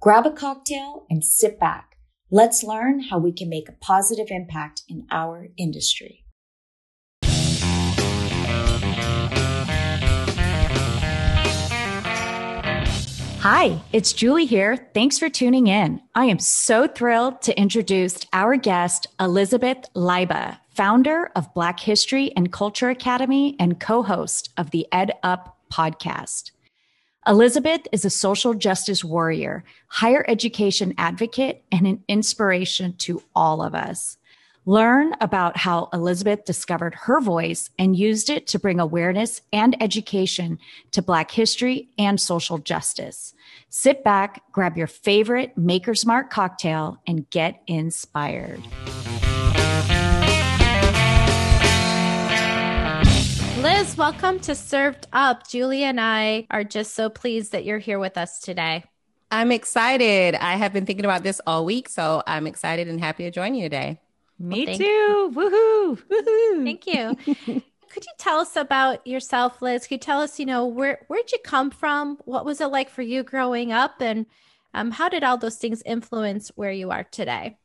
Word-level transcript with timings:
Grab 0.00 0.26
a 0.26 0.30
cocktail 0.30 1.06
and 1.10 1.24
sit 1.24 1.58
back. 1.58 1.96
Let's 2.30 2.62
learn 2.62 3.00
how 3.00 3.18
we 3.18 3.32
can 3.32 3.48
make 3.48 3.68
a 3.68 3.72
positive 3.72 4.28
impact 4.30 4.82
in 4.88 5.08
our 5.10 5.48
industry. 5.56 6.24
Hi, 13.40 13.82
it's 13.92 14.12
Julie 14.12 14.46
here. 14.46 14.88
Thanks 14.94 15.18
for 15.18 15.28
tuning 15.28 15.66
in. 15.66 16.00
I 16.14 16.26
am 16.26 16.38
so 16.38 16.86
thrilled 16.86 17.42
to 17.42 17.58
introduce 17.58 18.24
our 18.32 18.56
guest, 18.56 19.08
Elizabeth 19.18 19.92
Leiba, 19.96 20.58
founder 20.70 21.32
of 21.34 21.52
Black 21.54 21.80
History 21.80 22.30
and 22.36 22.52
Culture 22.52 22.90
Academy 22.90 23.56
and 23.58 23.80
co 23.80 24.04
host 24.04 24.50
of 24.56 24.70
the 24.70 24.86
Ed 24.92 25.10
Up 25.24 25.56
podcast. 25.72 26.52
Elizabeth 27.28 27.82
is 27.92 28.06
a 28.06 28.10
social 28.10 28.54
justice 28.54 29.04
warrior, 29.04 29.62
higher 29.88 30.24
education 30.28 30.94
advocate, 30.96 31.62
and 31.70 31.86
an 31.86 32.02
inspiration 32.08 32.94
to 32.94 33.22
all 33.36 33.60
of 33.62 33.74
us. 33.74 34.16
Learn 34.64 35.14
about 35.20 35.58
how 35.58 35.90
Elizabeth 35.92 36.46
discovered 36.46 36.94
her 36.94 37.20
voice 37.20 37.68
and 37.78 37.94
used 37.94 38.30
it 38.30 38.46
to 38.46 38.58
bring 38.58 38.80
awareness 38.80 39.42
and 39.52 39.80
education 39.82 40.58
to 40.92 41.02
Black 41.02 41.30
history 41.30 41.90
and 41.98 42.18
social 42.18 42.56
justice. 42.56 43.34
Sit 43.68 44.02
back, 44.02 44.42
grab 44.50 44.78
your 44.78 44.86
favorite 44.86 45.56
Maker's 45.56 46.06
Mark 46.06 46.30
cocktail, 46.30 46.98
and 47.06 47.28
get 47.28 47.60
inspired. 47.66 48.62
Liz, 53.62 53.96
welcome 53.96 54.38
to 54.40 54.54
Served 54.54 55.08
Up. 55.12 55.48
Julie 55.48 55.82
and 55.82 56.00
I 56.00 56.46
are 56.48 56.62
just 56.62 56.94
so 56.94 57.10
pleased 57.10 57.50
that 57.50 57.64
you're 57.64 57.80
here 57.80 57.98
with 57.98 58.16
us 58.16 58.38
today. 58.38 58.84
I'm 59.32 59.50
excited. 59.50 60.36
I 60.36 60.54
have 60.54 60.72
been 60.72 60.86
thinking 60.86 61.04
about 61.04 61.24
this 61.24 61.40
all 61.44 61.64
week, 61.64 61.88
so 61.88 62.22
I'm 62.24 62.46
excited 62.46 62.86
and 62.86 63.00
happy 63.00 63.24
to 63.24 63.32
join 63.32 63.56
you 63.56 63.64
today. 63.64 64.00
Me 64.38 64.64
well, 64.64 64.78
too. 64.78 65.32
Woohoo. 65.34 66.02
Woohoo. 66.08 66.64
Thank 66.64 66.86
you. 66.86 67.16
Could 67.90 68.04
you 68.04 68.12
tell 68.16 68.38
us 68.38 68.54
about 68.54 69.04
yourself, 69.04 69.60
Liz? 69.60 69.88
Could 69.88 69.94
you 69.94 69.98
tell 69.98 70.20
us, 70.20 70.38
you 70.38 70.46
know, 70.46 70.64
where 70.64 71.00
where'd 71.08 71.32
you 71.32 71.38
come 71.44 71.72
from? 71.72 72.16
What 72.26 72.44
was 72.44 72.60
it 72.60 72.66
like 72.66 72.88
for 72.88 73.02
you 73.02 73.24
growing 73.24 73.72
up? 73.72 74.00
And 74.00 74.26
um, 74.72 74.92
how 74.92 75.08
did 75.08 75.24
all 75.24 75.36
those 75.36 75.56
things 75.56 75.82
influence 75.84 76.52
where 76.54 76.70
you 76.70 76.92
are 76.92 77.02
today? 77.02 77.58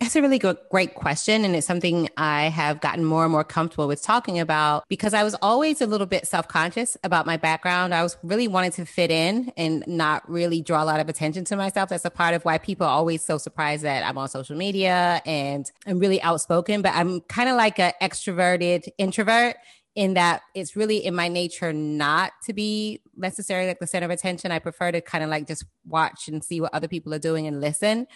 That's 0.00 0.14
a 0.14 0.22
really 0.22 0.38
good, 0.38 0.58
great 0.70 0.94
question. 0.94 1.44
And 1.44 1.56
it's 1.56 1.66
something 1.66 2.08
I 2.16 2.44
have 2.44 2.80
gotten 2.80 3.04
more 3.04 3.24
and 3.24 3.32
more 3.32 3.42
comfortable 3.42 3.88
with 3.88 4.00
talking 4.00 4.38
about 4.38 4.84
because 4.88 5.12
I 5.12 5.24
was 5.24 5.34
always 5.42 5.80
a 5.80 5.86
little 5.86 6.06
bit 6.06 6.24
self 6.24 6.46
conscious 6.46 6.96
about 7.02 7.26
my 7.26 7.36
background. 7.36 7.92
I 7.92 8.04
was 8.04 8.16
really 8.22 8.46
wanting 8.46 8.70
to 8.72 8.84
fit 8.84 9.10
in 9.10 9.52
and 9.56 9.82
not 9.88 10.28
really 10.30 10.62
draw 10.62 10.84
a 10.84 10.86
lot 10.86 11.00
of 11.00 11.08
attention 11.08 11.44
to 11.46 11.56
myself. 11.56 11.88
That's 11.88 12.04
a 12.04 12.10
part 12.10 12.34
of 12.34 12.44
why 12.44 12.58
people 12.58 12.86
are 12.86 12.92
always 12.92 13.24
so 13.24 13.38
surprised 13.38 13.82
that 13.82 14.06
I'm 14.06 14.16
on 14.16 14.28
social 14.28 14.56
media 14.56 15.20
and 15.26 15.68
I'm 15.84 15.98
really 15.98 16.22
outspoken, 16.22 16.80
but 16.80 16.94
I'm 16.94 17.20
kind 17.22 17.48
of 17.48 17.56
like 17.56 17.80
an 17.80 17.92
extroverted 18.00 18.88
introvert 18.98 19.56
in 19.96 20.14
that 20.14 20.42
it's 20.54 20.76
really 20.76 21.04
in 21.04 21.12
my 21.12 21.26
nature 21.26 21.72
not 21.72 22.30
to 22.44 22.52
be 22.52 23.00
necessarily 23.16 23.66
like 23.66 23.80
the 23.80 23.86
center 23.88 24.04
of 24.04 24.12
attention. 24.12 24.52
I 24.52 24.60
prefer 24.60 24.92
to 24.92 25.00
kind 25.00 25.24
of 25.24 25.30
like 25.30 25.48
just 25.48 25.64
watch 25.84 26.28
and 26.28 26.44
see 26.44 26.60
what 26.60 26.72
other 26.72 26.86
people 26.86 27.12
are 27.12 27.18
doing 27.18 27.48
and 27.48 27.60
listen. 27.60 28.06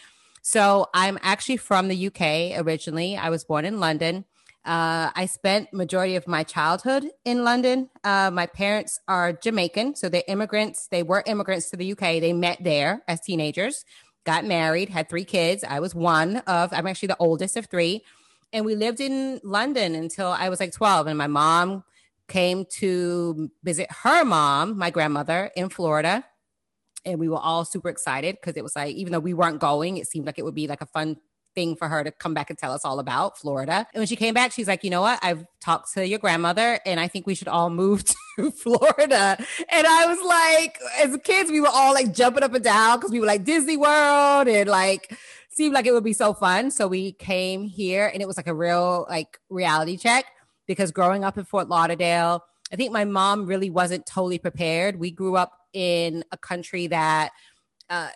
So 0.43 0.89
I'm 0.93 1.19
actually 1.23 1.57
from 1.57 1.87
the 1.87 2.09
UK 2.09 2.61
originally. 2.65 3.17
I 3.17 3.31
was 3.31 3.45
born 3.45 3.65
in 3.65 3.79
London. 3.79 4.25
Uh, 4.65 5.11
I 5.15 5.27
spent 5.27 5.73
majority 5.73 6.17
of 6.17 6.27
my 6.29 6.43
childhood 6.43 7.07
in 7.25 7.45
London. 7.45 7.91
Uh, 8.05 8.31
my 8.33 8.47
parents 8.47 9.01
are 9.09 9.33
Jamaican, 9.33 9.97
so 9.97 10.09
they're 10.09 10.23
immigrants. 10.29 10.89
They 10.89 11.03
were 11.03 11.23
immigrants 11.27 11.71
to 11.71 11.77
the 11.77 11.93
UK. 11.93 12.21
They 12.21 12.33
met 12.33 12.59
there 12.63 13.03
as 13.09 13.21
teenagers, 13.21 13.85
got 14.25 14.45
married, 14.45 14.89
had 14.89 15.09
three 15.09 15.25
kids. 15.25 15.65
I 15.65 15.81
was 15.81 15.95
one 15.95 16.39
of. 16.39 16.73
I'm 16.73 16.87
actually 16.87 17.09
the 17.09 17.17
oldest 17.19 17.57
of 17.57 17.67
three, 17.67 18.05
and 18.53 18.65
we 18.65 18.75
lived 18.75 19.01
in 19.01 19.41
London 19.43 19.95
until 19.95 20.29
I 20.29 20.49
was 20.49 20.61
like 20.61 20.73
12. 20.73 21.09
And 21.09 21.19
my 21.19 21.29
mom 21.29 21.83
came 22.29 22.65
to 22.79 23.51
visit 23.65 23.89
her 24.03 24.25
mom, 24.25 24.79
my 24.79 24.91
grandmother, 24.91 25.51
in 25.57 25.69
Florida 25.69 26.25
and 27.05 27.19
we 27.19 27.29
were 27.29 27.39
all 27.39 27.65
super 27.65 27.89
excited 27.89 28.37
because 28.41 28.57
it 28.57 28.63
was 28.63 28.77
like 28.77 28.95
even 28.95 29.13
though 29.13 29.19
we 29.19 29.35
weren't 29.35 29.61
going 29.61 29.97
it 29.97 30.07
seemed 30.07 30.27
like 30.27 30.39
it 30.39 30.45
would 30.45 30.55
be 30.55 30.67
like 30.67 30.81
a 30.81 30.87
fun 30.87 31.17
thing 31.55 31.77
for 31.77 31.89
her 31.89 32.05
to 32.05 32.11
come 32.11 32.35
back 32.35 32.51
and 32.51 32.59
tell 32.59 32.73
us 32.73 32.85
all 32.85 32.99
about 32.99 33.39
Florida. 33.39 33.87
And 33.93 34.01
when 34.01 34.07
she 34.07 34.17
came 34.17 34.35
back, 34.35 34.53
she's 34.53 34.69
like, 34.69 34.85
you 34.85 34.91
know 34.91 35.03
what? 35.03 35.19
I've 35.23 35.45
talked 35.61 35.93
to 35.95 36.07
your 36.07 36.19
grandmother 36.19 36.81
and 36.87 36.99
I 36.99 37.09
think 37.09 37.27
we 37.27 37.35
should 37.35 37.49
all 37.49 37.71
move 37.71 38.05
to 38.37 38.51
Florida. 38.51 39.37
And 39.71 39.87
I 39.87 40.07
was 40.07 40.19
like, 40.25 40.79
as 40.99 41.17
kids, 41.25 41.51
we 41.51 41.61
were 41.61 41.69
all 41.69 41.95
like 41.95 42.13
jumping 42.13 42.43
up 42.43 42.55
and 42.55 42.65
down 42.65 42.99
because 42.99 43.11
we 43.11 43.21
were 43.21 43.27
like 43.27 43.45
Disney 43.45 43.77
World 43.77 44.49
and 44.49 44.69
like 44.69 45.17
seemed 45.51 45.75
like 45.75 45.87
it 45.87 45.93
would 45.93 46.05
be 46.05 46.15
so 46.15 46.33
fun. 46.33 46.71
So 46.71 46.89
we 46.89 47.13
came 47.13 47.65
here 47.65 48.11
and 48.13 48.23
it 48.23 48.27
was 48.27 48.37
like 48.37 48.47
a 48.47 48.55
real 48.55 49.07
like 49.09 49.39
reality 49.51 49.97
check 49.97 50.27
because 50.67 50.91
growing 50.91 51.25
up 51.25 51.37
in 51.37 51.45
Fort 51.45 51.69
Lauderdale, 51.69 52.45
I 52.73 52.77
think 52.77 52.93
my 52.93 53.05
mom 53.05 53.47
really 53.47 53.69
wasn't 53.69 54.07
totally 54.07 54.39
prepared. 54.39 54.99
We 54.99 55.11
grew 55.11 55.37
up 55.37 55.53
in 55.73 56.25
a 56.33 56.37
country 56.37 56.87
that 56.89 57.33
uh, 57.91 58.09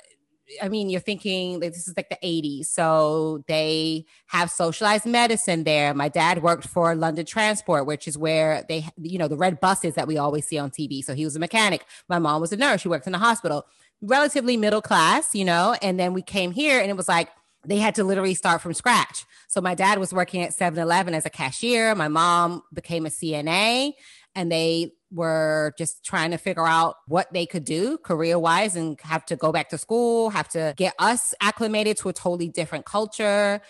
I 0.63 0.69
mean, 0.69 0.89
you're 0.89 1.01
thinking 1.01 1.61
this 1.61 1.89
is 1.89 1.97
like 1.97 2.09
the 2.09 2.19
80s. 2.23 2.67
So 2.67 3.43
they 3.49 4.07
have 4.27 4.51
socialized 4.51 5.05
medicine 5.05 5.65
there. 5.65 5.93
My 5.93 6.09
dad 6.09 6.43
worked 6.43 6.67
for 6.67 6.95
London 6.95 7.27
Transport, 7.27 7.87
which 7.87 8.07
is 8.07 8.17
where 8.17 8.65
they, 8.69 8.87
you 8.97 9.19
know, 9.19 9.29
the 9.29 9.37
red 9.37 9.59
buses 9.61 9.95
that 9.95 10.07
we 10.07 10.19
always 10.19 10.47
see 10.47 10.59
on 10.59 10.71
TV. 10.71 11.03
So 11.03 11.15
he 11.15 11.25
was 11.25 11.37
a 11.37 11.41
mechanic. 11.41 11.85
My 12.09 12.19
mom 12.19 12.41
was 12.41 12.53
a 12.53 12.57
nurse. 12.57 12.83
She 12.83 12.89
worked 12.89 13.07
in 13.07 13.13
the 13.13 13.19
hospital. 13.19 13.67
Relatively 14.01 14.57
middle 14.57 14.83
class, 14.83 15.35
you 15.35 15.45
know. 15.45 15.75
And 15.83 15.99
then 15.99 16.13
we 16.13 16.23
came 16.23 16.53
here 16.53 16.81
and 16.81 16.91
it 16.91 16.97
was 16.97 17.09
like 17.09 17.29
they 17.65 17.79
had 17.79 17.97
to 17.97 18.05
literally 18.05 18.35
start 18.35 18.61
from 18.61 18.73
scratch. 18.73 19.25
So 19.49 19.61
my 19.61 19.75
dad 19.75 19.99
was 19.99 20.13
working 20.13 20.43
at 20.43 20.55
7 20.55 20.79
Eleven 20.79 21.15
as 21.15 21.27
a 21.27 21.31
cashier. 21.31 21.95
My 21.97 22.09
mom 22.09 22.63
became 22.73 23.07
a 23.07 23.11
CNA 23.11 23.95
and 24.37 24.53
they 24.53 24.93
were 25.13 25.73
just 25.79 26.05
trying 26.05 26.31
to 26.33 26.39
figure 26.39 26.67
out 26.67 26.97
what 27.07 27.33
they 27.33 27.47
could 27.47 27.65
do 27.65 27.99
career 27.99 28.39
wise 28.39 28.77
and 28.77 28.99
have 29.03 29.25
to 29.27 29.37
go 29.37 29.53
back 29.53 29.69
to 29.71 29.79
school, 29.79 30.31
have 30.31 30.49
to 30.49 30.75
get 30.77 30.95
us 30.99 31.35
acclimated 31.41 31.97
to 31.99 32.09
a 32.09 32.13
totally 32.13 32.49
different 32.49 32.85
culture. 32.85 33.61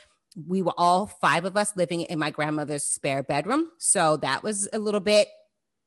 We 0.47 0.63
were 0.63 0.75
all 0.77 1.07
five 1.07 1.45
of 1.45 1.57
us 1.57 1.77
living 1.77 2.03
in 2.03 2.19
my 2.19 2.31
grandmother's 2.31 2.85
spare 2.85 3.23
bedroom. 3.23 3.71
So 3.79 4.17
that 4.19 4.43
was 4.43 4.69
a 4.73 4.79
little 4.79 5.01
bit 5.01 5.29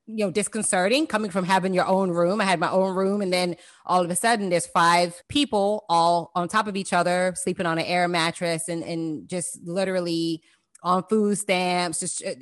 you 0.10 0.26
know 0.26 0.32
disconcerting 0.32 1.06
coming 1.06 1.30
from 1.30 1.46
having 1.46 1.72
your 1.72 1.86
own 1.86 2.10
room 2.10 2.42
i 2.42 2.44
had 2.44 2.60
my 2.60 2.72
own 2.72 2.96
room 2.96 3.22
and 3.22 3.32
then 3.32 3.56
all 3.86 4.04
of 4.04 4.10
a 4.10 4.16
sudden 4.16 4.50
there's 4.50 4.66
five 4.66 5.22
people 5.30 5.86
all 5.88 6.32
on 6.34 6.48
top 6.48 6.66
of 6.66 6.76
each 6.76 6.94
other 6.94 7.32
sleeping 7.36 7.68
on 7.68 7.78
an 7.78 7.86
air 7.86 8.08
mattress 8.08 8.68
and 8.68 8.84
and 8.84 9.30
just 9.30 9.60
literally 9.64 10.42
on 10.82 11.04
food 11.04 11.38
stamps, 11.38 12.00
just 12.00 12.24
uh, 12.26 12.34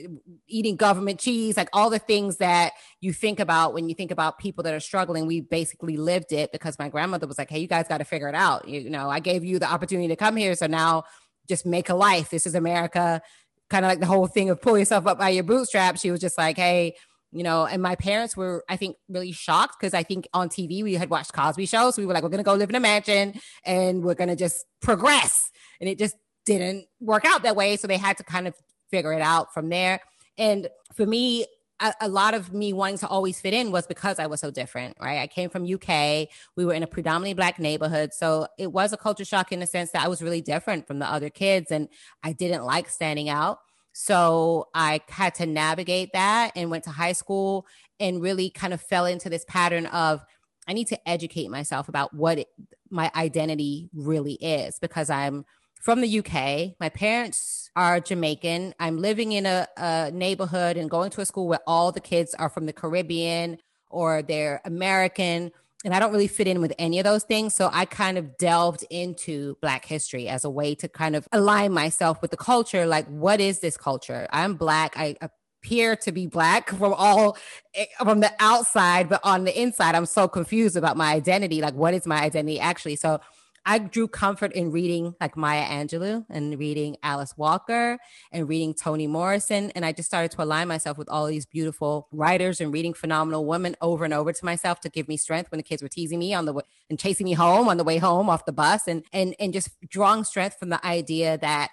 eating 0.48 0.76
government 0.76 1.20
cheese, 1.20 1.58
like 1.58 1.70
all 1.74 1.90
the 1.90 2.00
things 2.00 2.38
that 2.38 2.74
you 3.02 3.12
think 3.12 3.40
about 3.40 3.74
when 3.74 3.90
you 3.90 3.96
think 3.96 4.12
about 4.12 4.38
people 4.38 4.64
that 4.64 4.74
are 4.74 4.80
struggling. 4.80 5.26
We 5.26 5.42
basically 5.42 5.98
lived 5.98 6.32
it 6.32 6.52
because 6.52 6.78
my 6.78 6.90
grandmother 6.90 7.28
was 7.28 7.38
like, 7.38 7.50
Hey, 7.50 7.60
you 7.60 7.68
guys 7.68 7.88
got 7.88 7.98
to 7.98 8.06
figure 8.06 8.30
it 8.30 8.36
out. 8.36 8.68
You, 8.68 8.90
know, 8.90 9.10
I 9.10 9.20
gave 9.20 9.44
you 9.44 9.60
the 9.60 9.72
opportunity 9.72 10.08
to 10.10 10.16
come 10.16 10.36
here. 10.36 10.56
So 10.56 10.68
now 10.68 11.04
just 11.48 11.66
make 11.66 11.90
a 11.90 11.96
life. 11.96 12.30
This 12.30 12.46
is 12.46 12.56
America. 12.56 13.22
Kind 13.70 13.86
of 13.86 13.90
like 13.90 14.00
the 14.00 14.06
whole 14.06 14.28
thing 14.28 14.50
of 14.50 14.62
pull 14.62 14.78
yourself 14.78 15.08
up 15.08 15.18
by 15.18 15.30
your 15.30 15.44
bootstraps. 15.44 16.02
She 16.02 16.12
was 16.12 16.20
just 16.20 16.38
like, 16.38 16.58
Hey, 16.58 16.96
you 17.32 17.44
know, 17.44 17.66
and 17.66 17.82
my 17.82 17.96
parents 17.96 18.38
were, 18.38 18.64
I 18.70 18.78
think, 18.78 18.98
really 19.10 19.32
shocked 19.32 19.76
because 19.80 19.94
I 19.94 20.04
think 20.04 20.28
on 20.34 20.48
TV 20.50 20.84
we 20.84 20.94
had 20.94 21.10
watched 21.10 21.34
Cosby 21.34 21.66
shows. 21.66 21.96
So 21.96 22.02
we 22.02 22.06
were 22.06 22.14
like, 22.14 22.24
we're 22.24 22.30
going 22.30 22.38
to 22.38 22.44
go 22.44 22.54
live 22.54 22.70
in 22.70 22.76
a 22.76 22.80
mansion 22.80 23.40
and 23.66 24.04
we're 24.04 24.16
going 24.16 24.30
to 24.30 24.36
just 24.36 24.66
progress. 24.82 25.52
And 25.82 25.90
it 25.90 26.00
just 26.00 26.16
didn't 26.48 26.88
work 27.00 27.26
out 27.26 27.44
that 27.44 27.56
way. 27.56 27.78
So 27.78 27.88
they 27.88 27.98
had 27.98 28.18
to 28.18 28.24
kind 28.24 28.48
of 28.48 28.56
figure 28.90 29.14
it 29.14 29.22
out 29.22 29.54
from 29.54 29.70
there. 29.70 30.00
And 30.38 30.70
for 30.96 31.06
me, 31.06 31.46
a, 31.80 31.94
a, 32.02 32.08
lot 32.08 32.34
of 32.34 32.54
me 32.54 32.74
wanting 32.74 32.98
to 33.00 33.08
always 33.08 33.40
fit 33.40 33.54
in 33.54 33.72
was 33.72 33.86
because 33.86 34.18
I 34.18 34.26
was 34.26 34.40
so 34.40 34.50
different, 34.50 34.98
right? 35.00 35.20
I 35.20 35.28
came 35.28 35.50
from 35.50 35.72
UK. 35.72 36.30
We 36.56 36.66
were 36.66 36.74
in 36.74 36.82
a 36.82 36.88
predominantly 36.88 37.34
black 37.34 37.60
neighborhood. 37.60 38.14
So 38.14 38.48
it 38.58 38.72
was 38.72 38.94
a 38.94 38.98
culture 38.98 39.26
shock 39.26 39.52
in 39.52 39.60
the 39.60 39.68
sense 39.68 39.92
that 39.92 40.04
I 40.04 40.08
was 40.08 40.24
really 40.24 40.42
different 40.42 40.88
from 40.88 41.00
the 41.00 41.06
other 41.06 41.30
kids 41.30 41.70
and 41.70 41.90
I 42.24 42.32
didn't 42.32 42.64
like 42.64 42.90
standing 42.90 43.30
out. 43.30 43.60
So 43.92 44.70
I 44.74 45.02
had 45.10 45.36
to 45.36 45.46
navigate 45.46 46.14
that 46.14 46.52
and 46.56 46.72
went 46.72 46.86
to 46.86 46.92
high 46.92 47.14
school 47.14 47.68
and 48.00 48.22
really 48.22 48.50
kind 48.50 48.74
of 48.74 48.82
fell 48.82 49.06
into 49.06 49.30
this 49.30 49.46
pattern 49.46 49.86
of 49.88 50.24
I 50.68 50.74
need 50.74 50.88
to 50.88 51.10
educate 51.10 51.50
myself 51.50 51.90
about 51.90 52.14
what 52.14 52.40
it, 52.40 52.48
my 52.90 53.12
identity 53.16 53.90
really 53.94 54.34
is 54.34 54.80
because 54.80 55.10
I'm 55.10 55.46
from 55.82 56.02
the 56.02 56.20
UK. 56.20 56.76
My 56.80 56.90
parents 56.90 57.70
are 57.76 58.00
Jamaican. 58.00 58.74
I'm 58.80 58.98
living 58.98 59.32
in 59.32 59.46
a, 59.46 59.68
a, 59.78 60.12
neighborhood 60.12 60.78
and 60.78 60.90
going 60.90 61.12
to 61.12 61.22
a 61.22 61.26
school 61.26 61.48
where 61.48 61.60
all 61.68 61.92
the 61.92 62.00
kids 62.00 62.34
are 62.34 62.50
from 62.50 62.66
the 62.66 62.74
Caribbean 62.74 63.58
or 63.90 64.22
they're 64.22 64.62
American. 64.66 65.52
And 65.86 65.94
I 65.94 66.00
don't 66.00 66.12
really 66.12 66.28
fit 66.28 66.48
in 66.48 66.60
with 66.60 66.74
any 66.80 67.00
of 67.00 67.04
those 67.04 67.24
things. 67.24 67.56
So 67.56 67.70
I 67.72 67.86
kind 67.86 68.18
of 68.18 68.38
delved 68.38 68.84
into 68.90 69.56
Black 69.62 69.86
history 69.86 70.28
as 70.28 70.44
a 70.44 70.50
way 70.50 70.76
to 70.76 70.90
kind 70.90 71.16
of 71.16 71.28
align 71.32 71.72
myself 71.72 72.22
with 72.22 72.32
the 72.32 72.38
culture. 72.38 72.86
Like, 72.88 73.08
what 73.08 73.40
is 73.40 73.60
this 73.60 73.78
culture? 73.78 74.28
I'm 74.32 74.56
Black. 74.56 74.98
I 74.98 75.16
appear 75.22 75.96
to 75.98 76.12
be 76.12 76.26
Black 76.26 76.70
from 76.78 76.94
all 76.94 77.38
eh, 77.76 77.86
from 78.00 78.22
the 78.22 78.34
outside, 78.40 79.08
but 79.08 79.22
on 79.24 79.44
the 79.44 79.62
inside, 79.62 79.96
I'm 79.96 80.08
so 80.08 80.28
confused 80.28 80.76
about 80.76 80.98
my 80.98 81.14
identity. 81.14 81.62
Like, 81.62 81.76
what 81.76 81.94
is 81.94 82.08
my 82.08 82.22
identity 82.22 82.60
actually? 82.60 82.96
So 82.96 83.22
I 83.70 83.80
drew 83.80 84.08
comfort 84.08 84.54
in 84.54 84.72
reading 84.72 85.14
like 85.20 85.36
Maya 85.36 85.66
Angelou 85.66 86.26
and 86.30 86.58
reading 86.58 86.96
Alice 87.04 87.34
Walker 87.36 87.98
and 88.32 88.48
reading 88.48 88.74
Toni 88.74 89.08
Morrison. 89.08 89.72
And 89.72 89.84
I 89.84 89.92
just 89.92 90.08
started 90.08 90.32
to 90.32 90.42
align 90.42 90.70
myself 90.70 90.98
with 90.98 91.10
all 91.10 91.26
these 91.26 91.46
beautiful 91.46 92.08
writers 92.14 92.62
and 92.62 92.72
reading 92.72 92.94
phenomenal 92.94 93.46
women 93.46 93.76
over 93.82 94.06
and 94.06 94.14
over 94.14 94.32
to 94.32 94.46
myself 94.46 94.80
to 94.82 94.90
give 94.90 95.10
me 95.10 95.18
strength 95.18 95.52
when 95.52 95.58
the 95.58 95.64
kids 95.64 95.84
were 95.84 95.90
teasing 95.90 96.18
me 96.18 96.34
on 96.34 96.46
the 96.46 96.54
way 96.54 96.64
and 96.90 96.98
chasing 96.98 97.26
me 97.26 97.34
home 97.34 97.68
on 97.68 97.76
the 97.76 97.84
way 97.84 97.98
home 97.98 98.30
off 98.30 98.46
the 98.46 98.54
bus 98.54 98.88
and 98.88 99.04
and 99.12 99.36
and 99.38 99.52
just 99.52 99.70
drawing 99.90 100.24
strength 100.24 100.58
from 100.58 100.70
the 100.70 100.84
idea 100.86 101.38
that 101.40 101.70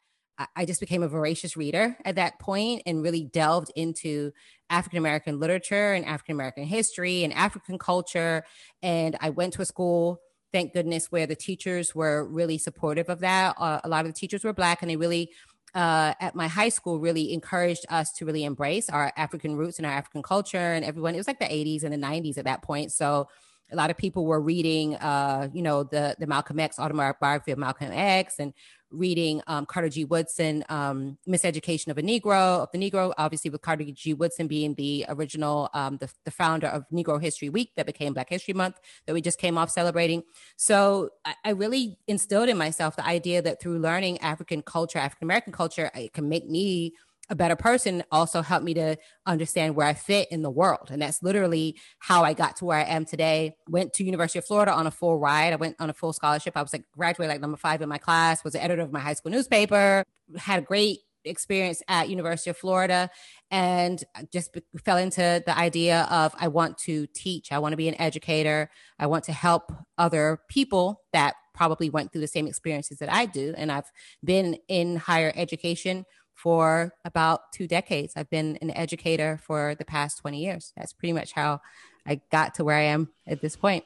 I 0.56 0.64
just 0.64 0.80
became 0.80 1.04
a 1.04 1.08
voracious 1.08 1.56
reader 1.56 1.96
at 2.04 2.16
that 2.16 2.40
point 2.40 2.82
and 2.86 3.04
really 3.04 3.22
delved 3.22 3.70
into 3.76 4.32
African 4.68 4.98
American 4.98 5.38
literature 5.38 5.92
and 5.92 6.04
African 6.04 6.34
American 6.34 6.64
history 6.64 7.22
and 7.22 7.32
African 7.32 7.78
culture. 7.78 8.42
And 8.82 9.16
I 9.20 9.30
went 9.30 9.52
to 9.52 9.62
a 9.62 9.64
school 9.64 10.20
thank 10.54 10.72
goodness, 10.72 11.10
where 11.10 11.26
the 11.26 11.34
teachers 11.34 11.96
were 11.96 12.24
really 12.24 12.58
supportive 12.58 13.08
of 13.08 13.18
that. 13.18 13.56
Uh, 13.58 13.80
a 13.82 13.88
lot 13.88 14.06
of 14.06 14.12
the 14.12 14.16
teachers 14.16 14.44
were 14.44 14.52
Black 14.52 14.82
and 14.82 14.90
they 14.90 14.94
really, 14.94 15.32
uh, 15.74 16.14
at 16.20 16.36
my 16.36 16.46
high 16.46 16.68
school, 16.68 17.00
really 17.00 17.32
encouraged 17.32 17.84
us 17.90 18.12
to 18.12 18.24
really 18.24 18.44
embrace 18.44 18.88
our 18.88 19.12
African 19.16 19.56
roots 19.56 19.78
and 19.78 19.86
our 19.86 19.92
African 19.92 20.22
culture. 20.22 20.56
And 20.56 20.84
everyone, 20.84 21.14
it 21.14 21.18
was 21.18 21.26
like 21.26 21.40
the 21.40 21.46
80s 21.46 21.82
and 21.82 21.92
the 21.92 21.98
90s 21.98 22.38
at 22.38 22.44
that 22.44 22.62
point. 22.62 22.92
So 22.92 23.28
a 23.72 23.76
lot 23.76 23.90
of 23.90 23.96
people 23.96 24.26
were 24.26 24.40
reading, 24.40 24.96
uh, 24.96 25.48
you 25.52 25.62
know, 25.62 25.82
the 25.84 26.16
the 26.18 26.26
Malcolm 26.26 26.60
X 26.60 26.78
autobiography 26.78 27.52
of 27.52 27.58
Malcolm 27.58 27.90
X 27.92 28.38
and 28.38 28.52
reading 28.90 29.42
um, 29.46 29.66
Carter 29.66 29.88
G. 29.88 30.04
Woodson, 30.04 30.64
um, 30.68 31.18
Miseducation 31.28 31.88
of 31.88 31.98
a 31.98 32.02
Negro, 32.02 32.62
of 32.62 32.68
the 32.72 32.78
Negro, 32.78 33.12
obviously 33.18 33.50
with 33.50 33.60
Carter 33.60 33.84
G. 33.92 34.14
Woodson 34.14 34.46
being 34.46 34.74
the 34.74 35.04
original, 35.08 35.68
um, 35.74 35.96
the, 35.98 36.08
the 36.24 36.30
founder 36.30 36.68
of 36.68 36.84
Negro 36.92 37.20
History 37.20 37.48
Week 37.48 37.72
that 37.76 37.86
became 37.86 38.14
Black 38.14 38.30
History 38.30 38.54
Month 38.54 38.76
that 39.06 39.12
we 39.12 39.20
just 39.20 39.38
came 39.38 39.58
off 39.58 39.70
celebrating. 39.70 40.22
So 40.56 41.10
I, 41.24 41.34
I 41.44 41.50
really 41.50 41.98
instilled 42.06 42.48
in 42.48 42.56
myself 42.56 42.96
the 42.96 43.06
idea 43.06 43.42
that 43.42 43.60
through 43.60 43.78
learning 43.78 44.20
African 44.20 44.62
culture, 44.62 44.98
African 44.98 45.26
American 45.26 45.52
culture, 45.52 45.90
it 45.94 46.12
can 46.12 46.28
make 46.28 46.48
me 46.48 46.94
a 47.30 47.34
better 47.34 47.56
person 47.56 48.02
also 48.12 48.42
helped 48.42 48.64
me 48.64 48.74
to 48.74 48.96
understand 49.26 49.74
where 49.74 49.86
I 49.86 49.94
fit 49.94 50.28
in 50.30 50.42
the 50.42 50.50
world. 50.50 50.88
And 50.90 51.00
that's 51.00 51.22
literally 51.22 51.76
how 51.98 52.22
I 52.22 52.34
got 52.34 52.56
to 52.56 52.64
where 52.64 52.78
I 52.78 52.82
am 52.82 53.04
today. 53.04 53.56
Went 53.68 53.94
to 53.94 54.04
University 54.04 54.38
of 54.38 54.44
Florida 54.44 54.72
on 54.72 54.86
a 54.86 54.90
full 54.90 55.18
ride. 55.18 55.52
I 55.52 55.56
went 55.56 55.76
on 55.80 55.88
a 55.88 55.94
full 55.94 56.12
scholarship. 56.12 56.56
I 56.56 56.62
was 56.62 56.72
like 56.72 56.84
graduated 56.92 57.32
like 57.32 57.40
number 57.40 57.56
five 57.56 57.80
in 57.80 57.88
my 57.88 57.98
class, 57.98 58.44
was 58.44 58.52
the 58.52 58.62
editor 58.62 58.82
of 58.82 58.92
my 58.92 59.00
high 59.00 59.14
school 59.14 59.32
newspaper, 59.32 60.04
had 60.36 60.58
a 60.58 60.62
great 60.62 61.00
experience 61.24 61.82
at 61.88 62.10
University 62.10 62.50
of 62.50 62.56
Florida 62.56 63.10
and 63.50 64.04
just 64.32 64.56
fell 64.84 64.98
into 64.98 65.42
the 65.46 65.56
idea 65.56 66.06
of 66.10 66.34
I 66.38 66.48
want 66.48 66.78
to 66.78 67.06
teach. 67.14 67.52
I 67.52 67.58
want 67.58 67.72
to 67.72 67.76
be 67.78 67.88
an 67.88 67.98
educator. 68.00 68.70
I 68.98 69.06
want 69.06 69.24
to 69.24 69.32
help 69.32 69.72
other 69.96 70.40
people 70.48 71.02
that 71.12 71.34
probably 71.54 71.88
went 71.88 72.12
through 72.12 72.20
the 72.20 72.26
same 72.26 72.46
experiences 72.46 72.98
that 72.98 73.12
I 73.12 73.26
do. 73.26 73.54
And 73.56 73.70
I've 73.70 73.90
been 74.22 74.58
in 74.68 74.96
higher 74.96 75.32
education 75.34 76.04
for 76.34 76.92
about 77.04 77.52
two 77.52 77.66
decades. 77.66 78.14
I've 78.16 78.30
been 78.30 78.58
an 78.60 78.70
educator 78.70 79.38
for 79.42 79.74
the 79.74 79.84
past 79.84 80.18
20 80.18 80.38
years. 80.38 80.72
That's 80.76 80.92
pretty 80.92 81.12
much 81.12 81.32
how 81.32 81.60
I 82.06 82.20
got 82.30 82.54
to 82.56 82.64
where 82.64 82.76
I 82.76 82.82
am 82.82 83.08
at 83.26 83.40
this 83.40 83.56
point. 83.56 83.84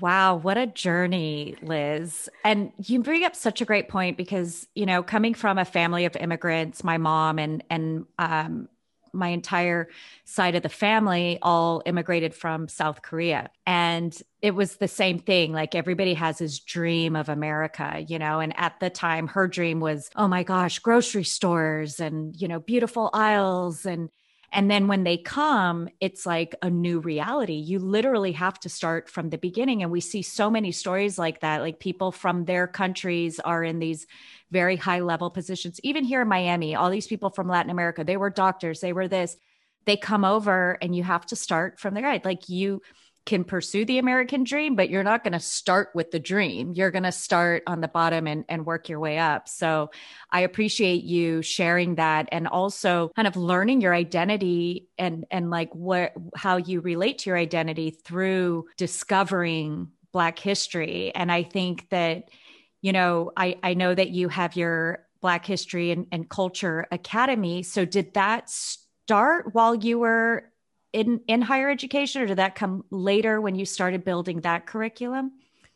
Wow, 0.00 0.36
what 0.36 0.56
a 0.56 0.66
journey, 0.66 1.54
Liz. 1.62 2.28
And 2.44 2.72
you 2.78 3.02
bring 3.02 3.24
up 3.24 3.36
such 3.36 3.60
a 3.60 3.64
great 3.64 3.88
point 3.88 4.16
because, 4.16 4.66
you 4.74 4.86
know, 4.86 5.02
coming 5.02 5.34
from 5.34 5.58
a 5.58 5.64
family 5.64 6.06
of 6.06 6.16
immigrants, 6.16 6.82
my 6.82 6.98
mom 6.98 7.38
and 7.38 7.62
and 7.68 8.06
um 8.18 8.68
my 9.12 9.28
entire 9.28 9.88
side 10.24 10.54
of 10.54 10.62
the 10.62 10.68
family 10.68 11.38
all 11.42 11.82
immigrated 11.86 12.34
from 12.34 12.68
South 12.68 13.02
Korea. 13.02 13.50
And 13.66 14.16
it 14.40 14.54
was 14.54 14.76
the 14.76 14.88
same 14.88 15.18
thing. 15.18 15.52
Like 15.52 15.74
everybody 15.74 16.14
has 16.14 16.38
his 16.38 16.60
dream 16.60 17.14
of 17.16 17.28
America, 17.28 18.04
you 18.06 18.18
know, 18.18 18.40
and 18.40 18.52
at 18.58 18.80
the 18.80 18.90
time 18.90 19.28
her 19.28 19.46
dream 19.46 19.80
was, 19.80 20.10
oh 20.16 20.28
my 20.28 20.42
gosh, 20.42 20.78
grocery 20.78 21.24
stores 21.24 22.00
and, 22.00 22.34
you 22.40 22.48
know, 22.48 22.60
beautiful 22.60 23.10
aisles 23.12 23.86
and 23.86 24.10
and 24.52 24.70
then 24.70 24.86
when 24.86 25.02
they 25.02 25.16
come, 25.16 25.88
it's 25.98 26.26
like 26.26 26.54
a 26.60 26.68
new 26.68 27.00
reality. 27.00 27.54
You 27.54 27.78
literally 27.78 28.32
have 28.32 28.60
to 28.60 28.68
start 28.68 29.08
from 29.08 29.30
the 29.30 29.38
beginning. 29.38 29.82
And 29.82 29.90
we 29.90 30.00
see 30.00 30.20
so 30.20 30.50
many 30.50 30.72
stories 30.72 31.18
like 31.18 31.40
that. 31.40 31.62
Like 31.62 31.78
people 31.78 32.12
from 32.12 32.44
their 32.44 32.66
countries 32.66 33.40
are 33.40 33.64
in 33.64 33.78
these 33.78 34.06
very 34.50 34.76
high 34.76 35.00
level 35.00 35.30
positions. 35.30 35.80
Even 35.82 36.04
here 36.04 36.20
in 36.20 36.28
Miami, 36.28 36.74
all 36.74 36.90
these 36.90 37.06
people 37.06 37.30
from 37.30 37.48
Latin 37.48 37.70
America, 37.70 38.04
they 38.04 38.18
were 38.18 38.28
doctors, 38.28 38.80
they 38.80 38.92
were 38.92 39.08
this. 39.08 39.38
They 39.86 39.96
come 39.96 40.24
over 40.24 40.76
and 40.82 40.94
you 40.94 41.02
have 41.02 41.24
to 41.26 41.36
start 41.36 41.80
from 41.80 41.94
the 41.94 42.02
right. 42.02 42.24
Like 42.24 42.50
you, 42.50 42.82
can 43.24 43.44
pursue 43.44 43.84
the 43.84 43.98
American 43.98 44.42
dream, 44.42 44.74
but 44.74 44.90
you're 44.90 45.04
not 45.04 45.22
going 45.22 45.32
to 45.32 45.40
start 45.40 45.90
with 45.94 46.10
the 46.10 46.18
dream. 46.18 46.72
You're 46.74 46.90
going 46.90 47.04
to 47.04 47.12
start 47.12 47.62
on 47.66 47.80
the 47.80 47.88
bottom 47.88 48.26
and, 48.26 48.44
and 48.48 48.66
work 48.66 48.88
your 48.88 48.98
way 48.98 49.18
up. 49.18 49.48
So 49.48 49.90
I 50.30 50.40
appreciate 50.40 51.04
you 51.04 51.42
sharing 51.42 51.94
that 51.96 52.28
and 52.32 52.48
also 52.48 53.10
kind 53.14 53.28
of 53.28 53.36
learning 53.36 53.80
your 53.80 53.94
identity 53.94 54.88
and, 54.98 55.24
and 55.30 55.50
like 55.50 55.72
what, 55.74 56.12
how 56.34 56.56
you 56.56 56.80
relate 56.80 57.18
to 57.18 57.30
your 57.30 57.36
identity 57.36 57.90
through 57.90 58.66
discovering 58.76 59.88
Black 60.12 60.38
history. 60.38 61.12
And 61.14 61.30
I 61.30 61.42
think 61.42 61.88
that, 61.90 62.28
you 62.80 62.92
know, 62.92 63.30
I, 63.36 63.56
I 63.62 63.74
know 63.74 63.94
that 63.94 64.10
you 64.10 64.28
have 64.28 64.56
your 64.56 65.06
Black 65.20 65.46
History 65.46 65.92
and, 65.92 66.06
and 66.10 66.28
Culture 66.28 66.86
Academy. 66.90 67.62
So 67.62 67.84
did 67.84 68.14
that 68.14 68.50
start 68.50 69.54
while 69.54 69.74
you 69.74 70.00
were 70.00 70.51
in 70.92 71.20
in 71.26 71.42
higher 71.42 71.70
education 71.70 72.22
or 72.22 72.26
did 72.26 72.38
that 72.38 72.54
come 72.54 72.84
later 72.90 73.40
when 73.40 73.54
you 73.54 73.64
started 73.64 74.04
building 74.04 74.40
that 74.40 74.66
curriculum 74.66 75.32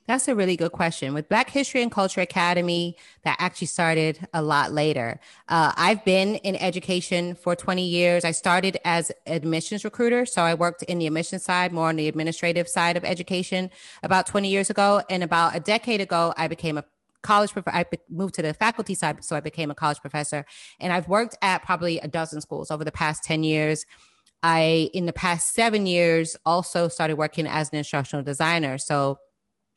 that's 0.07 0.29
a 0.29 0.35
really 0.35 0.57
good 0.57 0.73
question. 0.73 1.15
With 1.15 1.29
Black 1.29 1.51
History 1.51 1.83
and 1.83 1.91
Culture 1.91 2.21
Academy, 2.21 2.97
that 3.25 3.37
actually 3.41 3.67
started 3.67 4.27
a 4.33 4.41
lot 4.41 4.73
later. 4.73 5.19
Uh, 5.49 5.73
I've 5.77 6.05
been 6.05 6.37
in 6.37 6.55
education 6.57 7.35
for 7.35 7.57
20 7.57 7.85
years. 7.85 8.25
I 8.25 8.31
started 8.31 8.79
as 8.85 9.11
admissions 9.27 9.85
recruiter, 9.85 10.25
so 10.25 10.43
I 10.43 10.55
worked 10.55 10.85
in 10.85 10.99
the 10.99 11.09
admissions 11.09 11.43
side, 11.43 11.73
more 11.73 11.89
on 11.89 11.97
the 11.97 12.07
administrative 12.07 12.69
side 12.69 12.97
of 12.97 13.05
education 13.05 13.71
about 14.05 14.27
20 14.27 14.49
years 14.49 14.71
ago. 14.71 15.03
And 15.11 15.25
about 15.25 15.57
a 15.57 15.61
decade 15.61 16.01
ago, 16.01 16.33
I 16.37 16.47
became 16.47 16.79
a 16.79 16.85
college 17.23 17.53
professor. 17.53 17.77
I 17.77 17.85
moved 18.09 18.35
to 18.35 18.43
the 18.43 18.55
faculty 18.55 18.95
side, 18.95 19.25
so 19.25 19.35
I 19.35 19.41
became 19.41 19.73
a 19.73 19.75
college 19.75 20.01
professor. 20.01 20.47
And 20.79 20.93
I've 20.93 21.09
worked 21.09 21.37
at 21.43 21.65
probably 21.65 21.99
a 21.99 22.07
dozen 22.07 22.41
schools 22.41 22.71
over 22.71 22.85
the 22.85 22.93
past 22.93 23.25
10 23.25 23.43
years. 23.43 23.85
I, 24.47 24.91
in 24.95 25.07
the 25.07 25.13
past 25.13 25.55
seven 25.55 25.87
years, 25.87 26.37
also 26.47 26.87
started 26.87 27.17
working 27.17 27.49
as 27.49 27.69
an 27.71 27.79
instructional 27.79 28.25
designer. 28.25 28.79
So 28.79 29.19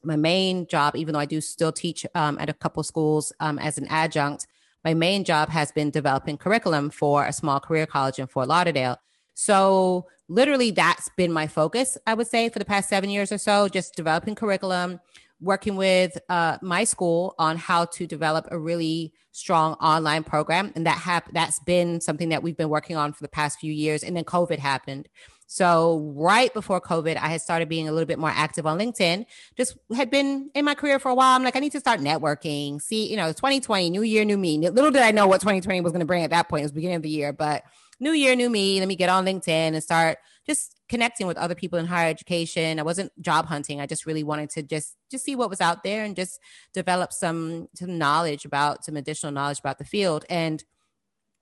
my 0.03 0.15
main 0.15 0.67
job, 0.67 0.95
even 0.95 1.13
though 1.13 1.19
I 1.19 1.25
do 1.25 1.41
still 1.41 1.71
teach 1.71 2.05
um, 2.13 2.37
at 2.39 2.49
a 2.49 2.53
couple 2.53 2.83
schools 2.83 3.33
um, 3.39 3.57
as 3.57 3.79
an 3.79 3.87
adjunct, 3.87 4.45
my 4.85 4.93
main 4.93 5.23
job 5.23 5.49
has 5.49 5.71
been 5.71 5.89
developing 5.89 6.37
curriculum 6.37 6.91
for 6.91 7.25
a 7.25 7.33
small 7.33 7.59
career 7.59 7.87
college 7.87 8.19
in 8.19 8.27
Fort 8.27 8.47
Lauderdale. 8.47 8.97
So 9.33 10.05
literally 10.27 10.69
that's 10.69 11.09
been 11.17 11.33
my 11.33 11.47
focus, 11.47 11.97
I 12.05 12.13
would 12.13 12.27
say, 12.27 12.47
for 12.49 12.59
the 12.59 12.65
past 12.65 12.89
seven 12.89 13.09
years 13.09 13.31
or 13.31 13.39
so, 13.39 13.69
just 13.69 13.95
developing 13.95 14.35
curriculum, 14.35 14.99
working 15.41 15.75
with 15.75 16.17
uh, 16.29 16.57
my 16.61 16.83
school 16.83 17.35
on 17.39 17.57
how 17.57 17.85
to 17.85 18.05
develop 18.05 18.47
a 18.51 18.59
really 18.59 19.13
strong 19.31 19.73
online 19.75 20.23
program, 20.23 20.71
and 20.75 20.85
that 20.85 20.97
hap- 20.97 21.31
that's 21.33 21.59
been 21.59 22.01
something 22.01 22.29
that 22.29 22.43
we've 22.43 22.57
been 22.57 22.69
working 22.69 22.97
on 22.97 23.13
for 23.13 23.23
the 23.23 23.29
past 23.29 23.59
few 23.59 23.71
years. 23.71 24.03
And 24.03 24.15
then 24.15 24.23
COVID 24.23 24.59
happened. 24.59 25.07
So 25.51 26.13
right 26.15 26.53
before 26.53 26.79
COVID, 26.79 27.17
I 27.17 27.27
had 27.29 27.41
started 27.41 27.69
being 27.69 27.87
a 27.89 27.91
little 27.91 28.05
bit 28.05 28.19
more 28.19 28.29
active 28.29 28.67
on 28.67 28.77
LinkedIn. 28.77 29.25
Just 29.57 29.77
had 29.95 30.11
been 30.11 30.51
in 30.53 30.63
my 30.63 30.75
career 30.75 30.99
for 30.99 31.09
a 31.09 31.15
while. 31.15 31.35
I'm 31.35 31.43
like, 31.43 31.55
I 31.55 31.59
need 31.59 31.71
to 31.71 31.79
start 31.79 31.99
networking. 31.99 32.79
See, 32.79 33.09
you 33.09 33.17
know, 33.17 33.29
2020, 33.29 33.89
new 33.89 34.03
year, 34.03 34.23
new 34.25 34.37
me. 34.37 34.59
Little 34.59 34.91
did 34.91 35.01
I 35.01 35.09
know 35.09 35.25
what 35.25 35.41
2020 35.41 35.81
was 35.81 35.91
going 35.91 36.01
to 36.01 36.05
bring 36.05 36.23
at 36.23 36.29
that 36.29 36.49
point. 36.49 36.61
It 36.61 36.65
was 36.65 36.71
beginning 36.71 36.97
of 36.97 37.01
the 37.01 37.09
year, 37.09 37.33
but 37.33 37.63
new 37.99 38.11
year, 38.11 38.35
new 38.35 38.47
me. 38.47 38.77
Let 38.77 38.87
me 38.87 38.95
get 38.95 39.09
on 39.09 39.25
LinkedIn 39.25 39.47
and 39.47 39.81
start 39.83 40.19
just 40.49 40.81
connecting 40.89 41.27
with 41.27 41.37
other 41.37 41.53
people 41.53 41.77
in 41.77 41.85
higher 41.85 42.09
education. 42.09 42.79
I 42.79 42.83
wasn't 42.83 43.11
job 43.21 43.45
hunting. 43.45 43.79
I 43.79 43.85
just 43.85 44.07
really 44.07 44.23
wanted 44.23 44.49
to 44.51 44.63
just 44.63 44.95
just 45.11 45.23
see 45.23 45.35
what 45.35 45.49
was 45.49 45.61
out 45.61 45.83
there 45.83 46.03
and 46.03 46.15
just 46.15 46.39
develop 46.73 47.13
some 47.13 47.69
some 47.75 47.99
knowledge 47.99 48.45
about 48.45 48.83
some 48.83 48.97
additional 48.97 49.31
knowledge 49.31 49.59
about 49.59 49.77
the 49.77 49.85
field. 49.85 50.25
And 50.27 50.63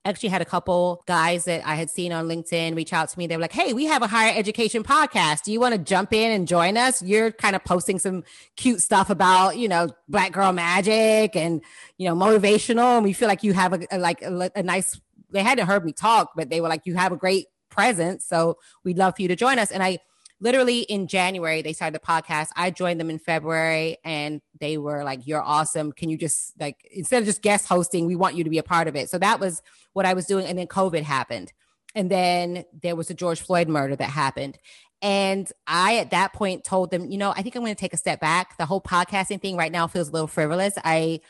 actually 0.08 0.30
had 0.30 0.42
a 0.42 0.46
couple 0.46 1.04
guys 1.06 1.46
that 1.46 1.66
I 1.66 1.76
had 1.76 1.90
seen 1.90 2.12
on 2.14 2.28
LinkedIn 2.28 2.76
reach 2.76 2.94
out 2.94 3.10
to 3.10 3.20
me. 3.20 3.28
They 3.28 3.36
were 3.36 3.42
like, 3.42 3.52
Hey, 3.52 3.74
we 3.74 3.86
have 3.86 4.02
a 4.02 4.08
higher 4.08 4.34
education 4.36 4.84
podcast. 4.84 5.44
Do 5.44 5.52
you 5.52 5.60
want 5.60 5.74
to 5.74 5.80
jump 5.80 6.14
in 6.14 6.32
and 6.32 6.48
join 6.48 6.78
us? 6.78 7.02
You're 7.02 7.32
kind 7.32 7.56
of 7.56 7.64
posting 7.64 8.00
some 8.00 8.24
cute 8.56 8.82
stuff 8.82 9.10
about, 9.10 9.58
you 9.58 9.68
know, 9.68 9.90
black 10.08 10.32
girl 10.32 10.52
magic 10.54 11.36
and, 11.36 11.62
you 11.98 12.08
know, 12.08 12.16
motivational. 12.16 12.96
And 12.96 13.04
we 13.04 13.14
feel 13.14 13.28
like 13.28 13.44
you 13.44 13.54
have 13.54 13.74
a, 13.74 13.88
a 13.92 13.98
like 13.98 14.22
a, 14.22 14.52
a 14.56 14.64
nice, 14.64 15.00
they 15.32 15.44
hadn't 15.44 15.68
heard 15.68 15.86
me 15.86 15.94
talk, 15.94 16.32
but 16.36 16.50
they 16.50 16.62
were 16.62 16.70
like, 16.70 16.86
you 16.86 16.96
have 16.96 17.12
a 17.12 17.18
great 17.18 17.48
presence. 17.78 18.26
So 18.26 18.58
we'd 18.84 18.98
love 18.98 19.16
for 19.16 19.22
you 19.22 19.28
to 19.28 19.36
join 19.36 19.60
us. 19.60 19.70
And 19.70 19.84
I, 19.84 20.00
literally 20.40 20.80
in 20.82 21.08
January, 21.08 21.62
they 21.62 21.74
started 21.74 21.94
the 21.94 22.06
podcast. 22.06 22.48
I 22.56 22.72
joined 22.72 23.00
them 23.00 23.12
in 23.12 23.20
February 23.20 23.98
and 24.04 24.42
they 24.60 24.80
were 24.80 25.04
like, 25.04 25.28
You're 25.28 25.44
awesome. 25.44 25.92
Can 25.92 26.10
you 26.10 26.18
just 26.18 26.60
like, 26.60 26.78
instead 26.92 27.22
of 27.22 27.28
just 27.28 27.44
guest 27.44 27.68
hosting, 27.68 28.08
we 28.08 28.16
want 28.16 28.36
you 28.36 28.44
to 28.44 28.50
be 28.50 28.58
a 28.58 28.64
part 28.64 28.88
of 28.88 28.96
it. 28.96 29.10
So 29.12 29.20
that 29.20 29.40
was 29.40 29.62
what 29.94 30.08
I 30.08 30.14
was 30.14 30.26
doing. 30.26 30.48
And 30.48 30.58
then 30.58 30.68
COVID 30.68 31.04
happened. 31.04 31.54
And 31.94 32.10
then 32.12 32.66
there 32.82 32.96
was 32.96 33.10
a 33.10 33.14
George 33.14 33.42
Floyd 33.42 33.68
murder 33.68 33.96
that 33.96 34.10
happened. 34.10 34.58
And 35.02 35.50
I, 35.68 35.98
at 35.98 36.10
that 36.10 36.34
point, 36.34 36.64
told 36.64 36.90
them, 36.90 37.10
you 37.12 37.20
know, 37.20 37.32
I 37.36 37.44
think 37.44 37.56
I'm 37.56 37.62
going 37.62 37.76
to 37.76 37.80
take 37.80 37.94
a 37.94 37.98
step 37.98 38.20
back. 38.20 38.58
The 38.58 38.66
whole 38.66 38.82
podcasting 38.82 39.42
thing 39.42 39.56
right 39.56 39.72
now 39.72 39.86
feels 39.86 40.10
a 40.10 40.12
little 40.12 40.28
frivolous. 40.28 40.74
I 40.84 41.22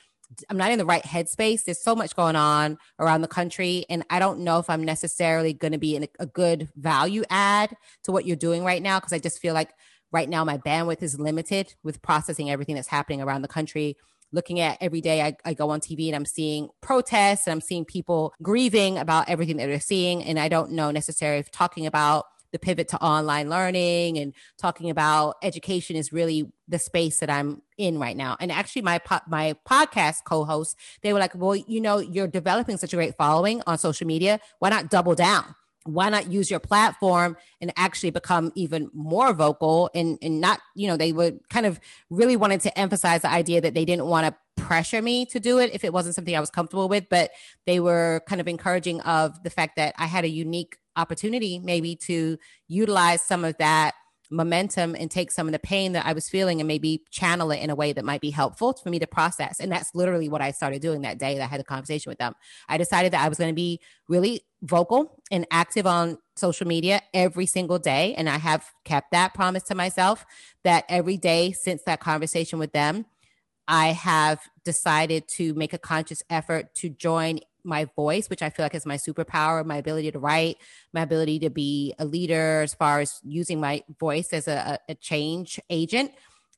I'm 0.49 0.57
not 0.57 0.71
in 0.71 0.77
the 0.77 0.85
right 0.85 1.03
headspace. 1.03 1.63
There's 1.63 1.81
so 1.81 1.95
much 1.95 2.15
going 2.15 2.35
on 2.35 2.77
around 2.99 3.21
the 3.21 3.27
country, 3.27 3.85
and 3.89 4.03
I 4.09 4.19
don't 4.19 4.39
know 4.39 4.59
if 4.59 4.69
I'm 4.69 4.83
necessarily 4.83 5.53
going 5.53 5.71
to 5.71 5.77
be 5.77 5.95
in 5.95 6.03
a, 6.03 6.07
a 6.19 6.25
good 6.25 6.69
value 6.75 7.23
add 7.29 7.75
to 8.03 8.11
what 8.11 8.25
you're 8.25 8.35
doing 8.35 8.63
right 8.63 8.81
now 8.81 8.99
because 8.99 9.13
I 9.13 9.19
just 9.19 9.39
feel 9.39 9.53
like 9.53 9.71
right 10.11 10.29
now 10.29 10.43
my 10.43 10.57
bandwidth 10.57 11.01
is 11.01 11.19
limited 11.19 11.73
with 11.83 12.01
processing 12.01 12.49
everything 12.49 12.75
that's 12.75 12.87
happening 12.87 13.21
around 13.21 13.41
the 13.41 13.47
country. 13.47 13.97
Looking 14.33 14.59
at 14.59 14.77
every 14.81 14.99
day, 14.99 15.21
I, 15.21 15.37
I 15.45 15.53
go 15.53 15.69
on 15.69 15.79
TV 15.79 16.07
and 16.07 16.15
I'm 16.15 16.25
seeing 16.25 16.67
protests 16.81 17.47
and 17.47 17.53
I'm 17.53 17.61
seeing 17.61 17.85
people 17.85 18.33
grieving 18.41 18.97
about 18.97 19.29
everything 19.29 19.57
that 19.57 19.67
they're 19.67 19.79
seeing, 19.79 20.23
and 20.23 20.37
I 20.37 20.49
don't 20.49 20.71
know 20.71 20.91
necessarily 20.91 21.39
if 21.39 21.51
talking 21.51 21.85
about 21.85 22.25
the 22.51 22.59
pivot 22.59 22.87
to 22.89 23.01
online 23.03 23.49
learning 23.49 24.17
and 24.17 24.33
talking 24.57 24.89
about 24.89 25.35
education 25.41 25.95
is 25.95 26.13
really 26.13 26.51
the 26.67 26.79
space 26.79 27.19
that 27.19 27.29
I'm 27.29 27.61
in 27.77 27.99
right 27.99 28.17
now. 28.17 28.37
And 28.39 28.51
actually, 28.51 28.81
my 28.81 28.99
po- 28.99 29.19
my 29.27 29.55
podcast 29.67 30.17
co-hosts 30.25 30.75
they 31.01 31.13
were 31.13 31.19
like, 31.19 31.35
"Well, 31.35 31.55
you 31.55 31.81
know, 31.81 31.99
you're 31.99 32.27
developing 32.27 32.77
such 32.77 32.93
a 32.93 32.95
great 32.95 33.15
following 33.17 33.61
on 33.67 33.77
social 33.77 34.07
media. 34.07 34.39
Why 34.59 34.69
not 34.69 34.89
double 34.89 35.15
down?" 35.15 35.55
why 35.87 36.09
not 36.09 36.31
use 36.31 36.51
your 36.51 36.59
platform 36.59 37.37
and 37.61 37.71
actually 37.77 38.09
become 38.09 38.51
even 38.55 38.89
more 38.93 39.33
vocal 39.33 39.89
and, 39.95 40.17
and 40.21 40.41
not 40.41 40.59
you 40.75 40.87
know 40.87 40.97
they 40.97 41.13
would 41.13 41.39
kind 41.49 41.65
of 41.65 41.79
really 42.09 42.35
wanted 42.35 42.59
to 42.59 42.77
emphasize 42.77 43.21
the 43.21 43.29
idea 43.29 43.61
that 43.61 43.73
they 43.73 43.85
didn't 43.85 44.05
want 44.05 44.27
to 44.27 44.61
pressure 44.61 45.01
me 45.01 45.25
to 45.25 45.39
do 45.39 45.59
it 45.59 45.73
if 45.73 45.83
it 45.83 45.93
wasn't 45.93 46.13
something 46.13 46.35
i 46.35 46.39
was 46.39 46.49
comfortable 46.49 46.89
with 46.89 47.05
but 47.09 47.31
they 47.65 47.79
were 47.79 48.21
kind 48.27 48.41
of 48.41 48.47
encouraging 48.47 48.99
of 49.01 49.41
the 49.43 49.49
fact 49.49 49.75
that 49.77 49.93
i 49.97 50.05
had 50.05 50.25
a 50.25 50.29
unique 50.29 50.77
opportunity 50.97 51.59
maybe 51.59 51.95
to 51.95 52.37
utilize 52.67 53.21
some 53.21 53.45
of 53.45 53.57
that 53.57 53.93
momentum 54.29 54.95
and 54.95 55.09
take 55.09 55.31
some 55.31 55.47
of 55.47 55.53
the 55.53 55.59
pain 55.59 55.93
that 55.93 56.05
I 56.05 56.13
was 56.13 56.29
feeling 56.29 56.59
and 56.59 56.67
maybe 56.67 57.03
channel 57.11 57.51
it 57.51 57.61
in 57.61 57.69
a 57.69 57.75
way 57.75 57.93
that 57.93 58.03
might 58.03 58.21
be 58.21 58.29
helpful 58.29 58.73
for 58.73 58.89
me 58.89 58.99
to 58.99 59.07
process. 59.07 59.59
And 59.59 59.71
that's 59.71 59.91
literally 59.95 60.27
what 60.27 60.41
I 60.41 60.51
started 60.51 60.81
doing 60.81 61.01
that 61.01 61.17
day 61.17 61.35
that 61.35 61.43
I 61.43 61.47
had 61.47 61.59
a 61.59 61.63
conversation 61.63 62.09
with 62.09 62.19
them. 62.19 62.33
I 62.67 62.77
decided 62.77 63.13
that 63.13 63.23
I 63.23 63.29
was 63.29 63.37
going 63.37 63.51
to 63.51 63.55
be 63.55 63.79
really 64.09 64.41
vocal 64.61 65.21
and 65.31 65.45
active 65.51 65.87
on 65.87 66.17
social 66.35 66.67
media 66.67 67.01
every 67.13 67.45
single 67.45 67.79
day. 67.79 68.15
And 68.15 68.29
I 68.29 68.37
have 68.37 68.65
kept 68.83 69.11
that 69.11 69.33
promise 69.33 69.63
to 69.63 69.75
myself 69.75 70.25
that 70.63 70.83
every 70.89 71.17
day 71.17 71.51
since 71.51 71.83
that 71.83 71.99
conversation 71.99 72.59
with 72.59 72.73
them, 72.73 73.05
I 73.67 73.87
have 73.87 74.41
decided 74.63 75.27
to 75.35 75.53
make 75.53 75.73
a 75.73 75.77
conscious 75.77 76.23
effort 76.29 76.73
to 76.75 76.89
join 76.89 77.39
my 77.67 77.85
voice, 77.95 78.29
which 78.29 78.41
I 78.41 78.49
feel 78.49 78.65
like 78.65 78.73
is 78.73 78.85
my 78.85 78.97
superpower, 78.97 79.65
my 79.65 79.77
ability 79.77 80.11
to 80.11 80.19
write, 80.19 80.57
my 80.93 81.01
ability 81.01 81.39
to 81.39 81.49
be 81.49 81.93
a 81.99 82.05
leader 82.05 82.61
as 82.61 82.73
far 82.73 83.01
as 83.01 83.19
using 83.23 83.59
my 83.59 83.83
voice 83.99 84.33
as 84.33 84.47
a, 84.47 84.79
a 84.89 84.95
change 84.95 85.59
agent. 85.69 86.11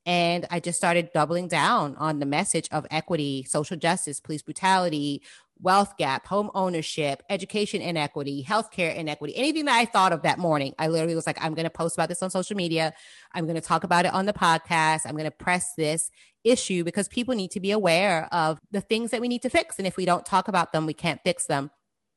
And 0.06 0.48
I 0.50 0.60
just 0.60 0.78
started 0.78 1.12
doubling 1.14 1.50
down 1.50 1.96
on 1.98 2.20
the 2.20 2.26
message 2.26 2.70
of 2.72 2.88
equity, 2.90 3.44
social 3.44 3.78
justice, 3.78 4.20
police 4.20 4.42
brutality, 4.42 5.22
wealth 5.62 5.98
gap, 5.98 6.26
home 6.26 6.50
ownership, 6.54 7.22
education 7.30 7.82
inequity, 7.82 8.44
healthcare 8.48 8.96
inequity, 8.96 9.36
anything 9.36 9.66
that 9.66 9.76
I 9.76 9.86
thought 9.86 10.14
of 10.14 10.22
that 10.22 10.40
morning. 10.40 10.74
I 10.80 10.88
literally 10.88 11.16
was 11.16 11.28
like, 11.28 11.38
I'm 11.42 11.54
going 11.54 11.66
to 11.66 11.70
post 11.70 11.96
about 11.96 12.10
this 12.10 12.24
on 12.24 12.30
social 12.30 12.56
media. 12.56 12.94
I'm 13.34 13.46
going 13.46 13.56
to 13.56 13.62
talk 13.62 13.84
about 13.84 14.06
it 14.06 14.14
on 14.14 14.26
the 14.26 14.34
podcast. 14.34 15.02
I'm 15.06 15.14
going 15.14 15.26
to 15.26 15.32
press 15.32 15.74
this 15.76 16.12
issue 16.44 16.84
because 16.84 17.08
people 17.08 17.36
need 17.36 17.52
to 17.52 17.60
be 17.60 17.72
aware 17.72 18.28
of 18.32 18.60
the 18.72 18.82
things 18.82 19.12
that 19.12 19.22
we 19.22 19.28
need 19.28 19.42
to 19.42 19.50
fix. 19.50 19.78
And 19.78 19.88
if 19.88 19.98
we 19.98 20.06
don't 20.06 20.26
talk 20.26 20.48
about 20.48 20.72
them, 20.72 20.86
we 20.86 20.94
can't 20.94 21.22
fix 21.24 21.46
them. 21.46 21.72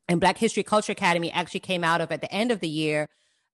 And 0.08 0.20
Black 0.20 0.38
History 0.38 0.62
Culture 0.62 0.92
Academy 0.92 1.30
actually 1.32 1.60
came 1.60 1.84
out 1.84 2.00
of 2.00 2.12
at 2.12 2.20
the 2.20 2.32
end 2.32 2.52
of 2.52 2.60
the 2.60 2.68
year 2.68 3.08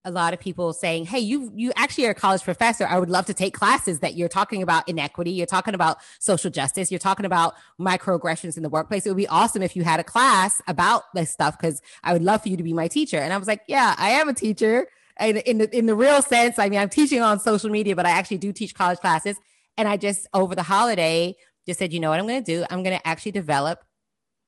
a 0.08 0.10
lot 0.10 0.32
of 0.34 0.40
people 0.40 0.72
saying, 0.72 1.04
"Hey, 1.06 1.20
you 1.20 1.52
you 1.54 1.72
actually 1.76 2.06
are 2.06 2.10
a 2.10 2.14
college 2.14 2.42
professor. 2.42 2.86
I 2.86 2.98
would 2.98 3.10
love 3.10 3.26
to 3.26 3.34
take 3.34 3.54
classes 3.54 4.00
that 4.00 4.16
you're 4.16 4.28
talking 4.28 4.62
about 4.62 4.88
inequity, 4.88 5.30
you're 5.30 5.46
talking 5.46 5.74
about 5.74 5.98
social 6.18 6.50
justice, 6.50 6.90
you're 6.90 6.98
talking 6.98 7.26
about 7.26 7.54
microaggressions 7.80 8.56
in 8.56 8.62
the 8.62 8.68
workplace. 8.68 9.06
It 9.06 9.10
would 9.10 9.16
be 9.16 9.28
awesome 9.28 9.62
if 9.62 9.76
you 9.76 9.84
had 9.84 10.00
a 10.00 10.04
class 10.04 10.60
about 10.66 11.02
this 11.14 11.30
stuff 11.30 11.56
because 11.58 11.80
I 12.02 12.12
would 12.12 12.22
love 12.22 12.42
for 12.42 12.48
you 12.48 12.56
to 12.56 12.62
be 12.62 12.72
my 12.72 12.88
teacher." 12.88 13.18
And 13.18 13.32
I 13.32 13.36
was 13.36 13.46
like, 13.46 13.62
"Yeah, 13.68 13.94
I 13.98 14.10
am 14.10 14.28
a 14.28 14.34
teacher." 14.34 14.88
In, 15.20 15.38
in 15.38 15.58
the 15.58 15.76
in 15.76 15.86
the 15.86 15.96
real 15.96 16.22
sense, 16.22 16.58
I 16.58 16.68
mean, 16.68 16.78
I'm 16.78 16.88
teaching 16.88 17.20
on 17.20 17.40
social 17.40 17.70
media, 17.70 17.96
but 17.96 18.06
I 18.06 18.10
actually 18.10 18.38
do 18.38 18.52
teach 18.52 18.74
college 18.74 19.00
classes. 19.00 19.36
And 19.76 19.88
I 19.88 19.96
just 19.96 20.26
over 20.32 20.54
the 20.54 20.62
holiday 20.62 21.36
just 21.68 21.78
said, 21.78 21.92
you 21.92 22.00
know 22.00 22.08
what 22.08 22.18
I'm 22.18 22.26
going 22.26 22.42
to 22.42 22.56
do? 22.56 22.64
I'm 22.70 22.82
going 22.82 22.98
to 22.98 23.06
actually 23.06 23.32
develop 23.32 23.84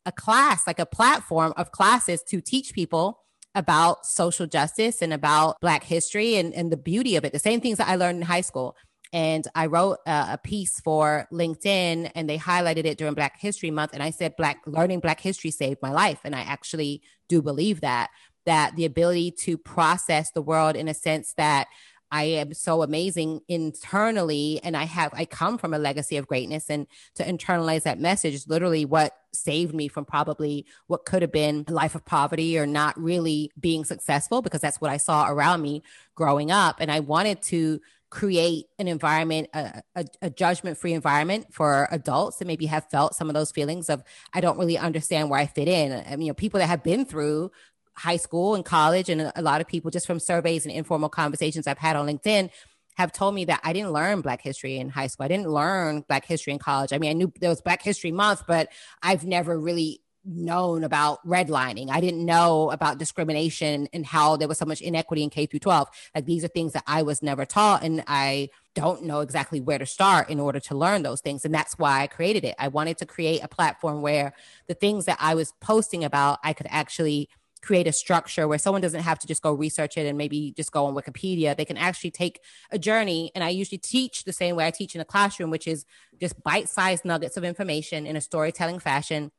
a 0.07 0.13
class, 0.13 0.67
like 0.67 0.79
a 0.79 0.87
platform 0.87 1.53
of 1.57 1.71
classes 1.71 2.23
to 2.29 2.41
teach 2.41 2.73
people 2.73 3.21
about 3.55 4.07
social 4.07 4.47
justice 4.47 5.03
and 5.03 5.13
about 5.13 5.61
Black 5.61 5.85
history 5.85 6.37
and, 6.37 6.55
and 6.55 6.71
the 6.71 6.77
beauty 6.77 7.17
of 7.17 7.25
it. 7.25 7.33
The 7.33 7.39
same 7.39 7.61
things 7.61 7.79
that 7.79 7.89
I 7.89 7.97
learned 7.97 8.19
in 8.19 8.23
high 8.23 8.41
school. 8.43 8.77
And 9.13 9.45
I 9.57 9.67
wrote 9.67 9.99
a, 10.07 10.29
a 10.33 10.41
piece 10.43 10.81
for 10.81 11.27
LinkedIn 11.33 12.13
and 12.15 12.31
they 12.31 12.39
highlighted 12.39 12.85
it 12.85 12.97
during 12.97 13.15
Black 13.15 13.41
History 13.41 13.71
Month. 13.71 13.93
And 13.93 14.03
I 14.03 14.11
said, 14.11 14.37
Black 14.37 14.61
learning 14.67 15.01
Black 15.01 15.21
history 15.21 15.51
saved 15.51 15.83
my 15.83 15.91
life. 15.91 16.21
And 16.25 16.35
I 16.35 16.43
actually 16.43 17.03
do 17.29 17.43
believe 17.43 17.81
that, 17.81 18.11
that 18.47 18.77
the 18.77 18.85
ability 18.85 19.33
to 19.33 19.59
process 19.59 20.31
the 20.31 20.43
world 20.43 20.77
in 20.77 20.87
a 20.87 20.95
sense 20.95 21.35
that 21.37 21.67
I 22.11 22.25
am 22.25 22.55
so 22.55 22.83
amazing 22.83 23.41
internally 23.49 24.61
and 24.63 24.77
I 24.77 24.85
have 24.85 25.13
I 25.15 25.25
come 25.25 25.59
from 25.59 25.75
a 25.75 25.79
legacy 25.79 26.17
of 26.17 26.27
greatness 26.27 26.69
and 26.69 26.87
to 27.15 27.25
internalize 27.25 27.85
that 27.85 28.01
message 28.01 28.35
is 28.35 28.49
literally 28.49 28.85
what 28.85 29.17
saved 29.33 29.75
me 29.75 29.89
from 29.89 30.05
probably 30.05 30.67
what 30.89 31.05
could 31.05 31.23
have 31.23 31.33
been 31.33 31.65
a 31.69 31.73
life 31.73 31.95
of 31.95 32.05
poverty 32.05 32.59
or 32.59 32.67
not 32.67 33.01
really 33.01 33.53
being 33.59 33.85
successful 33.85 34.43
because 34.43 34.61
that's 34.61 34.81
what 34.81 34.91
I 34.91 34.97
saw 34.97 35.29
around 35.29 35.63
me 35.63 35.83
growing 36.15 36.51
up. 36.51 36.77
And 36.81 36.91
I 36.91 37.01
wanted 37.01 37.43
to 37.43 37.81
create 38.11 38.67
an 38.81 38.89
environment 38.89 39.49
a, 39.55 39.83
a, 39.95 40.05
a 40.23 40.31
judgment 40.31 40.77
free 40.77 40.93
environment 40.93 41.47
for 41.55 41.87
adults 41.93 42.39
that 42.39 42.45
maybe 42.45 42.67
have 42.67 42.85
felt 42.91 43.15
some 43.15 43.29
of 43.29 43.35
those 43.35 43.53
feelings 43.53 43.89
of 43.89 44.03
i 44.35 44.41
don't 44.41 44.59
really 44.59 44.77
understand 44.77 45.31
where 45.31 45.39
i 45.39 45.47
fit 45.47 45.69
in. 45.69 45.93
I 45.93 46.11
mean, 46.17 46.23
you 46.23 46.31
know 46.31 46.35
people 46.35 46.59
that 46.59 46.67
have 46.67 46.83
been 46.83 47.05
through 47.05 47.53
high 48.01 48.17
school 48.17 48.55
and 48.55 48.65
college, 48.65 49.09
and 49.09 49.33
a 49.35 49.43
lot 49.43 49.61
of 49.61 49.69
people 49.69 49.91
just 49.91 50.07
from 50.07 50.19
surveys 50.19 50.65
and 50.65 50.75
informal 50.75 51.09
conversations 51.09 51.67
I've 51.67 51.79
had 51.79 51.97
on 51.97 52.07
LinkedIn 52.07 52.51
have 52.97 53.13
told 53.13 53.35
me 53.35 53.45
that 53.47 53.61
I 53.63 53.73
didn't 53.73 53.93
learn 53.93 54.21
Black 54.21 54.43
history 54.43 54.77
in 54.77 54.89
high 54.89 55.07
school. 55.07 55.25
I 55.25 55.29
didn't 55.29 55.49
learn 55.49 56.05
Black 56.09 56.25
history 56.25 56.53
in 56.53 56.59
college. 56.59 56.93
I 56.93 56.99
mean, 56.99 57.11
I 57.11 57.15
knew 57.15 57.33
there 57.41 57.51
was 57.51 57.61
Black 57.61 57.83
History 57.83 58.13
Month, 58.13 58.45
but 58.47 58.69
I've 59.03 59.25
never 59.25 59.59
really 59.59 60.01
known 60.25 60.85
about 60.85 61.27
redlining. 61.27 61.91
I 61.91 62.01
didn't 62.01 62.25
know 62.25 62.71
about 62.71 62.99
discrimination 62.99 63.89
and 63.93 64.05
how 64.05 64.37
there 64.37 64.49
was 64.49 64.59
so 64.59 64.67
much 64.67 64.81
inequity 64.81 65.23
in 65.23 65.31
K 65.31 65.47
through 65.47 65.61
12. 65.61 65.89
Like 66.15 66.27
these 66.27 66.45
are 66.45 66.49
things 66.49 66.73
that 66.75 66.85
I 66.87 67.03
was 67.03 67.23
never 67.23 67.47
taught 67.47 67.83
and 67.83 68.05
I 68.07 68.51
don't 68.75 69.05
know 69.05 69.21
exactly 69.21 69.61
where 69.61 69.79
to 69.79 69.87
start 69.87 70.29
in 70.29 70.39
order 70.39 70.61
to 70.61 70.77
learn 70.77 71.03
those 71.03 71.23
things 71.23 71.45
and 71.45 71.55
that's 71.55 71.79
why 71.79 72.03
I 72.03 72.07
created 72.07 72.45
it. 72.45 72.55
I 72.59 72.69
wanted 72.69 72.99
to 72.99 73.07
create 73.07 73.43
a 73.43 73.49
platform 73.49 74.03
where 74.03 74.35
the 74.69 74.75
things 74.75 75.07
that 75.07 75.17
I 75.21 75.35
was 75.35 75.55
posting 75.61 76.05
about 76.05 76.39
I 76.45 76.53
could 76.53 76.69
actually 76.69 77.31
create 77.63 77.87
a 77.87 77.93
structure 77.93 78.49
where 78.49 78.59
someone 78.59 78.81
doesn't 78.81 79.03
have 79.03 79.19
to 79.19 79.27
just 79.27 79.43
go 79.43 79.53
research 79.53 79.97
it 79.97 80.07
and 80.07 80.17
maybe 80.17 80.53
just 80.57 80.73
go 80.73 80.87
on 80.87 80.95
Wikipedia. 80.95 81.57
They 81.57 81.65
can 81.65 81.77
actually 81.77 82.11
take 82.11 82.41
a 82.71 82.79
journey. 82.79 83.31
And 83.35 83.45
I 83.45 83.51
usually 83.51 83.79
teach 83.79 84.25
the 84.25 84.33
same 84.33 84.57
way 84.57 84.67
I 84.67 84.71
teach 84.71 84.95
in 84.95 85.01
a 85.01 85.05
classroom, 85.05 85.51
which 85.51 85.67
is 85.67 85.85
just 86.19 86.43
bite 86.43 86.69
sized 86.69 87.05
nuggets 87.05 87.37
of 87.37 87.45
information 87.45 88.07
in 88.07 88.17
a 88.17 88.21
storytelling 88.21 88.79
fashion 88.79 89.31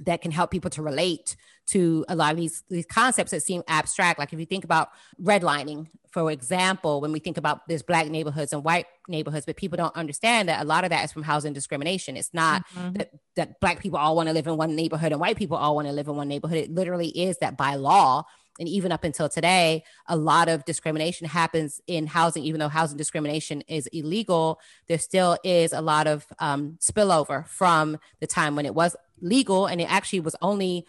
that 0.00 0.20
can 0.20 0.30
help 0.30 0.50
people 0.50 0.70
to 0.70 0.82
relate 0.82 1.36
to 1.66 2.04
a 2.08 2.14
lot 2.14 2.32
of 2.32 2.36
these, 2.36 2.62
these 2.68 2.86
concepts 2.86 3.32
that 3.32 3.42
seem 3.42 3.62
abstract. 3.68 4.18
Like 4.18 4.32
if 4.32 4.38
you 4.38 4.46
think 4.46 4.64
about 4.64 4.90
redlining, 5.20 5.88
for 6.10 6.30
example, 6.30 7.00
when 7.00 7.12
we 7.12 7.18
think 7.18 7.36
about 7.36 7.66
there's 7.68 7.82
black 7.82 8.08
neighborhoods 8.08 8.52
and 8.52 8.64
white 8.64 8.86
neighborhoods, 9.08 9.44
but 9.44 9.56
people 9.56 9.76
don't 9.76 9.94
understand 9.94 10.48
that 10.48 10.62
a 10.62 10.64
lot 10.64 10.84
of 10.84 10.90
that 10.90 11.04
is 11.04 11.12
from 11.12 11.22
housing 11.22 11.52
discrimination. 11.52 12.16
It's 12.16 12.32
not 12.32 12.66
mm-hmm. 12.68 12.94
that, 12.94 13.10
that 13.34 13.60
black 13.60 13.80
people 13.80 13.98
all 13.98 14.16
want 14.16 14.28
to 14.28 14.32
live 14.32 14.46
in 14.46 14.56
one 14.56 14.74
neighborhood 14.74 15.12
and 15.12 15.20
white 15.20 15.36
people 15.36 15.56
all 15.56 15.74
want 15.74 15.88
to 15.88 15.92
live 15.92 16.08
in 16.08 16.16
one 16.16 16.28
neighborhood. 16.28 16.58
It 16.58 16.70
literally 16.70 17.08
is 17.08 17.36
that 17.38 17.56
by 17.56 17.74
law, 17.74 18.24
and 18.58 18.68
even 18.68 18.90
up 18.92 19.04
until 19.04 19.28
today, 19.28 19.84
a 20.08 20.16
lot 20.16 20.48
of 20.48 20.64
discrimination 20.64 21.26
happens 21.26 21.80
in 21.86 22.06
housing. 22.06 22.42
Even 22.44 22.60
though 22.60 22.68
housing 22.68 22.96
discrimination 22.96 23.60
is 23.68 23.86
illegal, 23.88 24.58
there 24.88 24.98
still 24.98 25.36
is 25.44 25.74
a 25.74 25.82
lot 25.82 26.06
of 26.06 26.24
um, 26.38 26.78
spillover 26.80 27.46
from 27.46 27.98
the 28.20 28.26
time 28.26 28.56
when 28.56 28.64
it 28.64 28.74
was 28.74 28.96
legal, 29.20 29.66
and 29.66 29.80
it 29.80 29.92
actually 29.92 30.20
was 30.20 30.36
only 30.40 30.86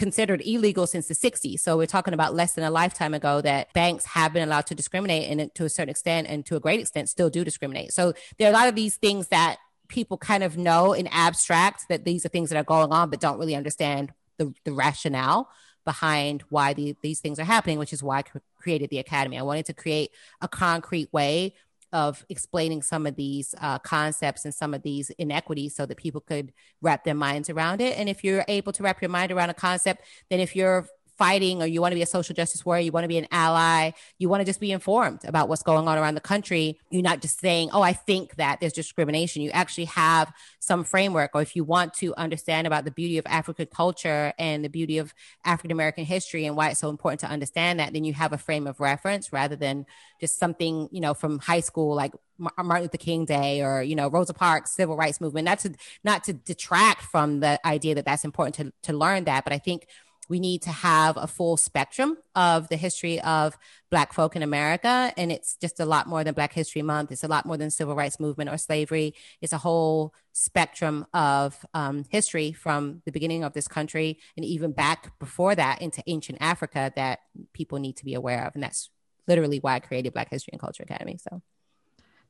considered 0.00 0.40
illegal 0.46 0.86
since 0.86 1.08
the 1.08 1.14
60s. 1.14 1.60
So 1.60 1.76
we're 1.76 1.86
talking 1.86 2.14
about 2.14 2.34
less 2.34 2.54
than 2.54 2.64
a 2.64 2.70
lifetime 2.70 3.12
ago 3.12 3.42
that 3.42 3.70
banks 3.74 4.06
have 4.06 4.32
been 4.32 4.42
allowed 4.42 4.66
to 4.68 4.74
discriminate 4.74 5.30
and 5.30 5.54
to 5.54 5.66
a 5.66 5.68
certain 5.68 5.90
extent 5.90 6.26
and 6.26 6.44
to 6.46 6.56
a 6.56 6.60
great 6.60 6.80
extent 6.80 7.10
still 7.10 7.28
do 7.28 7.44
discriminate. 7.44 7.92
So 7.92 8.14
there 8.38 8.48
are 8.48 8.50
a 8.50 8.56
lot 8.56 8.66
of 8.66 8.74
these 8.74 8.96
things 8.96 9.28
that 9.28 9.58
people 9.88 10.16
kind 10.16 10.42
of 10.42 10.56
know 10.56 10.94
in 10.94 11.06
abstract 11.08 11.86
that 11.90 12.06
these 12.06 12.24
are 12.24 12.30
things 12.30 12.48
that 12.48 12.56
are 12.56 12.64
going 12.64 12.90
on, 12.92 13.10
but 13.10 13.20
don't 13.20 13.38
really 13.38 13.54
understand 13.54 14.12
the, 14.38 14.54
the 14.64 14.72
rationale 14.72 15.50
behind 15.84 16.44
why 16.48 16.72
the, 16.72 16.96
these 17.02 17.20
things 17.20 17.38
are 17.38 17.44
happening, 17.44 17.78
which 17.78 17.92
is 17.92 18.02
why 18.02 18.20
I 18.20 18.24
created 18.58 18.88
the 18.88 19.00
Academy. 19.00 19.38
I 19.38 19.42
wanted 19.42 19.66
to 19.66 19.74
create 19.74 20.12
a 20.40 20.48
concrete 20.48 21.12
way 21.12 21.54
of 21.92 22.24
explaining 22.28 22.82
some 22.82 23.06
of 23.06 23.16
these 23.16 23.54
uh, 23.60 23.78
concepts 23.78 24.44
and 24.44 24.54
some 24.54 24.74
of 24.74 24.82
these 24.82 25.10
inequities 25.18 25.74
so 25.74 25.86
that 25.86 25.96
people 25.96 26.20
could 26.20 26.52
wrap 26.80 27.04
their 27.04 27.14
minds 27.14 27.50
around 27.50 27.80
it. 27.80 27.98
And 27.98 28.08
if 28.08 28.22
you're 28.22 28.44
able 28.48 28.72
to 28.72 28.82
wrap 28.82 29.02
your 29.02 29.08
mind 29.08 29.32
around 29.32 29.50
a 29.50 29.54
concept, 29.54 30.04
then 30.28 30.40
if 30.40 30.54
you're 30.54 30.86
fighting 31.20 31.60
or 31.62 31.66
you 31.66 31.82
want 31.82 31.92
to 31.92 31.96
be 31.96 32.00
a 32.00 32.06
social 32.06 32.34
justice 32.34 32.64
warrior, 32.64 32.82
you 32.82 32.92
want 32.92 33.04
to 33.04 33.08
be 33.08 33.18
an 33.18 33.28
ally, 33.30 33.90
you 34.16 34.26
want 34.26 34.40
to 34.40 34.44
just 34.46 34.58
be 34.58 34.72
informed 34.72 35.22
about 35.26 35.50
what's 35.50 35.62
going 35.62 35.86
on 35.86 35.98
around 35.98 36.14
the 36.14 36.20
country. 36.20 36.80
You're 36.88 37.02
not 37.02 37.20
just 37.20 37.38
saying, 37.38 37.68
oh, 37.74 37.82
I 37.82 37.92
think 37.92 38.36
that 38.36 38.58
there's 38.58 38.72
discrimination. 38.72 39.42
You 39.42 39.50
actually 39.50 39.84
have 39.84 40.32
some 40.60 40.82
framework. 40.82 41.32
Or 41.34 41.42
if 41.42 41.54
you 41.54 41.62
want 41.62 41.92
to 41.94 42.14
understand 42.14 42.66
about 42.66 42.86
the 42.86 42.90
beauty 42.90 43.18
of 43.18 43.26
African 43.26 43.66
culture 43.66 44.32
and 44.38 44.64
the 44.64 44.70
beauty 44.70 44.96
of 44.96 45.12
African 45.44 45.72
American 45.72 46.06
history 46.06 46.46
and 46.46 46.56
why 46.56 46.70
it's 46.70 46.80
so 46.80 46.88
important 46.88 47.20
to 47.20 47.26
understand 47.28 47.80
that, 47.80 47.92
then 47.92 48.04
you 48.04 48.14
have 48.14 48.32
a 48.32 48.38
frame 48.38 48.66
of 48.66 48.80
reference 48.80 49.30
rather 49.30 49.56
than 49.56 49.84
just 50.22 50.38
something, 50.38 50.88
you 50.90 51.02
know, 51.02 51.12
from 51.12 51.38
high 51.38 51.60
school, 51.60 51.94
like 51.94 52.14
Martin 52.38 52.80
Luther 52.80 52.96
King 52.96 53.26
Day 53.26 53.62
or 53.62 53.82
you 53.82 53.94
know 53.94 54.08
Rosa 54.08 54.32
Parks 54.32 54.70
civil 54.70 54.96
rights 54.96 55.20
movement. 55.20 55.44
Not 55.44 55.58
to 55.58 55.74
not 56.02 56.24
to 56.24 56.32
detract 56.32 57.02
from 57.02 57.40
the 57.40 57.60
idea 57.66 57.94
that 57.96 58.06
that's 58.06 58.24
important 58.24 58.54
to 58.54 58.90
to 58.90 58.96
learn 58.96 59.24
that, 59.24 59.44
but 59.44 59.52
I 59.52 59.58
think 59.58 59.86
we 60.30 60.38
need 60.38 60.62
to 60.62 60.70
have 60.70 61.16
a 61.16 61.26
full 61.26 61.56
spectrum 61.56 62.16
of 62.36 62.68
the 62.68 62.76
history 62.76 63.20
of 63.20 63.58
Black 63.90 64.12
folk 64.12 64.36
in 64.36 64.44
America. 64.44 65.12
And 65.16 65.32
it's 65.32 65.56
just 65.56 65.80
a 65.80 65.84
lot 65.84 66.06
more 66.06 66.22
than 66.22 66.34
Black 66.34 66.52
History 66.52 66.82
Month. 66.82 67.10
It's 67.10 67.24
a 67.24 67.28
lot 67.28 67.44
more 67.44 67.56
than 67.56 67.68
civil 67.68 67.96
rights 67.96 68.20
movement 68.20 68.48
or 68.48 68.56
slavery. 68.56 69.12
It's 69.42 69.52
a 69.52 69.58
whole 69.58 70.14
spectrum 70.32 71.04
of 71.12 71.58
um, 71.74 72.04
history 72.08 72.52
from 72.52 73.02
the 73.04 73.10
beginning 73.10 73.42
of 73.42 73.54
this 73.54 73.66
country 73.66 74.20
and 74.36 74.46
even 74.46 74.70
back 74.70 75.18
before 75.18 75.56
that 75.56 75.82
into 75.82 76.00
ancient 76.06 76.38
Africa 76.40 76.92
that 76.94 77.18
people 77.52 77.80
need 77.80 77.96
to 77.96 78.04
be 78.04 78.14
aware 78.14 78.46
of. 78.46 78.54
And 78.54 78.62
that's 78.62 78.88
literally 79.26 79.58
why 79.58 79.74
I 79.74 79.80
created 79.80 80.12
Black 80.12 80.30
History 80.30 80.52
and 80.52 80.60
Culture 80.60 80.84
Academy. 80.84 81.18
So. 81.18 81.42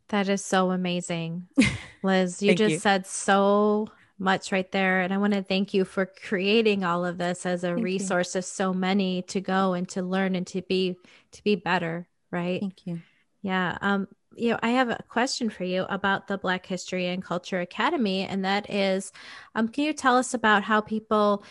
That 0.09 0.31
is 0.31 0.43
so 0.43 0.71
amazing. 0.71 1.49
Liz, 2.03 2.43
you 2.43 2.55
just 2.55 2.73
you. 2.73 2.79
said 2.79 3.07
so 3.07 3.89
much 4.21 4.53
right 4.53 4.71
there. 4.71 5.01
And 5.01 5.13
I 5.13 5.19
want 5.19 5.33
to 5.33 5.43
thank 5.43 5.75
you 5.75 5.85
for 5.85 6.07
creating 6.07 6.85
all 6.85 7.05
of 7.05 7.19
this 7.19 7.47
as 7.47 7.65
a 7.65 7.73
thank 7.73 7.85
resource 7.85 8.35
you. 8.35 8.41
of 8.41 8.45
so 8.45 8.73
many 8.73 9.23
to 9.23 9.41
go 9.41 9.73
and 9.73 9.89
to 9.91 10.03
learn 10.03 10.37
and 10.37 10.47
to 10.49 10.63
be 10.63 10.97
to 11.33 11.43
be 11.43 11.57
better. 11.57 12.07
Right. 12.31 12.61
Thank 12.61 12.87
you. 12.87 13.01
Yeah. 13.43 13.79
Um, 13.81 14.07
you 14.37 14.51
know, 14.51 14.59
I 14.63 14.71
have 14.71 14.91
a 14.91 15.03
question 15.09 15.51
for 15.51 15.65
you 15.65 15.87
about 15.89 16.29
the 16.29 16.39
Black 16.39 16.65
History 16.65 17.09
and 17.09 17.25
Culture 17.25 17.61
Academy, 17.61 18.23
and 18.23 18.45
that 18.45 18.71
is, 18.71 19.11
um, 19.57 19.69
can 19.69 19.85
you 19.85 19.93
tell 19.93 20.17
us 20.17 20.35
about 20.35 20.63
how 20.63 20.81
people 20.81 21.43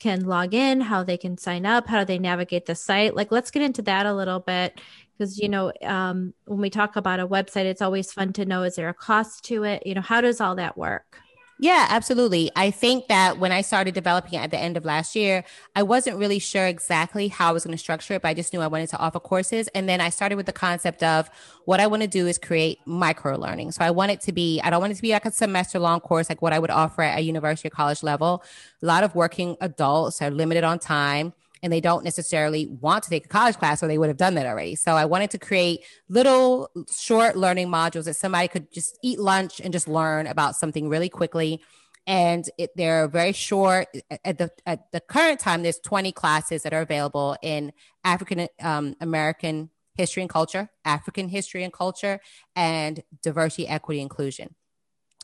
can 0.00 0.26
log 0.26 0.52
in, 0.52 0.80
how 0.80 1.04
they 1.04 1.16
can 1.16 1.38
sign 1.38 1.64
up, 1.64 1.86
how 1.86 2.00
do 2.00 2.04
they 2.04 2.18
navigate 2.18 2.66
the 2.66 2.74
site? 2.74 3.14
Like, 3.14 3.30
let's 3.30 3.52
get 3.52 3.62
into 3.62 3.82
that 3.82 4.06
a 4.06 4.14
little 4.14 4.40
bit 4.40 4.80
because 5.16 5.38
you 5.38 5.48
know, 5.48 5.72
um, 5.82 6.34
when 6.46 6.60
we 6.60 6.70
talk 6.70 6.96
about 6.96 7.20
a 7.20 7.28
website, 7.28 7.66
it's 7.66 7.82
always 7.82 8.12
fun 8.12 8.32
to 8.34 8.44
know 8.44 8.64
is 8.64 8.74
there 8.74 8.88
a 8.88 8.94
cost 8.94 9.44
to 9.44 9.62
it? 9.62 9.86
You 9.86 9.94
know, 9.94 10.00
how 10.00 10.20
does 10.20 10.40
all 10.40 10.56
that 10.56 10.76
work? 10.76 11.18
Yeah, 11.56 11.86
absolutely. 11.88 12.50
I 12.56 12.72
think 12.72 13.06
that 13.06 13.38
when 13.38 13.52
I 13.52 13.60
started 13.60 13.94
developing 13.94 14.36
at 14.36 14.50
the 14.50 14.58
end 14.58 14.76
of 14.76 14.84
last 14.84 15.14
year, 15.14 15.44
I 15.76 15.84
wasn't 15.84 16.18
really 16.18 16.40
sure 16.40 16.66
exactly 16.66 17.28
how 17.28 17.50
I 17.50 17.52
was 17.52 17.64
going 17.64 17.70
to 17.72 17.78
structure 17.78 18.14
it, 18.14 18.22
but 18.22 18.28
I 18.28 18.34
just 18.34 18.52
knew 18.52 18.60
I 18.60 18.66
wanted 18.66 18.88
to 18.90 18.98
offer 18.98 19.20
courses. 19.20 19.68
And 19.68 19.88
then 19.88 20.00
I 20.00 20.10
started 20.10 20.34
with 20.34 20.46
the 20.46 20.52
concept 20.52 21.04
of 21.04 21.30
what 21.64 21.78
I 21.78 21.86
want 21.86 22.02
to 22.02 22.08
do 22.08 22.26
is 22.26 22.38
create 22.38 22.80
micro 22.86 23.38
learning. 23.38 23.70
So 23.70 23.84
I 23.84 23.92
want 23.92 24.10
it 24.10 24.20
to 24.22 24.32
be, 24.32 24.60
I 24.62 24.70
don't 24.70 24.80
want 24.80 24.92
it 24.92 24.96
to 24.96 25.02
be 25.02 25.12
like 25.12 25.26
a 25.26 25.30
semester 25.30 25.78
long 25.78 26.00
course, 26.00 26.28
like 26.28 26.42
what 26.42 26.52
I 26.52 26.58
would 26.58 26.70
offer 26.70 27.02
at 27.02 27.18
a 27.18 27.22
university 27.22 27.68
or 27.68 27.70
college 27.70 28.02
level. 28.02 28.42
A 28.82 28.86
lot 28.86 29.04
of 29.04 29.14
working 29.14 29.56
adults 29.60 30.20
are 30.22 30.30
limited 30.32 30.64
on 30.64 30.80
time 30.80 31.34
and 31.64 31.72
they 31.72 31.80
don't 31.80 32.04
necessarily 32.04 32.66
want 32.66 33.02
to 33.02 33.10
take 33.10 33.24
a 33.24 33.28
college 33.28 33.56
class 33.56 33.82
or 33.82 33.88
they 33.88 33.96
would 33.96 34.08
have 34.08 34.18
done 34.18 34.34
that 34.34 34.44
already. 34.44 34.74
So 34.74 34.96
I 34.96 35.06
wanted 35.06 35.30
to 35.30 35.38
create 35.38 35.82
little 36.10 36.70
short 36.94 37.36
learning 37.36 37.68
modules 37.68 38.04
that 38.04 38.16
somebody 38.16 38.48
could 38.48 38.70
just 38.70 38.98
eat 39.02 39.18
lunch 39.18 39.60
and 39.60 39.72
just 39.72 39.88
learn 39.88 40.26
about 40.26 40.56
something 40.56 40.90
really 40.90 41.08
quickly. 41.08 41.62
And 42.06 42.44
it, 42.58 42.76
they're 42.76 43.08
very 43.08 43.32
short. 43.32 43.88
At 44.26 44.36
the 44.36 44.50
at 44.66 44.92
the 44.92 45.00
current 45.00 45.40
time, 45.40 45.62
there's 45.62 45.78
20 45.78 46.12
classes 46.12 46.64
that 46.64 46.74
are 46.74 46.82
available 46.82 47.34
in 47.40 47.72
African 48.04 48.46
um, 48.60 48.94
American 49.00 49.70
history 49.94 50.22
and 50.22 50.28
culture, 50.28 50.68
African 50.84 51.30
history 51.30 51.64
and 51.64 51.72
culture, 51.72 52.20
and 52.54 53.02
diversity, 53.22 53.66
equity, 53.66 54.02
inclusion. 54.02 54.54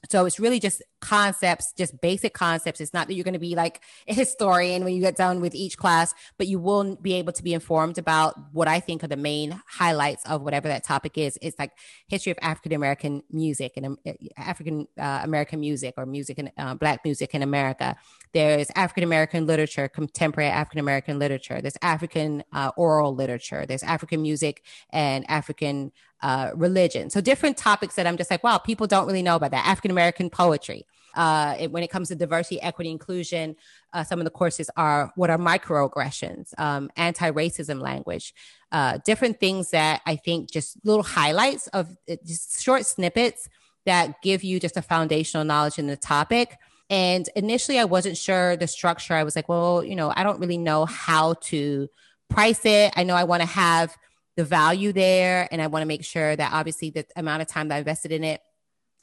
So 0.09 0.25
it's 0.25 0.41
really 0.41 0.59
just 0.59 0.83
concepts, 1.01 1.73
just 1.77 2.01
basic 2.01 2.33
concepts. 2.33 2.81
It's 2.81 2.95
not 2.95 3.07
that 3.07 3.15
you're 3.15 3.25
going 3.25 3.35
to 3.35 3.39
be 3.39 3.55
like 3.55 3.83
a 4.09 4.15
historian 4.15 4.83
when 4.83 4.95
you 4.95 5.01
get 5.01 5.15
done 5.15 5.41
with 5.41 5.55
each 5.55 5.77
class, 5.77 6.15
but 6.39 6.47
you 6.47 6.59
will 6.59 6.97
be 6.97 7.15
able 7.15 7.33
to 7.35 7.43
be 7.43 7.53
informed 7.53 7.99
about 7.99 8.35
what 8.53 8.67
I 8.67 8.81
think 8.81 9.05
are 9.05 9.09
the 9.09 9.17
main 9.17 9.61
highlights 9.67 10.25
of 10.25 10.41
whatever 10.41 10.69
that 10.69 10.85
topic 10.85 11.19
is. 11.19 11.39
It's 11.43 11.59
like 11.59 11.73
history 12.09 12.33
of 12.33 12.39
African 12.41 12.73
American 12.73 13.23
music 13.31 13.75
and 13.77 13.87
um, 13.87 13.99
African 14.39 14.89
uh, 14.99 15.21
American 15.23 15.61
music 15.61 15.95
or 15.99 16.07
music 16.07 16.39
and 16.39 16.51
uh, 16.57 16.75
Black 16.75 17.05
music 17.05 17.35
in 17.35 17.43
America. 17.43 17.95
There's 18.33 18.71
African 18.77 19.05
American 19.05 19.47
literature, 19.47 19.87
contemporary 19.89 20.51
African 20.51 20.81
American 20.81 21.19
literature. 21.19 21.61
There's 21.61 21.77
African 21.83 22.43
uh, 22.53 22.71
oral 22.77 23.15
literature. 23.15 23.67
There's 23.67 23.83
African 23.83 24.23
music 24.23 24.65
and 24.91 25.29
African 25.29 25.93
uh, 26.23 26.51
religion. 26.55 27.11
So 27.11 27.21
different 27.21 27.57
topics 27.57 27.95
that 27.95 28.07
I'm 28.07 28.17
just 28.17 28.31
like, 28.31 28.45
wow, 28.45 28.59
people 28.59 28.87
don't 28.87 29.07
really 29.07 29.23
know 29.23 29.37
about 29.37 29.53
that. 29.53 29.67
African 29.67 29.91
American 29.91 30.31
poetry. 30.31 30.87
Uh, 31.15 31.57
it, 31.59 31.73
when 31.73 31.83
it 31.83 31.91
comes 31.91 32.09
to 32.09 32.15
diversity, 32.15 32.63
equity, 32.63 32.89
inclusion, 32.89 33.57
uh, 33.93 34.05
some 34.05 34.21
of 34.21 34.25
the 34.25 34.31
courses 34.31 34.71
are 34.77 35.11
what 35.17 35.29
are 35.29 35.39
microaggressions, 35.39 36.57
um, 36.59 36.89
anti-racism 36.97 37.81
language, 37.81 38.33
uh, 38.71 38.99
different 39.05 39.41
things 39.41 39.71
that 39.71 40.03
I 40.07 40.15
think 40.15 40.51
just 40.53 40.77
little 40.85 41.03
highlights 41.03 41.67
of 41.69 41.97
uh, 42.09 42.15
just 42.25 42.63
short 42.63 42.87
snippets 42.87 43.49
that 43.87 44.23
give 44.23 44.45
you 44.45 44.61
just 44.61 44.77
a 44.77 44.83
foundational 44.83 45.45
knowledge 45.45 45.81
in 45.81 45.89
the 45.89 45.97
topic. 45.97 46.57
And 46.91 47.29
initially, 47.35 47.79
I 47.79 47.85
wasn't 47.85 48.17
sure 48.17 48.57
the 48.57 48.67
structure. 48.67 49.15
I 49.15 49.25
was 49.25 49.35
like, 49.35 49.49
well, 49.49 49.83
you 49.83 49.97
know, 49.97 50.13
I 50.15 50.23
don't 50.23 50.39
really 50.39 50.59
know 50.59 50.85
how 50.85 51.35
to 51.35 51.89
price 52.29 52.65
it. 52.65 52.93
I 52.97 53.03
know 53.03 53.15
I 53.15 53.25
want 53.25 53.43
to 53.43 53.49
have 53.49 53.97
the 54.41 54.45
value 54.47 54.91
there. 54.91 55.47
And 55.53 55.61
I 55.61 55.67
want 55.67 55.83
to 55.83 55.87
make 55.87 56.03
sure 56.03 56.35
that 56.35 56.51
obviously 56.55 56.89
the 56.89 57.05
amount 57.15 57.43
of 57.43 57.49
time 57.49 57.69
that 57.69 57.75
I 57.75 57.79
invested 57.81 58.11
in 58.11 58.25
it, 58.25 58.41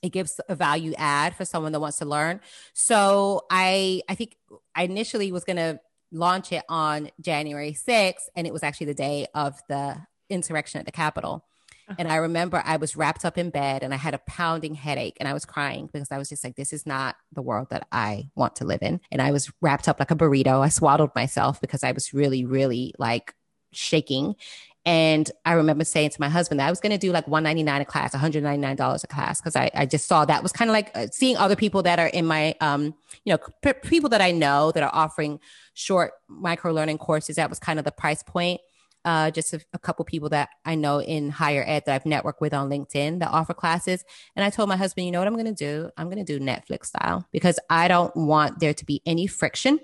it 0.01 0.09
gives 0.09 0.41
a 0.49 0.55
value 0.55 0.95
add 0.97 1.35
for 1.35 1.45
someone 1.45 1.73
that 1.73 1.79
wants 1.79 1.97
to 1.97 2.05
learn. 2.05 2.39
So 2.73 3.45
I, 3.51 4.01
I 4.09 4.15
think 4.15 4.35
I 4.73 4.85
initially 4.85 5.31
was 5.31 5.43
going 5.43 5.57
to 5.57 5.79
launch 6.11 6.51
it 6.51 6.63
on 6.67 7.11
January 7.21 7.73
6th, 7.73 8.29
and 8.35 8.47
it 8.47 8.53
was 8.53 8.63
actually 8.63 8.87
the 8.87 8.95
day 8.95 9.27
of 9.35 9.61
the 9.69 9.97
insurrection 10.27 10.79
at 10.79 10.87
the 10.87 10.91
Capitol. 10.91 11.45
Uh-huh. 11.87 11.97
And 11.99 12.07
I 12.11 12.15
remember 12.15 12.63
I 12.65 12.77
was 12.77 12.95
wrapped 12.95 13.23
up 13.23 13.37
in 13.37 13.51
bed 13.51 13.83
and 13.83 13.93
I 13.93 13.97
had 13.97 14.15
a 14.15 14.21
pounding 14.25 14.73
headache 14.73 15.17
and 15.19 15.29
I 15.29 15.33
was 15.33 15.45
crying 15.45 15.85
because 15.85 16.11
I 16.11 16.17
was 16.17 16.29
just 16.29 16.43
like, 16.43 16.55
this 16.55 16.73
is 16.73 16.87
not 16.87 17.15
the 17.31 17.43
world 17.43 17.69
that 17.69 17.87
I 17.91 18.31
want 18.33 18.55
to 18.55 18.65
live 18.65 18.81
in. 18.81 19.01
And 19.11 19.21
I 19.21 19.31
was 19.31 19.51
wrapped 19.61 19.87
up 19.87 19.99
like 19.99 20.09
a 20.09 20.15
burrito. 20.15 20.61
I 20.61 20.69
swaddled 20.69 21.13
myself 21.13 21.61
because 21.61 21.83
I 21.83 21.91
was 21.91 22.11
really, 22.11 22.43
really 22.43 22.95
like 22.97 23.35
shaking. 23.71 24.35
And 24.87 25.29
I 25.43 25.51
remember 25.51 25.83
saying 25.83 26.11
to 26.11 26.21
my 26.21 26.29
husband 26.29 26.61
that 26.61 26.67
I 26.67 26.69
was 26.69 26.79
going 26.79 26.93
to 26.93 26.97
do 26.97 27.11
like 27.11 27.27
199 27.27 27.81
a 27.81 27.83
class, 27.83 28.15
$199 28.15 29.03
a 29.03 29.07
class. 29.07 29.41
Cause 29.41 29.53
I, 29.57 29.69
I 29.73 29.85
just 29.85 30.07
saw 30.07 30.23
that 30.23 30.41
was 30.41 30.53
kind 30.53 30.71
of 30.71 30.73
like 30.73 30.91
uh, 30.95 31.07
seeing 31.11 31.35
other 31.35 31.57
people 31.57 31.83
that 31.83 31.99
are 31.99 32.07
in 32.07 32.25
my, 32.25 32.55
um, 32.61 32.95
you 33.25 33.33
know, 33.33 33.39
p- 33.61 33.73
people 33.73 34.09
that 34.11 34.21
I 34.21 34.31
know 34.31 34.71
that 34.71 34.81
are 34.81 34.89
offering 34.93 35.41
short 35.73 36.13
micro 36.29 36.71
learning 36.71 36.99
courses. 36.99 37.35
That 37.35 37.49
was 37.49 37.59
kind 37.59 37.79
of 37.79 37.83
the 37.83 37.91
price 37.91 38.23
point. 38.23 38.61
Uh, 39.03 39.29
just 39.29 39.53
a, 39.53 39.59
a 39.73 39.79
couple 39.79 40.05
people 40.05 40.29
that 40.29 40.49
I 40.63 40.75
know 40.75 41.01
in 41.01 41.31
higher 41.31 41.65
ed 41.67 41.83
that 41.85 41.93
I've 41.93 42.03
networked 42.03 42.39
with 42.39 42.53
on 42.53 42.69
LinkedIn 42.69 43.19
that 43.19 43.29
offer 43.29 43.53
classes. 43.53 44.05
And 44.37 44.45
I 44.45 44.49
told 44.49 44.69
my 44.69 44.77
husband, 44.77 45.05
you 45.05 45.11
know 45.11 45.19
what 45.19 45.27
I'm 45.27 45.35
going 45.35 45.45
to 45.47 45.51
do? 45.51 45.89
I'm 45.97 46.09
going 46.09 46.23
to 46.25 46.39
do 46.39 46.39
Netflix 46.43 46.85
style 46.85 47.27
because 47.33 47.59
I 47.69 47.89
don't 47.89 48.15
want 48.15 48.61
there 48.61 48.73
to 48.73 48.85
be 48.85 49.01
any 49.05 49.27
friction. 49.27 49.81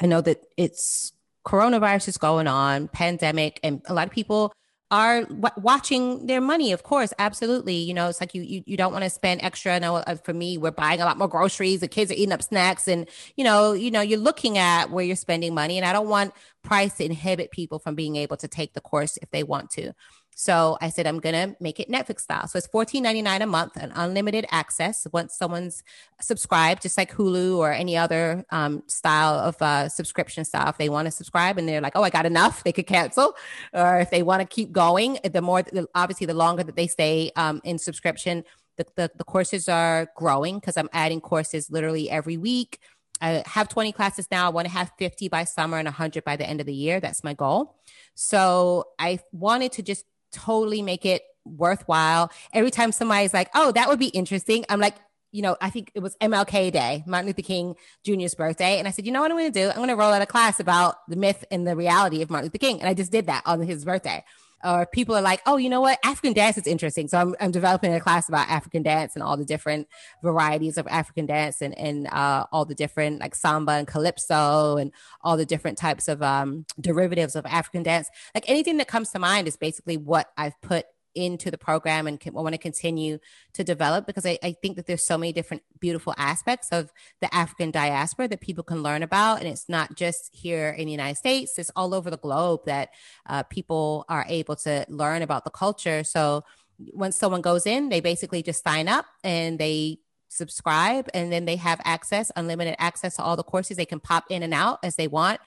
I 0.00 0.06
know 0.06 0.22
that 0.22 0.46
it's 0.56 1.12
coronavirus 1.46 2.08
is 2.08 2.18
going 2.18 2.46
on, 2.46 2.88
pandemic, 2.88 3.60
and 3.62 3.82
a 3.86 3.94
lot 3.94 4.06
of 4.06 4.12
people 4.12 4.52
are 4.90 5.22
w- 5.22 5.54
watching 5.56 6.26
their 6.26 6.40
money 6.40 6.72
of 6.72 6.82
course 6.82 7.12
absolutely. 7.18 7.76
You 7.76 7.94
know 7.94 8.08
it's 8.08 8.20
like 8.20 8.34
you 8.34 8.42
you, 8.42 8.62
you 8.66 8.76
don't 8.76 8.92
want 8.92 9.04
to 9.04 9.10
spend 9.10 9.40
extra. 9.42 9.74
I 9.74 9.78
know 9.78 9.96
uh, 9.96 10.16
for 10.16 10.34
me 10.34 10.58
we're 10.58 10.72
buying 10.72 11.00
a 11.00 11.04
lot 11.04 11.16
more 11.16 11.28
groceries 11.28 11.80
the 11.80 11.88
kids 11.88 12.10
are 12.10 12.14
eating 12.14 12.32
up 12.32 12.42
snacks 12.42 12.88
and 12.88 13.08
you 13.36 13.44
know 13.44 13.72
you 13.72 13.90
know 13.90 14.00
you're 14.00 14.18
looking 14.18 14.58
at 14.58 14.90
where 14.90 15.04
you're 15.04 15.16
spending 15.16 15.54
money 15.54 15.76
and 15.76 15.86
i 15.86 15.92
don't 15.92 16.08
want 16.08 16.34
price 16.62 16.96
to 16.96 17.04
inhibit 17.04 17.50
people 17.50 17.78
from 17.78 17.94
being 17.94 18.16
able 18.16 18.36
to 18.36 18.48
take 18.48 18.72
the 18.74 18.80
course 18.80 19.16
if 19.22 19.30
they 19.30 19.42
want 19.42 19.70
to 19.70 19.92
So 20.34 20.78
I 20.80 20.88
said, 20.88 21.06
I'm 21.06 21.18
going 21.18 21.34
to 21.34 21.56
make 21.60 21.80
it 21.80 21.90
Netflix 21.90 22.20
style. 22.20 22.48
So 22.48 22.56
it's 22.56 22.68
$14.99 22.68 23.42
a 23.42 23.46
month 23.46 23.76
and 23.76 23.92
unlimited 23.94 24.46
access. 24.50 25.06
Once 25.12 25.34
someone's 25.34 25.82
subscribed, 26.20 26.82
just 26.82 26.96
like 26.96 27.12
Hulu 27.12 27.58
or 27.58 27.72
any 27.72 27.96
other 27.96 28.44
um, 28.50 28.82
style 28.86 29.34
of 29.34 29.60
uh, 29.60 29.88
subscription 29.88 30.44
style, 30.44 30.70
if 30.70 30.78
they 30.78 30.88
want 30.88 31.06
to 31.06 31.10
subscribe 31.10 31.58
and 31.58 31.68
they're 31.68 31.82
like, 31.82 31.92
oh, 31.94 32.02
I 32.02 32.10
got 32.10 32.24
enough, 32.24 32.64
they 32.64 32.72
could 32.72 32.86
cancel. 32.86 33.34
Or 33.74 34.00
if 34.00 34.10
they 34.10 34.22
want 34.22 34.40
to 34.40 34.46
keep 34.46 34.72
going, 34.72 35.18
the 35.30 35.42
more, 35.42 35.62
obviously, 35.94 36.26
the 36.26 36.34
longer 36.34 36.62
that 36.62 36.76
they 36.76 36.86
stay 36.86 37.32
um, 37.36 37.60
in 37.64 37.78
subscription, 37.78 38.44
the, 38.78 38.86
the, 38.96 39.10
the 39.16 39.24
courses 39.24 39.68
are 39.68 40.08
growing 40.16 40.58
because 40.58 40.76
I'm 40.78 40.88
adding 40.92 41.20
courses 41.20 41.70
literally 41.70 42.08
every 42.08 42.38
week. 42.38 42.78
I 43.20 43.42
have 43.46 43.68
20 43.68 43.92
classes 43.92 44.26
now. 44.30 44.46
I 44.46 44.48
want 44.48 44.66
to 44.66 44.72
have 44.72 44.92
50 44.98 45.28
by 45.28 45.44
summer 45.44 45.76
and 45.76 45.86
100 45.86 46.24
by 46.24 46.36
the 46.36 46.48
end 46.48 46.60
of 46.60 46.66
the 46.66 46.74
year. 46.74 47.00
That's 47.00 47.22
my 47.22 47.34
goal. 47.34 47.76
So 48.14 48.84
I 48.98 49.20
wanted 49.32 49.72
to 49.72 49.82
just 49.82 50.06
totally 50.32 50.82
make 50.82 51.04
it 51.04 51.22
worthwhile. 51.44 52.30
Every 52.52 52.70
time 52.70 52.92
somebody's 52.92 53.34
like, 53.34 53.50
oh, 53.54 53.72
that 53.72 53.88
would 53.88 53.98
be 53.98 54.08
interesting, 54.08 54.64
I'm 54.68 54.80
like, 54.80 54.96
you 55.32 55.42
know, 55.42 55.56
I 55.60 55.70
think 55.70 55.92
it 55.94 56.00
was 56.00 56.16
MLK 56.16 56.72
Day, 56.72 57.04
Martin 57.06 57.28
Luther 57.28 57.42
King 57.42 57.76
Jr.'s 58.04 58.34
birthday. 58.34 58.78
And 58.78 58.88
I 58.88 58.90
said, 58.90 59.06
you 59.06 59.12
know 59.12 59.20
what 59.20 59.30
I'm 59.30 59.38
going 59.38 59.52
to 59.52 59.60
do? 59.60 59.68
I'm 59.68 59.76
going 59.76 59.88
to 59.88 59.94
roll 59.94 60.12
out 60.12 60.22
a 60.22 60.26
class 60.26 60.58
about 60.58 60.96
the 61.08 61.14
myth 61.14 61.44
and 61.52 61.66
the 61.66 61.76
reality 61.76 62.20
of 62.22 62.30
Martin 62.30 62.46
Luther 62.46 62.58
King. 62.58 62.80
And 62.80 62.88
I 62.88 62.94
just 62.94 63.12
did 63.12 63.26
that 63.26 63.42
on 63.46 63.62
his 63.62 63.84
birthday 63.84 64.24
or 64.64 64.86
people 64.86 65.14
are 65.14 65.22
like, 65.22 65.42
oh, 65.46 65.56
you 65.56 65.68
know 65.68 65.80
what? 65.80 65.98
African 66.04 66.32
dance 66.32 66.58
is 66.58 66.66
interesting. 66.66 67.08
So 67.08 67.18
I'm, 67.18 67.34
I'm 67.40 67.50
developing 67.50 67.94
a 67.94 68.00
class 68.00 68.28
about 68.28 68.48
African 68.48 68.82
dance 68.82 69.14
and 69.14 69.22
all 69.22 69.36
the 69.36 69.44
different 69.44 69.88
varieties 70.22 70.78
of 70.78 70.86
African 70.88 71.26
dance 71.26 71.62
and, 71.62 71.76
and 71.78 72.06
uh, 72.08 72.46
all 72.52 72.64
the 72.64 72.74
different 72.74 73.20
like 73.20 73.34
samba 73.34 73.72
and 73.72 73.86
calypso 73.86 74.76
and 74.76 74.92
all 75.22 75.36
the 75.36 75.46
different 75.46 75.78
types 75.78 76.08
of 76.08 76.22
um, 76.22 76.66
derivatives 76.80 77.36
of 77.36 77.46
African 77.46 77.82
dance. 77.82 78.08
Like 78.34 78.48
anything 78.48 78.76
that 78.78 78.88
comes 78.88 79.10
to 79.10 79.18
mind 79.18 79.48
is 79.48 79.56
basically 79.56 79.96
what 79.96 80.30
I've 80.36 80.60
put 80.60 80.86
into 81.14 81.50
the 81.50 81.58
program 81.58 82.06
and 82.06 82.18
can, 82.20 82.32
want 82.32 82.52
to 82.52 82.58
continue 82.58 83.18
to 83.52 83.64
develop 83.64 84.06
because 84.06 84.24
I, 84.24 84.38
I, 84.42 84.52
think 84.52 84.76
that 84.76 84.86
there's 84.86 85.04
so 85.04 85.18
many 85.18 85.32
different 85.32 85.62
beautiful 85.80 86.14
aspects 86.16 86.68
of 86.70 86.92
the 87.20 87.32
African 87.34 87.70
diaspora 87.70 88.28
that 88.28 88.40
people 88.40 88.64
can 88.64 88.82
learn 88.82 89.02
about. 89.02 89.40
And 89.40 89.48
it's 89.48 89.68
not 89.68 89.96
just 89.96 90.30
here 90.34 90.70
in 90.70 90.86
the 90.86 90.92
United 90.92 91.16
States, 91.16 91.58
it's 91.58 91.70
all 91.74 91.94
over 91.94 92.10
the 92.10 92.18
globe 92.18 92.60
that 92.66 92.90
uh, 93.26 93.42
people 93.44 94.04
are 94.08 94.24
able 94.28 94.56
to 94.56 94.84
learn 94.88 95.22
about 95.22 95.44
the 95.44 95.50
culture. 95.50 96.04
So 96.04 96.44
once 96.78 97.16
someone 97.16 97.40
goes 97.40 97.66
in, 97.66 97.88
they 97.88 98.00
basically 98.00 98.42
just 98.42 98.64
sign 98.64 98.88
up 98.88 99.06
and 99.24 99.58
they 99.58 99.98
subscribe 100.28 101.08
and 101.12 101.32
then 101.32 101.44
they 101.44 101.56
have 101.56 101.80
access, 101.84 102.30
unlimited 102.36 102.76
access 102.78 103.16
to 103.16 103.22
all 103.22 103.36
the 103.36 103.42
courses. 103.42 103.76
They 103.76 103.84
can 103.84 104.00
pop 104.00 104.24
in 104.30 104.42
and 104.42 104.54
out 104.54 104.78
as 104.82 104.96
they 104.96 105.08
want. 105.08 105.40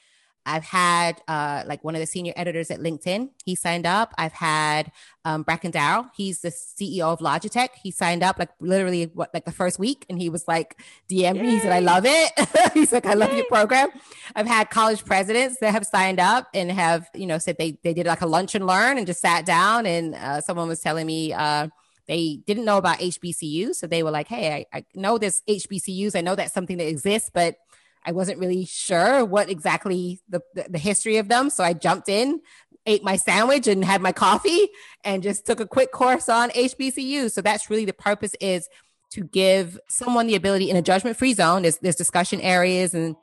I've 0.45 0.63
had 0.63 1.21
uh, 1.27 1.63
like 1.65 1.83
one 1.83 1.95
of 1.95 2.01
the 2.01 2.05
senior 2.05 2.33
editors 2.35 2.69
at 2.69 2.79
LinkedIn. 2.79 3.29
He 3.45 3.55
signed 3.55 3.85
up. 3.85 4.13
I've 4.17 4.33
had 4.33 4.91
um, 5.23 5.43
Bracken 5.43 5.71
Darrell. 5.71 6.07
He's 6.15 6.41
the 6.41 6.49
CEO 6.49 7.13
of 7.13 7.19
Logitech. 7.19 7.69
He 7.81 7.91
signed 7.91 8.23
up 8.23 8.37
like 8.37 8.49
literally 8.59 9.05
what 9.13 9.33
like 9.33 9.45
the 9.45 9.51
first 9.51 9.79
week, 9.79 10.05
and 10.09 10.19
he 10.19 10.29
was 10.29 10.47
like 10.47 10.79
DM 11.09 11.41
me. 11.41 11.51
He 11.51 11.59
said, 11.59 11.71
"I 11.71 11.79
love 11.79 12.03
it." 12.05 12.31
He's 12.73 12.91
like, 12.91 13.05
"I 13.05 13.13
love 13.13 13.31
Yay. 13.31 13.37
your 13.37 13.45
program." 13.45 13.89
I've 14.35 14.47
had 14.47 14.69
college 14.69 15.05
presidents 15.05 15.57
that 15.61 15.71
have 15.71 15.85
signed 15.85 16.19
up 16.19 16.49
and 16.53 16.71
have 16.71 17.09
you 17.15 17.25
know 17.25 17.37
said 17.37 17.57
they 17.57 17.77
they 17.83 17.93
did 17.93 18.05
like 18.05 18.21
a 18.21 18.27
lunch 18.27 18.53
and 18.53 18.67
learn 18.67 18.97
and 18.97 19.07
just 19.07 19.21
sat 19.21 19.45
down. 19.45 19.85
And 19.85 20.15
uh, 20.15 20.41
someone 20.41 20.67
was 20.67 20.81
telling 20.81 21.07
me. 21.07 21.33
Uh, 21.33 21.69
they 22.05 22.41
didn't 22.45 22.65
know 22.65 22.77
about 22.77 22.99
HBCUs. 22.99 23.75
So 23.75 23.87
they 23.87 24.03
were 24.03 24.11
like, 24.11 24.27
Hey, 24.27 24.67
I, 24.73 24.79
I 24.79 24.85
know 24.93 25.17
there's 25.17 25.41
HBCUs. 25.47 26.17
I 26.17 26.19
know 26.19 26.35
that's 26.35 26.53
something 26.53 26.75
that 26.75 26.89
exists, 26.89 27.31
but 27.33 27.55
I 28.05 28.11
wasn't 28.11 28.39
really 28.39 28.65
sure 28.65 29.23
what 29.25 29.49
exactly 29.49 30.19
the, 30.29 30.41
the, 30.53 30.65
the 30.69 30.77
history 30.77 31.17
of 31.17 31.27
them. 31.27 31.49
So 31.49 31.63
I 31.63 31.73
jumped 31.73 32.09
in, 32.09 32.41
ate 32.85 33.03
my 33.03 33.15
sandwich 33.15 33.67
and 33.67 33.83
had 33.83 34.01
my 34.01 34.11
coffee 34.11 34.69
and 35.03 35.23
just 35.23 35.45
took 35.45 35.59
a 35.59 35.67
quick 35.67 35.91
course 35.91 36.29
on 36.29 36.49
HBCU. 36.49 37.31
So 37.31 37.41
that's 37.41 37.69
really 37.69 37.85
the 37.85 37.93
purpose 37.93 38.35
is 38.41 38.67
to 39.11 39.23
give 39.23 39.79
someone 39.87 40.27
the 40.27 40.35
ability 40.35 40.69
in 40.69 40.75
a 40.75 40.81
judgment 40.81 41.17
free 41.17 41.33
zone. 41.33 41.61
There's, 41.61 41.77
there's 41.77 41.95
discussion 41.95 42.41
areas 42.41 42.93
and 42.93 43.15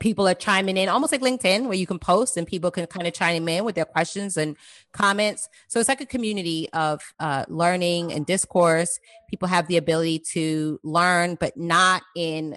people 0.00 0.26
are 0.26 0.34
chiming 0.34 0.76
in 0.76 0.88
almost 0.88 1.12
like 1.12 1.20
LinkedIn 1.20 1.64
where 1.64 1.74
you 1.74 1.86
can 1.86 1.98
post 1.98 2.36
and 2.36 2.46
people 2.46 2.70
can 2.70 2.86
kind 2.86 3.06
of 3.06 3.14
chime 3.14 3.48
in 3.48 3.64
with 3.64 3.74
their 3.74 3.84
questions 3.84 4.36
and 4.36 4.56
comments. 4.92 5.48
So 5.68 5.78
it's 5.78 5.88
like 5.88 6.00
a 6.00 6.06
community 6.06 6.68
of 6.72 7.00
uh, 7.20 7.44
learning 7.48 8.12
and 8.12 8.26
discourse. 8.26 8.98
People 9.30 9.48
have 9.48 9.68
the 9.68 9.76
ability 9.76 10.20
to 10.32 10.80
learn, 10.82 11.36
but 11.36 11.56
not 11.56 12.02
in 12.16 12.56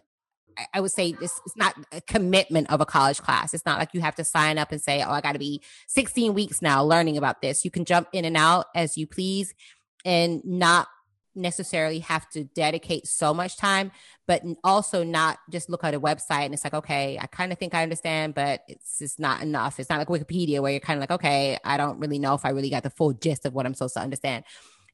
I 0.74 0.82
would 0.82 0.92
say 0.92 1.14
this 1.14 1.40
it's 1.46 1.56
not 1.56 1.76
a 1.92 2.02
commitment 2.02 2.72
of 2.72 2.82
a 2.82 2.86
college 2.86 3.22
class. 3.22 3.54
It's 3.54 3.66
not 3.66 3.80
like 3.80 3.94
you 3.94 4.02
have 4.02 4.16
to 4.16 4.24
sign 4.24 4.58
up 4.58 4.72
and 4.72 4.82
say, 4.82 5.04
"Oh, 5.04 5.12
I 5.12 5.22
got 5.22 5.34
to 5.34 5.40
be 5.40 5.62
16 5.88 6.34
weeks 6.34 6.62
now 6.62 6.84
learning 6.84 7.18
about 7.18 7.42
this." 7.42 7.64
You 7.64 7.72
can 7.72 7.86
jump 7.86 8.10
in 8.14 8.26
and 8.26 8.38
out 8.38 8.66
as 8.76 8.98
you 8.98 9.08
please 9.08 9.54
and 10.06 10.42
not 10.46 10.88
necessarily 11.38 12.00
have 12.00 12.28
to 12.30 12.44
dedicate 12.44 13.08
so 13.08 13.34
much 13.34 13.58
time, 13.58 13.92
but 14.26 14.44
also 14.64 15.04
not 15.04 15.38
just 15.50 15.70
look 15.70 15.84
at 15.84 15.94
a 15.94 16.00
website 16.00 16.46
and 16.46 16.54
it's 16.54 16.64
like, 16.64 16.74
okay, 16.74 17.18
I 17.22 17.28
kind 17.28 17.52
of 17.52 17.60
think 17.60 17.74
I 17.74 17.84
understand, 17.84 18.34
but 18.34 18.62
it's 18.68 19.00
just 19.00 19.20
not 19.20 19.42
enough. 19.42 19.80
It's 19.80 19.90
not 19.90 20.00
like 20.00 20.08
Wikipedia 20.08 20.62
where 20.62 20.72
you're 20.72 20.80
kind 20.80 20.98
of 20.98 21.02
like, 21.02 21.12
okay, 21.12 21.58
I 21.64 21.78
don't 21.78 22.00
really 22.00 22.20
know 22.20 22.34
if 22.34 22.44
I 22.44 22.50
really 22.50 22.70
got 22.70 22.84
the 22.84 22.90
full 22.90 23.14
gist 23.14 23.46
of 23.46 23.54
what 23.54 23.66
I'm 23.66 23.74
supposed 23.74 23.94
to 23.94 24.02
understand. 24.02 24.44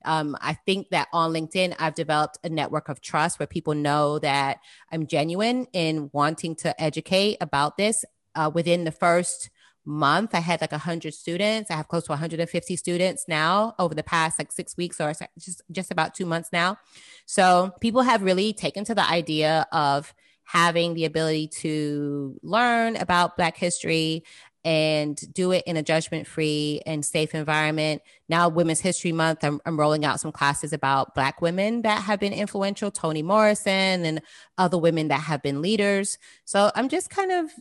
Um, 0.05 0.37
I 0.41 0.53
think 0.53 0.89
that 0.89 1.07
on 1.13 1.33
LinkedIn, 1.33 1.75
I've 1.79 1.95
developed 1.95 2.37
a 2.43 2.49
network 2.49 2.89
of 2.89 3.01
trust 3.01 3.39
where 3.39 3.47
people 3.47 3.73
know 3.73 4.19
that 4.19 4.59
I'm 4.91 5.07
genuine 5.07 5.67
in 5.73 6.09
wanting 6.13 6.55
to 6.57 6.81
educate 6.81 7.37
about 7.41 7.77
this. 7.77 8.05
Uh, 8.35 8.49
within 8.53 8.83
the 8.83 8.91
first 8.91 9.49
month, 9.85 10.33
I 10.33 10.39
had 10.39 10.61
like 10.61 10.71
100 10.71 11.13
students. 11.13 11.69
I 11.69 11.75
have 11.75 11.87
close 11.87 12.05
to 12.05 12.11
150 12.11 12.75
students 12.75 13.25
now 13.27 13.75
over 13.79 13.93
the 13.93 14.03
past 14.03 14.39
like 14.39 14.51
six 14.51 14.77
weeks 14.77 14.99
or 15.01 15.13
just, 15.39 15.61
just 15.71 15.91
about 15.91 16.15
two 16.15 16.25
months 16.25 16.49
now. 16.53 16.77
So 17.25 17.73
people 17.81 18.01
have 18.01 18.23
really 18.23 18.53
taken 18.53 18.85
to 18.85 18.95
the 18.95 19.07
idea 19.07 19.67
of 19.71 20.13
having 20.45 20.93
the 20.93 21.05
ability 21.05 21.47
to 21.47 22.37
learn 22.43 22.95
about 22.97 23.37
Black 23.37 23.57
history 23.57 24.23
and 24.65 25.19
do 25.33 25.51
it 25.51 25.63
in 25.65 25.75
a 25.75 25.83
judgment 25.83 26.25
free 26.25 26.81
and 26.85 27.03
safe 27.03 27.35
environment. 27.35 28.01
Now, 28.29 28.47
Women's 28.47 28.79
History 28.79 29.11
Month, 29.11 29.43
I'm, 29.43 29.59
I'm, 29.65 29.77
rolling 29.77 30.05
out 30.05 30.21
some 30.21 30.31
classes 30.31 30.71
about 30.71 31.15
Black 31.15 31.41
women 31.41 31.81
that 31.81 32.01
have 32.03 32.19
been 32.19 32.31
influential, 32.31 32.89
Toni 32.89 33.21
Morrison 33.21 34.05
and 34.05 34.21
other 34.57 34.77
women 34.77 35.09
that 35.09 35.21
have 35.21 35.41
been 35.41 35.61
leaders. 35.61 36.17
So 36.45 36.71
I'm 36.75 36.87
just 36.87 37.09
kind 37.09 37.31
of 37.31 37.51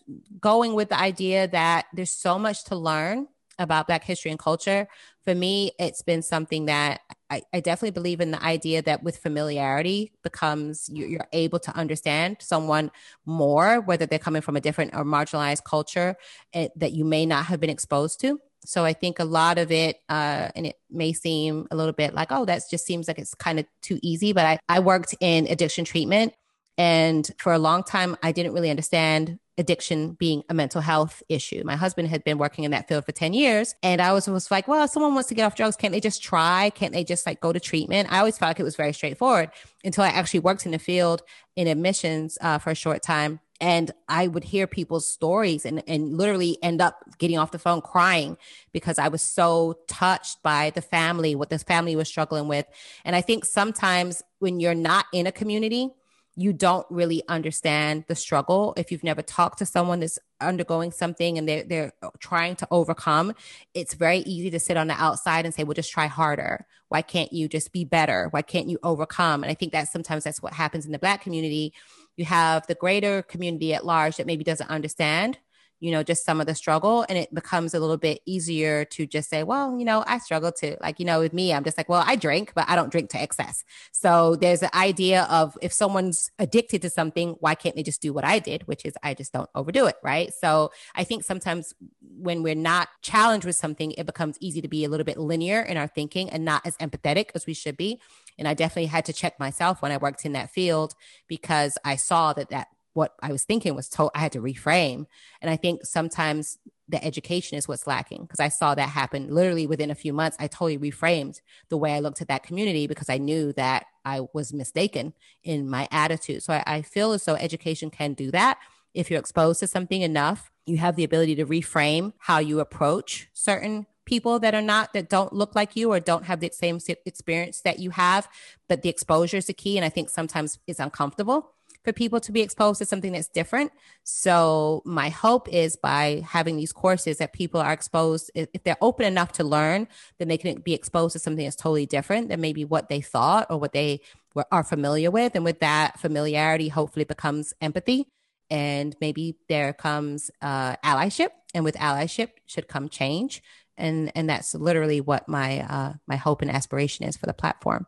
going 0.41 0.75
with 0.75 0.91
the 0.91 1.01
idea 1.01 1.49
that 1.49 1.87
there's 1.93 2.11
so 2.11 2.39
much 2.39 2.65
to 2.65 2.77
learn 2.77 3.27
about 3.59 3.87
Black 3.87 4.05
history 4.05 4.31
and 4.31 4.39
culture. 4.39 4.87
For 5.25 5.35
me, 5.35 5.73
it's 5.79 6.03
been 6.03 6.23
something 6.23 6.67
that 6.67 7.01
I, 7.31 7.43
I 7.53 7.61
definitely 7.61 7.93
believe 7.93 8.21
in 8.21 8.33
the 8.33 8.43
idea 8.43 8.83
that 8.83 9.03
with 9.03 9.19
familiarity 9.19 10.13
becomes 10.23 10.91
you, 10.93 11.07
you're 11.07 11.29
able 11.33 11.61
to 11.61 11.77
understand 11.77 12.39
someone 12.41 12.91
more, 13.25 13.81
whether 13.81 14.05
they're 14.05 14.19
coming 14.19 14.43
from 14.43 14.57
a 14.57 14.61
different 14.61 14.95
or 14.95 15.05
marginalized 15.05 15.65
culture 15.65 16.17
eh, 16.53 16.69
that 16.77 16.93
you 16.93 17.05
may 17.05 17.25
not 17.25 17.47
have 17.47 17.61
been 17.61 17.71
exposed 17.71 18.21
to. 18.21 18.41
So 18.65 18.85
I 18.85 18.93
think 18.93 19.19
a 19.19 19.25
lot 19.25 19.59
of 19.59 19.73
it, 19.73 19.97
uh, 20.09 20.49
and 20.55 20.67
it 20.67 20.77
may 20.91 21.13
seem 21.13 21.67
a 21.71 21.77
little 21.77 21.93
bit 21.93 22.15
like, 22.15 22.29
oh, 22.31 22.45
that 22.45 22.63
just 22.71 22.87
seems 22.87 23.09
like 23.09 23.19
it's 23.19 23.35
kind 23.35 23.59
of 23.59 23.67
too 23.81 23.99
easy. 24.03 24.33
But 24.33 24.47
I, 24.47 24.59
I 24.69 24.81
worked 24.81 25.15
in 25.21 25.47
addiction 25.47 25.85
treatment. 25.85 26.35
And 26.79 27.29
for 27.39 27.53
a 27.53 27.59
long 27.59 27.83
time, 27.83 28.17
I 28.23 28.33
didn't 28.33 28.55
really 28.55 28.71
understand 28.71 29.39
addiction 29.59 30.13
being 30.15 30.43
a 30.49 30.55
mental 30.55 30.81
health 30.81 31.23
issue. 31.29 31.63
My 31.65 31.77
husband 31.77 32.09
had 32.09 32.25
been 32.25 32.39
working 32.39 32.65
in 32.65 32.71
that 32.71 32.89
field 32.89 33.05
for 33.05 33.13
10 33.13 33.35
years. 33.35 33.75
And 33.83 34.01
I 34.01 34.13
was, 34.13 34.27
was 34.27 34.51
like, 34.51 34.67
well, 34.67 34.85
if 34.85 34.91
someone 34.91 35.15
wants 35.15 35.29
to 35.29 35.35
get 35.35 35.45
off 35.45 35.57
drugs, 35.57 35.77
can't 35.77 35.93
they 35.93 36.01
just 36.01 36.23
try? 36.23 36.71
Can't 36.71 36.93
they 36.93 37.05
just 37.05 37.27
like 37.27 37.41
go 37.41 37.53
to 37.53 37.61
treatment? 37.61 38.11
I 38.11 38.19
always 38.19 38.39
felt 38.39 38.51
like 38.51 38.61
it 38.61 38.65
was 38.65 38.77
very 38.77 38.93
straightforward 38.93 39.51
until 39.85 40.05
I 40.05 40.09
actually 40.09 40.41
worked 40.41 40.65
in 40.65 40.73
the 40.73 40.79
field 40.79 41.23
in 41.55 41.67
admissions 41.67 42.39
uh, 42.41 42.59
for 42.59 42.71
a 42.71 42.75
short 42.75 43.03
time. 43.03 43.41
And 43.61 43.93
I 44.09 44.27
would 44.27 44.43
hear 44.43 44.67
people's 44.67 45.07
stories 45.07 45.65
and, 45.65 45.85
and 45.87 46.17
literally 46.17 46.59
end 46.63 46.81
up 46.81 46.99
getting 47.19 47.39
off 47.39 47.53
the 47.53 47.61
phone 47.61 47.81
crying 47.81 48.37
because 48.73 48.99
I 48.99 49.07
was 49.07 49.23
so 49.23 49.79
touched 49.87 50.43
by 50.43 50.71
the 50.71 50.83
family, 50.83 51.37
what 51.37 51.49
this 51.49 51.63
family 51.63 51.95
was 51.95 52.09
struggling 52.09 52.49
with. 52.49 52.67
And 53.05 53.15
I 53.15 53.21
think 53.21 53.45
sometimes 53.45 54.21
when 54.41 54.59
you're 54.59 54.75
not 54.75 55.07
in 55.13 55.29
a 55.29 55.33
community, 55.33 55.91
you 56.35 56.53
don't 56.53 56.87
really 56.89 57.23
understand 57.29 58.05
the 58.09 58.15
struggle 58.15 58.73
if 58.77 58.91
you've 58.91 59.05
never 59.05 59.21
talked 59.21 59.59
to 59.59 59.67
someone 59.67 60.01
that's 60.01 60.19
undergoing 60.41 60.91
something 60.91 61.37
and 61.37 61.47
they're, 61.47 61.65
they're 61.65 61.93
trying 62.21 62.57
to 62.57 62.67
overcome. 62.71 63.35
It's 63.75 63.95
very 63.95 64.19
easy 64.21 64.51
to 64.51 64.59
sit 64.59 64.77
on 64.77 64.87
the 64.87 64.95
outside 64.95 65.45
and 65.45 65.55
say 65.55 65.65
well 65.65 65.75
just 65.75 65.93
try 65.93 66.07
harder. 66.07 66.67
Why 66.89 67.03
can't 67.03 67.33
you 67.33 67.49
just 67.49 67.73
be 67.73 67.85
better? 67.85 68.29
Why 68.31 68.43
can't 68.43 68.69
you 68.69 68.79
overcome? 68.83 69.43
And 69.43 69.51
i 69.51 69.55
think 69.55 69.73
that 69.73 69.89
sometimes 69.89 70.25
that's 70.25 70.43
what 70.43 70.55
happens 70.55 70.87
in 70.87 70.93
the 70.93 70.99
black 70.99 71.23
community. 71.23 71.75
You 72.17 72.25
have 72.25 72.67
the 72.67 72.75
greater 72.75 73.23
community 73.23 73.75
at 73.75 73.85
large 73.85 74.17
that 74.17 74.27
maybe 74.27 74.45
doesn't 74.45 74.71
understand 74.71 75.39
you 75.83 75.91
know, 75.91 76.05
just 76.05 76.25
some 76.25 76.41
of 76.41 76.47
the 76.47 76.55
struggle. 76.55 77.05
And 77.09 77.19
it 77.19 77.35
becomes 77.35 77.75
a 77.75 77.81
little 77.81 77.97
bit 77.97 78.21
easier 78.25 78.85
to 78.85 79.05
just 79.05 79.29
say, 79.29 79.43
well, 79.43 79.77
you 79.77 79.85
know, 79.85 80.05
I 80.07 80.19
struggle 80.19 80.53
too. 80.53 80.77
Like, 80.81 81.01
you 81.01 81.05
know, 81.05 81.19
with 81.19 81.33
me, 81.33 81.53
I'm 81.53 81.65
just 81.65 81.77
like, 81.77 81.89
well, 81.89 82.05
I 82.07 82.15
drink, 82.15 82.53
but 82.55 82.67
I 82.69 82.77
don't 82.77 82.93
drink 82.93 83.11
to 83.11 83.21
excess. 83.21 83.65
So 83.91 84.37
there's 84.37 84.63
an 84.63 84.71
idea 84.75 85.25
of 85.25 85.59
if 85.61 85.73
someone's 85.73 86.31
addicted 86.39 86.83
to 86.83 86.91
something, 86.91 87.35
why 87.41 87.57
can't 87.57 87.75
they 87.75 87.83
just 87.83 88.01
do 88.01 88.13
what 88.13 88.25
I 88.25 88.39
did, 88.39 88.63
which 88.69 88.85
is 88.85 88.95
I 89.03 89.15
just 89.15 89.33
don't 89.33 89.51
overdo 89.57 89.87
it. 89.87 89.97
Right. 90.05 90.33
So 90.33 90.71
I 90.95 91.03
think 91.03 91.25
sometimes 91.25 91.75
when 92.01 92.45
we're 92.45 92.55
not 92.55 92.89
challenged 93.03 93.45
with 93.45 93.57
something, 93.57 93.91
it 93.91 94.07
becomes 94.07 94.39
easy 94.41 94.63
to 94.63 94.69
be 94.69 94.85
a 94.85 94.89
little 94.89 95.05
bit 95.05 95.19
linear 95.19 95.63
in 95.63 95.77
our 95.77 95.89
thinking 95.89 96.31
and 96.31 96.45
not 96.45 96.65
as 96.65 96.77
empathetic 96.77 97.31
as 97.35 97.45
we 97.45 97.55
should 97.55 97.77
be. 97.77 98.01
And 98.39 98.47
I 98.47 98.55
definitely 98.55 98.87
had 98.87 99.05
to 99.07 99.13
check 99.13 99.41
myself 99.41 99.83
when 99.83 99.91
I 99.91 99.97
worked 99.97 100.25
in 100.25 100.35
that 100.35 100.51
field 100.51 100.95
because 101.27 101.77
I 101.85 101.97
saw 101.97 102.33
that 102.35 102.51
that 102.51 102.69
what 102.95 103.15
I 103.23 103.33
was 103.33 103.45
thinking 103.45 103.75
was 103.75 103.89
told 103.89 104.11
I 104.15 104.21
had 104.21 104.33
to 104.33 104.41
reframe. 104.41 105.07
And 105.41 105.51
I 105.51 105.57
think 105.57 105.85
sometimes 105.85 106.59
the 106.89 107.03
education 107.03 107.57
is 107.57 107.67
what's 107.67 107.87
lacking 107.87 108.23
because 108.23 108.41
I 108.41 108.49
saw 108.49 108.75
that 108.75 108.91
happen 108.91 109.35
literally 109.35 109.67
within 109.67 109.91
a 109.91 109.95
few 109.95 110.13
months. 110.13 110.37
I 110.39 110.47
totally 110.47 110.79
reframed 110.79 111.41
the 111.71 111.79
way 111.79 111.95
I 111.95 112.01
looked 112.01 112.21
at 112.21 112.29
that 112.29 112.43
community 112.43 112.87
because 112.87 113.09
I 113.09 113.19
knew 113.19 113.53
that 113.55 113.87
I 114.05 114.23
was 114.35 114.53
mistaken 114.53 115.15
in 115.43 115.69
my 115.69 115.89
attitude. 115.91 116.43
So 116.43 116.55
I, 116.55 116.63
I 116.67 116.83
feel 116.83 117.13
as 117.13 117.25
though 117.25 117.35
education 117.35 117.91
can 117.91 118.13
do 118.13 118.31
that. 118.33 118.59
If 118.93 119.11
you're 119.11 119.21
exposed 119.21 119.61
to 119.61 119.67
something 119.67 120.03
enough, 120.03 120.51
you 120.67 120.77
have 120.77 120.97
the 120.97 121.05
ability 121.05 121.35
to 121.37 121.47
reframe 121.47 122.13
how 122.19 122.39
you 122.39 122.61
approach 122.61 123.29
certain 123.33 123.87
people 124.05 124.39
that 124.41 124.55
are 124.55 124.63
not 124.63 124.93
that 124.93 125.09
don't 125.09 125.33
look 125.33 125.55
like 125.55 125.77
you 125.77 125.93
or 125.93 126.01
don't 126.01 126.25
have 126.25 126.41
the 126.41 126.51
same 126.53 126.79
experience 127.07 127.61
that 127.61 127.79
you 127.79 127.91
have 127.91 128.29
but 128.69 128.83
the 128.83 128.89
exposure 128.89 129.37
is 129.37 129.47
the 129.47 129.53
key 129.53 129.79
and 129.79 129.85
i 129.85 129.89
think 129.89 130.09
sometimes 130.09 130.59
it's 130.67 130.81
uncomfortable 130.81 131.53
for 131.85 131.93
people 131.93 132.21
to 132.21 132.33
be 132.33 132.41
exposed 132.41 132.79
to 132.79 132.87
something 132.87 133.13
that's 133.13 133.29
different. 133.29 133.73
So 134.05 134.83
my 134.85 135.09
hope 135.09 135.49
is 135.49 135.77
by 135.77 136.25
having 136.27 136.57
these 136.57 136.73
courses 136.73 137.19
that 137.19 137.33
people 137.33 137.61
are 137.61 137.73
exposed, 137.73 138.31
if 138.35 138.63
they're 138.63 138.77
open 138.81 139.07
enough 139.07 139.33
to 139.33 139.45
learn, 139.45 139.89
then 140.19 140.29
they 140.29 140.39
can 140.39 140.61
be 140.61 140.75
exposed 140.75 141.13
to 141.15 141.19
something 141.19 141.45
that's 141.45 141.57
totally 141.57 141.87
different 141.87 142.29
than 142.29 142.41
maybe 142.41 142.65
what 142.65 142.89
they 142.89 143.01
thought 143.01 143.49
or 143.51 143.59
what 143.59 143.73
they 143.73 144.01
were, 144.35 144.47
are 144.53 144.65
familiar 144.65 145.11
with. 145.11 145.35
And 145.35 145.45
with 145.45 145.61
that 145.61 145.99
familiarity, 145.99 146.69
hopefully 146.69 147.05
becomes 147.05 147.53
empathy. 147.61 148.07
And 148.51 148.95
maybe 149.01 149.37
there 149.49 149.73
comes 149.73 150.31
uh, 150.41 150.77
allyship. 150.77 151.31
And 151.55 151.65
with 151.65 151.77
allyship 151.77 152.29
should 152.47 152.69
come 152.69 152.89
change. 152.89 153.43
And, 153.77 154.13
and 154.15 154.29
that's 154.29 154.55
literally 154.55 155.01
what 155.01 155.29
my 155.29 155.61
uh, 155.61 155.95
my 156.07 156.17
hope 156.17 156.43
and 156.43 156.51
aspiration 156.51 157.07
is 157.07 157.17
for 157.17 157.27
the 157.27 157.33
platform 157.33 157.87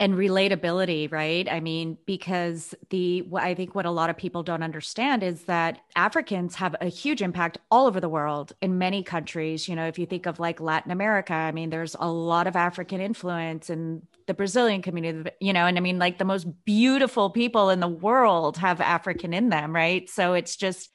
and 0.00 0.14
relatability, 0.14 1.12
right? 1.12 1.48
I 1.50 1.60
mean, 1.60 1.96
because 2.06 2.74
the 2.90 3.24
I 3.36 3.54
think 3.54 3.74
what 3.74 3.86
a 3.86 3.90
lot 3.90 4.10
of 4.10 4.16
people 4.16 4.42
don't 4.42 4.62
understand 4.62 5.22
is 5.22 5.44
that 5.44 5.78
Africans 5.94 6.56
have 6.56 6.74
a 6.80 6.88
huge 6.88 7.22
impact 7.22 7.58
all 7.70 7.86
over 7.86 8.00
the 8.00 8.08
world 8.08 8.52
in 8.60 8.78
many 8.78 9.02
countries. 9.02 9.68
You 9.68 9.76
know, 9.76 9.86
if 9.86 9.98
you 9.98 10.06
think 10.06 10.26
of 10.26 10.40
like 10.40 10.60
Latin 10.60 10.90
America, 10.90 11.34
I 11.34 11.52
mean, 11.52 11.70
there's 11.70 11.94
a 12.00 12.10
lot 12.10 12.46
of 12.46 12.56
African 12.56 13.00
influence 13.00 13.70
in 13.70 14.02
the 14.26 14.34
Brazilian 14.34 14.82
community, 14.82 15.30
you 15.40 15.52
know, 15.52 15.66
and 15.66 15.76
I 15.76 15.80
mean, 15.80 15.98
like 15.98 16.18
the 16.18 16.24
most 16.24 16.46
beautiful 16.64 17.30
people 17.30 17.70
in 17.70 17.80
the 17.80 17.88
world 17.88 18.56
have 18.58 18.80
African 18.80 19.34
in 19.34 19.50
them, 19.50 19.74
right? 19.74 20.08
So 20.08 20.34
it's 20.34 20.56
just, 20.56 20.90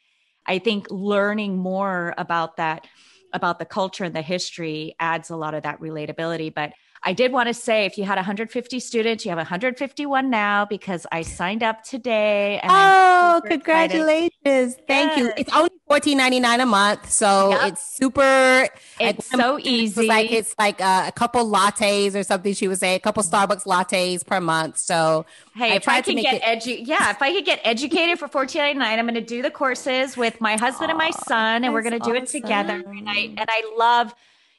I 0.46 0.60
think 0.60 0.88
learning 0.90 1.58
more 1.58 2.14
about 2.18 2.58
that, 2.58 2.88
about 3.34 3.60
the 3.60 3.66
culture 3.66 4.06
and 4.06 4.16
the 4.16 4.22
history 4.22 4.96
adds 5.00 5.30
a 5.30 5.36
lot 5.36 5.54
of 5.54 5.64
that 5.64 5.80
relatability. 5.82 6.54
But 6.54 6.74
I 7.04 7.14
did 7.14 7.32
want 7.32 7.48
to 7.48 7.54
say 7.54 7.86
if 7.86 7.98
you 7.98 8.04
had 8.04 8.16
150 8.16 8.80
students, 8.80 9.26
you 9.26 9.30
have 9.30 9.38
151 9.38 10.30
now 10.30 10.66
because 10.66 11.06
I 11.12 11.22
signed 11.22 11.64
up 11.64 11.84
today. 11.84 12.60
oh, 12.64 13.42
congratulations. 13.46 14.32
Excited. 14.44 14.88
Thank 14.88 15.12
yes. 15.12 15.18
you. 15.18 15.34
It's 15.38 15.54
only 15.54 15.70
$14.99 15.90 16.62
a 16.62 16.66
month. 16.66 17.10
So 17.10 17.52
yep. 17.52 17.72
it's 17.72 17.96
super. 17.96 18.68
It's 19.00 19.30
so 19.30 19.60
easy. 19.60 20.02
It's 20.02 20.10
like 20.10 20.32
it's 20.32 20.56
like 20.58 20.82
a, 20.82 21.06
a, 21.08 21.12
couple 21.12 21.46
lattes 21.50 22.16
or 22.16 22.24
something 22.24 22.54
she 22.54 22.68
would 22.68 22.80
say, 22.80 22.96
a 22.96 23.00
couple 23.00 23.24
Starbucks 23.24 23.66
lattes 23.66 24.26
per 24.26 24.42
month. 24.42 24.78
So 24.78 25.26
hey, 25.56 25.74
I 25.74 25.76
if 25.76 25.88
I 25.88 26.02
can 26.02 26.16
get 26.18 26.42
edu- 26.42 26.86
yeah, 26.86 27.12
if 27.12 27.22
I 27.22 27.32
could 27.32 27.46
get 27.46 27.62
educated 27.64 28.20
for 28.20 28.28
$14.99, 28.28 28.82
I'm 28.82 29.06
going 29.06 29.14
to 29.14 29.22
do 29.22 29.42
the 29.42 29.52
courses 29.52 30.18
with 30.18 30.42
my 30.42 30.58
husband 30.58 30.92
and 30.92 30.98
my 30.98 31.12
son, 31.12 31.64
and 31.64 31.74
we're 31.74 31.84
going 31.84 31.94
to 31.94 32.00
do 32.00 32.12
awesome. 32.12 32.24
it 32.24 32.28
together. 32.28 32.84
And 32.86 33.10
I 33.10 33.34
and 33.38 33.46
I 33.48 33.74
love 33.78 34.14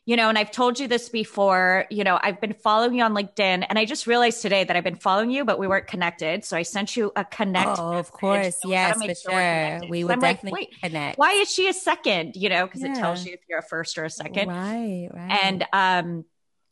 you 0.09 0.16
know, 0.16 0.31
and 0.31 0.38
I've 0.38 0.51
told 0.51 0.81
you 0.81 0.88
this 0.88 1.11
before, 1.11 1.85
you 1.90 2.03
know, 2.03 2.18
I've 2.23 2.40
been 2.40 2.55
following 2.55 2.94
you 2.94 3.05
on 3.05 3.12
LinkedIn 3.12 3.66
and 3.68 3.79
I 3.79 3.85
just 3.85 4.07
realized 4.07 4.40
today 4.40 4.64
that 4.64 4.75
I've 4.75 4.83
been 4.83 4.97
following 4.97 5.31
you, 5.31 5.44
but 5.44 5.59
we 5.59 5.66
weren't 5.66 5.87
connected. 5.87 6.47
So 6.47 6.57
I 6.57 6.62
sent 6.62 6.97
you 6.97 7.12
a 7.14 7.27
connect. 7.27 7.79
Oh, 7.79 7.92
of 7.92 8.11
course. 8.11 8.57
So 8.62 8.71
yes, 8.71 9.05
for 9.05 9.31
sure. 9.31 9.81
We 9.90 10.05
would 10.05 10.18
definitely 10.18 10.71
like, 10.73 10.81
connect. 10.83 11.18
Why 11.18 11.33
is 11.33 11.53
she 11.53 11.68
a 11.68 11.75
second? 11.75 12.37
You 12.37 12.49
know, 12.49 12.64
because 12.64 12.81
yeah. 12.81 12.92
it 12.92 12.94
tells 12.99 13.27
you 13.27 13.35
if 13.35 13.40
you're 13.51 13.59
a 13.59 13.62
first 13.62 13.99
or 13.99 14.07
a 14.07 14.11
second. 14.11 14.49
Right, 14.49 15.11
right. 15.12 15.40
And, 15.44 15.66
um, 15.75 16.25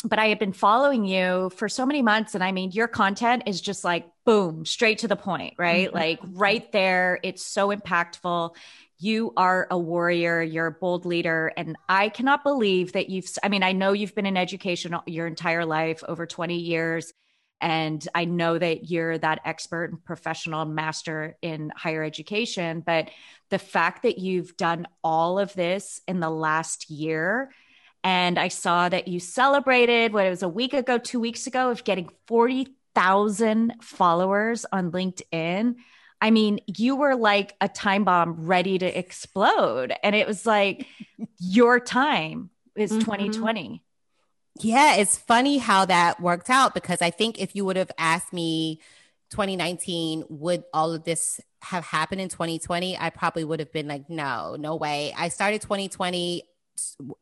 but 0.04 0.18
I 0.18 0.26
have 0.26 0.38
been 0.38 0.52
following 0.52 1.04
you 1.04 1.50
for 1.56 1.68
so 1.68 1.86
many 1.86 2.02
months. 2.02 2.34
And 2.34 2.44
I 2.44 2.52
mean, 2.52 2.70
your 2.70 2.88
content 2.88 3.44
is 3.46 3.60
just 3.60 3.82
like, 3.82 4.06
boom, 4.24 4.66
straight 4.66 4.98
to 4.98 5.08
the 5.08 5.16
point, 5.16 5.54
right? 5.58 5.88
Mm-hmm. 5.88 5.96
Like 5.96 6.20
right 6.32 6.70
there. 6.72 7.18
It's 7.22 7.44
so 7.44 7.74
impactful 7.74 8.54
you 8.98 9.32
are 9.36 9.66
a 9.70 9.78
warrior, 9.78 10.42
you're 10.42 10.66
a 10.66 10.72
bold 10.72 11.04
leader. 11.04 11.52
And 11.56 11.76
I 11.88 12.08
cannot 12.08 12.42
believe 12.42 12.92
that 12.92 13.10
you've, 13.10 13.28
I 13.42 13.48
mean, 13.48 13.62
I 13.62 13.72
know 13.72 13.92
you've 13.92 14.14
been 14.14 14.26
in 14.26 14.36
education 14.36 14.96
your 15.06 15.26
entire 15.26 15.64
life, 15.64 16.02
over 16.06 16.26
20 16.26 16.58
years. 16.58 17.12
And 17.60 18.06
I 18.14 18.26
know 18.26 18.58
that 18.58 18.90
you're 18.90 19.16
that 19.18 19.40
expert 19.44 19.90
and 19.90 20.04
professional 20.04 20.64
master 20.64 21.36
in 21.42 21.72
higher 21.74 22.02
education. 22.02 22.82
But 22.84 23.10
the 23.50 23.58
fact 23.58 24.02
that 24.02 24.18
you've 24.18 24.56
done 24.56 24.86
all 25.02 25.38
of 25.38 25.52
this 25.54 26.00
in 26.06 26.20
the 26.20 26.30
last 26.30 26.90
year, 26.90 27.50
and 28.06 28.38
I 28.38 28.46
saw 28.46 28.88
that 28.88 29.08
you 29.08 29.18
celebrated 29.18 30.12
what 30.12 30.26
it 30.26 30.30
was 30.30 30.44
a 30.44 30.48
week 30.48 30.74
ago, 30.74 30.96
two 30.96 31.18
weeks 31.18 31.48
ago, 31.48 31.72
of 31.72 31.82
getting 31.82 32.08
40,000 32.28 33.72
followers 33.82 34.64
on 34.70 34.92
LinkedIn. 34.92 35.74
I 36.20 36.30
mean, 36.30 36.60
you 36.68 36.94
were 36.94 37.16
like 37.16 37.56
a 37.60 37.68
time 37.68 38.04
bomb 38.04 38.46
ready 38.46 38.78
to 38.78 38.86
explode. 38.86 39.92
And 40.04 40.14
it 40.14 40.24
was 40.24 40.46
like, 40.46 40.86
your 41.40 41.80
time 41.80 42.50
is 42.76 42.92
mm-hmm. 42.92 43.00
2020. 43.00 43.82
Yeah, 44.60 44.94
it's 44.94 45.18
funny 45.18 45.58
how 45.58 45.84
that 45.86 46.20
worked 46.20 46.48
out 46.48 46.74
because 46.74 47.02
I 47.02 47.10
think 47.10 47.40
if 47.40 47.56
you 47.56 47.64
would 47.64 47.76
have 47.76 47.90
asked 47.98 48.32
me 48.32 48.78
2019, 49.30 50.22
would 50.28 50.62
all 50.72 50.92
of 50.92 51.02
this 51.02 51.40
have 51.60 51.84
happened 51.84 52.20
in 52.20 52.28
2020? 52.28 52.96
I 52.96 53.10
probably 53.10 53.42
would 53.42 53.58
have 53.58 53.72
been 53.72 53.88
like, 53.88 54.08
no, 54.08 54.54
no 54.56 54.76
way. 54.76 55.12
I 55.18 55.28
started 55.28 55.60
2020 55.60 56.44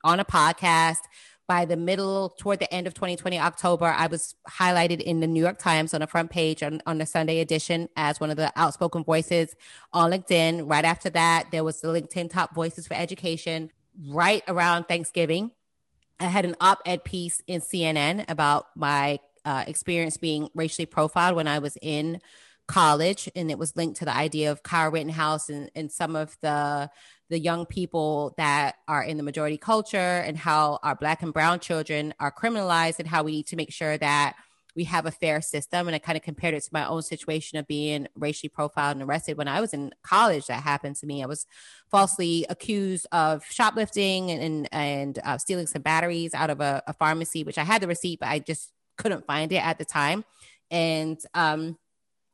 on 0.03 0.21
a 0.21 0.25
podcast 0.25 1.01
by 1.47 1.65
the 1.65 1.77
middle 1.77 2.31
toward 2.39 2.59
the 2.59 2.73
end 2.73 2.87
of 2.87 2.95
2020 2.95 3.39
october 3.39 3.87
i 3.87 4.07
was 4.07 4.35
highlighted 4.49 5.01
in 5.01 5.21
the 5.21 5.27
new 5.27 5.43
york 5.43 5.59
times 5.59 5.93
on 5.93 6.01
the 6.01 6.07
front 6.07 6.31
page 6.31 6.63
on, 6.63 6.81
on 6.87 6.99
the 6.99 7.07
sunday 7.07 7.41
edition 7.41 7.89
as 7.97 8.21
one 8.21 8.31
of 8.31 8.37
the 8.37 8.53
outspoken 8.57 9.05
voices 9.05 9.55
on 9.93 10.11
linkedin. 10.11 10.69
Right 10.69 10.85
after 10.85 11.11
that 11.11 11.51
there 11.51 11.65
was 11.65 11.81
the 11.81 11.89
linkedin 11.89 12.31
top 12.31 12.55
voices 12.55 12.87
for 12.87 12.95
education. 12.95 13.71
Right 14.09 14.43
around 14.49 14.85
thanksgiving 14.85 15.51
i 16.19 16.25
had 16.25 16.45
an 16.45 16.57
op-ed 16.61 17.05
piece 17.05 17.41
in 17.47 17.61
cnn 17.61 18.25
about 18.29 18.67
my 18.75 19.19
uh, 19.45 19.65
experience 19.67 20.17
being 20.17 20.49
racially 20.55 20.87
profiled 20.87 21.37
when 21.37 21.47
i 21.47 21.59
was 21.59 21.77
in 21.83 22.21
college 22.67 23.29
and 23.37 23.51
it 23.51 23.59
was 23.59 23.77
linked 23.77 23.99
to 23.99 24.05
the 24.05 24.17
idea 24.17 24.51
of 24.51 24.63
Kyle 24.63 24.91
Rittenhouse 24.91 25.49
and, 25.49 25.71
and 25.75 25.93
some 25.93 26.17
of 26.17 26.37
the 26.41 26.91
the 27.31 27.39
young 27.39 27.67
people 27.67 28.35
that 28.37 28.77
are 28.87 29.03
in 29.03 29.17
the 29.17 29.23
majority 29.23 29.57
culture 29.57 29.97
and 29.97 30.37
how 30.37 30.79
our 30.83 30.95
black 30.95 31.23
and 31.23 31.33
brown 31.33 31.59
children 31.59 32.13
are 32.21 32.33
criminalized 32.33 32.99
and 32.99 33.09
how 33.09 33.23
we 33.23 33.33
need 33.33 33.47
to 33.47 33.57
make 33.57 33.73
sure 33.73 33.97
that 33.97 34.37
we 34.77 34.85
have 34.85 35.07
a 35.07 35.11
fair 35.11 35.41
system. 35.41 35.87
And 35.87 35.95
I 35.95 35.99
kind 35.99 36.17
of 36.17 36.23
compared 36.23 36.55
it 36.55 36.63
to 36.63 36.71
my 36.73 36.87
own 36.87 37.03
situation 37.03 37.59
of 37.59 37.67
being 37.67 38.09
racially 38.17 38.49
profiled 38.49 38.97
and 38.97 39.09
arrested 39.09 39.39
when 39.39 39.49
I 39.49 39.61
was 39.61 39.73
in 39.73 39.93
college. 40.03 40.47
That 40.47 40.63
happened 40.63 40.97
to 40.97 41.07
me. 41.07 41.23
I 41.23 41.27
was 41.27 41.47
falsely 41.91 42.45
accused 42.51 43.07
of 43.13 43.45
shoplifting 43.45 44.31
and 44.31 44.69
and, 44.73 45.19
uh, 45.25 45.39
stealing 45.39 45.67
some 45.67 45.83
batteries 45.83 46.35
out 46.35 46.51
of 46.51 46.61
a, 46.61 46.83
a, 46.87 46.93
pharmacy, 46.93 47.45
which 47.45 47.59
I 47.59 47.65
had 47.65 47.83
the 47.83 47.87
receipt, 47.87 48.21
but 48.21 48.29
I 48.29 48.41
just 48.41 48.73
couldn't 48.97 49.27
find 49.27 49.53
it 49.53 49.65
at 49.65 49.79
the 49.79 49.85
time. 49.85 50.25
And 50.71 51.21
um, 51.35 51.79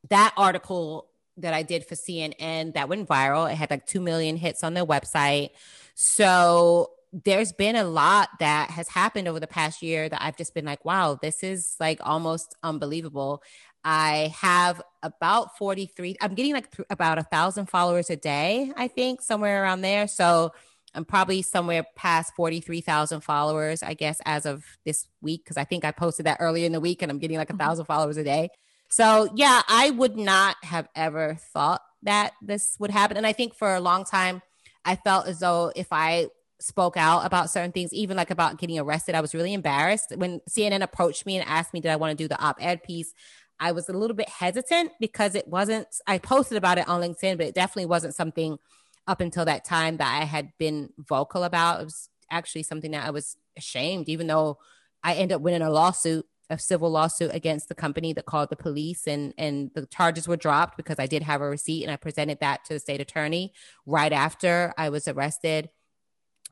that 0.09 0.33
article 0.37 1.10
that 1.37 1.55
I 1.55 1.63
did 1.63 1.87
for 1.87 1.95
CNN 1.95 2.75
that 2.75 2.89
went 2.89 3.09
viral. 3.09 3.51
It 3.51 3.57
had 3.57 3.71
like 3.71 3.87
2 3.87 4.01
million 4.01 4.37
hits 4.37 4.63
on 4.63 4.75
their 4.75 4.87
website. 4.87 5.51
So 5.95 6.91
there's 7.13 7.53
been 7.53 7.77
a 7.77 7.85
lot 7.85 8.29
that 8.39 8.71
has 8.71 8.89
happened 8.89 9.27
over 9.27 9.41
the 9.41 9.47
past 9.47 9.83
year 9.83 10.09
that 10.09 10.23
I've 10.23 10.37
just 10.37 10.55
been 10.55 10.65
like, 10.65 10.85
wow, 10.85 11.19
this 11.21 11.43
is 11.43 11.77
like 11.81 11.99
almost 12.03 12.55
unbelievable. 12.63 13.43
I 13.83 14.33
have 14.39 14.81
about 15.03 15.57
43, 15.57 16.17
I'm 16.21 16.35
getting 16.35 16.53
like 16.53 16.71
th- 16.77 16.87
about 16.91 17.19
a 17.19 17.23
thousand 17.23 17.67
followers 17.67 18.11
a 18.11 18.17
day, 18.17 18.73
I 18.77 18.89
think, 18.89 19.23
somewhere 19.23 19.63
around 19.63 19.81
there. 19.81 20.07
So 20.07 20.53
I'm 20.95 21.05
probably 21.05 21.43
somewhere 21.43 21.85
past 21.97 22.35
43,000 22.37 23.21
followers, 23.23 23.83
I 23.83 23.95
guess, 23.95 24.21
as 24.25 24.45
of 24.45 24.65
this 24.85 25.07
week, 25.23 25.45
because 25.45 25.57
I 25.57 25.65
think 25.65 25.85
I 25.85 25.93
posted 25.93 26.27
that 26.27 26.39
earlier 26.41 26.67
in 26.67 26.73
the 26.73 26.81
week 26.81 27.03
and 27.03 27.11
I'm 27.11 27.19
getting 27.19 27.39
like 27.39 27.51
a 27.51 27.53
mm-hmm. 27.53 27.61
thousand 27.61 27.87
followers 27.87 28.17
a 28.17 28.25
day. 28.25 28.51
So, 28.91 29.29
yeah, 29.35 29.63
I 29.69 29.91
would 29.91 30.17
not 30.17 30.57
have 30.63 30.89
ever 30.95 31.37
thought 31.53 31.81
that 32.03 32.33
this 32.43 32.77
would 32.79 32.91
happen. 32.91 33.17
And 33.17 33.27
I 33.27 33.33
think 33.33 33.55
for 33.55 33.75
a 33.75 33.81
long 33.81 34.05
time, 34.05 34.43
I 34.85 34.97
felt 34.97 35.27
as 35.27 35.41
though 35.41 35.73
if 35.77 35.89
I 35.93 36.29
spoke 36.59 36.97
out 36.97 37.25
about 37.25 37.51
certain 37.51 37.73
things, 37.73 37.93
even 37.93 38.17
like 38.17 38.31
about 38.31 38.59
getting 38.59 38.79
arrested, 38.79 39.15
I 39.15 39.21
was 39.21 39.35
really 39.35 39.55
embarrassed. 39.55 40.13
When 40.17 40.41
CNN 40.49 40.83
approached 40.83 41.25
me 41.25 41.37
and 41.37 41.49
asked 41.49 41.73
me, 41.73 41.81
did 41.81 41.91
I 41.91 41.97
want 41.97 42.17
to 42.17 42.23
do 42.23 42.29
the 42.29 42.41
op 42.43 42.57
ed 42.61 42.83
piece? 42.83 43.15
I 43.61 43.73
was 43.73 43.89
a 43.89 43.93
little 43.93 44.17
bit 44.17 44.29
hesitant 44.29 44.93
because 44.99 45.35
it 45.35 45.47
wasn't, 45.47 45.87
I 46.07 46.19
posted 46.19 46.59
about 46.59 46.79
it 46.79 46.89
on 46.89 47.01
LinkedIn, 47.01 47.37
but 47.37 47.47
it 47.47 47.55
definitely 47.55 47.87
wasn't 47.87 48.15
something 48.15 48.59
up 49.07 49.21
until 49.21 49.45
that 49.45 49.65
time 49.65 49.99
that 49.99 50.21
I 50.21 50.25
had 50.25 50.53
been 50.59 50.91
vocal 50.99 51.45
about. 51.45 51.81
It 51.81 51.85
was 51.85 52.09
actually 52.31 52.63
something 52.63 52.91
that 52.93 53.07
I 53.07 53.11
was 53.11 53.37
ashamed, 53.57 54.09
even 54.09 54.27
though 54.27 54.59
I 55.03 55.15
ended 55.15 55.37
up 55.37 55.43
winning 55.43 55.63
a 55.63 55.71
lawsuit, 55.71 56.27
a 56.51 56.59
civil 56.59 56.91
lawsuit 56.91 57.31
against 57.33 57.69
the 57.69 57.75
company 57.75 58.13
that 58.13 58.27
called 58.27 58.51
the 58.51 58.57
police, 58.57 59.07
and 59.07 59.33
and 59.39 59.71
the 59.75 59.87
charges 59.87 60.29
were 60.29 60.37
dropped 60.37 60.77
because 60.77 60.99
I 60.99 61.07
did 61.07 61.23
have 61.23 61.41
a 61.41 61.49
receipt, 61.49 61.83
and 61.85 61.93
I 61.93 61.97
presented 61.97 62.41
that 62.41 62.65
to 62.67 62.75
the 62.75 62.81
state 62.81 63.01
attorney 63.01 63.55
right 63.87 64.13
after 64.13 64.75
I 64.77 64.91
was 64.91 65.09
arrested. 65.09 65.71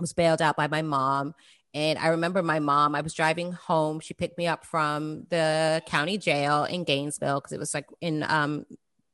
Was 0.01 0.13
bailed 0.13 0.41
out 0.41 0.57
by 0.57 0.69
my 0.69 0.81
mom, 0.81 1.35
and 1.75 1.99
I 1.99 2.09
remember 2.09 2.43
my 2.43 2.61
mom, 2.61 2.95
I 2.95 3.03
was 3.03 3.15
driving 3.15 3.53
home. 3.53 4.01
She 4.01 4.15
picked 4.15 4.39
me 4.39 4.47
up 4.47 4.65
from 4.65 5.27
the 5.29 5.83
county 5.87 6.17
jail 6.17 6.65
in 6.65 6.85
Gainesville 6.85 7.41
because 7.41 7.53
it 7.53 7.59
was 7.59 7.75
like 7.75 7.87
in 8.01 8.23
um, 8.23 8.65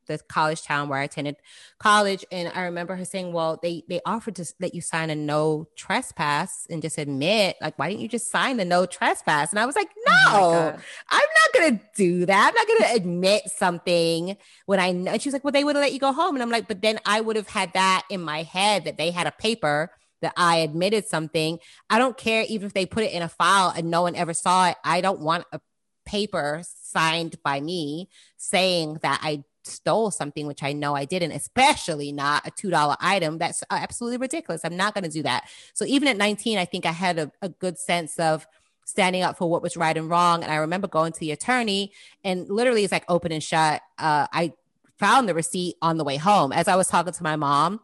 the 0.06 0.18
college 0.28 0.62
town 0.62 0.88
where 0.88 0.98
I 0.98 1.04
attended 1.04 1.36
college. 1.78 2.24
And 2.30 2.50
I 2.54 2.62
remember 2.62 2.96
her 2.96 3.04
saying, 3.04 3.32
Well, 3.32 3.58
they 3.62 3.82
they 3.88 4.00
offered 4.04 4.36
to 4.36 4.54
let 4.60 4.74
you 4.74 4.80
sign 4.80 5.10
a 5.10 5.14
no 5.14 5.68
trespass 5.76 6.66
and 6.70 6.82
just 6.82 6.98
admit, 6.98 7.56
like, 7.60 7.78
why 7.78 7.88
didn't 7.88 8.02
you 8.02 8.08
just 8.08 8.30
sign 8.30 8.56
the 8.56 8.64
no 8.64 8.86
trespass? 8.86 9.50
And 9.50 9.58
I 9.58 9.66
was 9.66 9.76
like, 9.76 9.88
oh 10.06 10.30
No, 10.30 10.38
oh 10.38 10.76
I'm 11.10 11.20
not 11.20 11.54
gonna 11.54 11.80
do 11.96 12.26
that. 12.26 12.48
I'm 12.48 12.54
not 12.54 12.66
gonna 12.66 12.96
admit 12.96 13.42
something 13.48 14.36
when 14.66 14.80
I 14.80 14.92
know. 14.92 15.12
And 15.12 15.22
she 15.22 15.28
was 15.28 15.32
like, 15.34 15.44
Well, 15.44 15.52
they 15.52 15.64
would 15.64 15.76
have 15.76 15.82
let 15.82 15.92
you 15.92 15.98
go 16.00 16.12
home. 16.12 16.36
And 16.36 16.42
I'm 16.42 16.50
like, 16.50 16.68
But 16.68 16.82
then 16.82 16.98
I 17.06 17.20
would 17.20 17.36
have 17.36 17.48
had 17.48 17.72
that 17.74 18.04
in 18.10 18.20
my 18.20 18.42
head 18.42 18.84
that 18.84 18.96
they 18.98 19.10
had 19.10 19.26
a 19.26 19.32
paper 19.32 19.90
that 20.22 20.32
I 20.36 20.58
admitted 20.58 21.06
something. 21.06 21.58
I 21.90 21.98
don't 21.98 22.16
care 22.16 22.44
even 22.48 22.66
if 22.66 22.72
they 22.72 22.86
put 22.86 23.04
it 23.04 23.12
in 23.12 23.22
a 23.22 23.28
file 23.28 23.72
and 23.76 23.90
no 23.90 24.02
one 24.02 24.16
ever 24.16 24.32
saw 24.32 24.70
it. 24.70 24.76
I 24.82 25.02
don't 25.02 25.20
want 25.20 25.44
a 25.52 25.60
paper 26.04 26.62
signed 26.64 27.36
by 27.42 27.60
me 27.60 28.08
saying 28.36 28.98
that 29.02 29.20
I 29.22 29.44
stole 29.66 30.10
something, 30.10 30.46
which 30.46 30.62
I 30.62 30.72
know 30.72 30.94
I 30.94 31.04
didn't, 31.04 31.32
especially 31.32 32.12
not 32.12 32.46
a 32.46 32.50
$2 32.50 32.96
item. 33.00 33.38
That's 33.38 33.62
absolutely 33.70 34.18
ridiculous. 34.18 34.62
I'm 34.64 34.76
not 34.76 34.94
going 34.94 35.04
to 35.04 35.10
do 35.10 35.22
that. 35.22 35.48
So 35.72 35.84
even 35.84 36.08
at 36.08 36.16
19, 36.16 36.58
I 36.58 36.64
think 36.64 36.86
I 36.86 36.92
had 36.92 37.18
a, 37.18 37.32
a 37.42 37.48
good 37.48 37.78
sense 37.78 38.18
of 38.18 38.46
standing 38.84 39.22
up 39.22 39.38
for 39.38 39.48
what 39.48 39.62
was 39.62 39.76
right 39.76 39.96
and 39.96 40.08
wrong. 40.10 40.42
And 40.42 40.52
I 40.52 40.56
remember 40.56 40.88
going 40.88 41.12
to 41.12 41.20
the 41.20 41.32
attorney 41.32 41.92
and 42.22 42.48
literally 42.48 42.84
it's 42.84 42.92
like 42.92 43.04
open 43.08 43.32
and 43.32 43.42
shut. 43.42 43.82
Uh, 43.98 44.26
I 44.32 44.52
found 44.98 45.28
the 45.28 45.34
receipt 45.34 45.76
on 45.82 45.96
the 45.96 46.04
way 46.04 46.16
home. 46.16 46.52
As 46.52 46.68
I 46.68 46.76
was 46.76 46.88
talking 46.88 47.12
to 47.12 47.22
my 47.22 47.36
mom, 47.36 47.80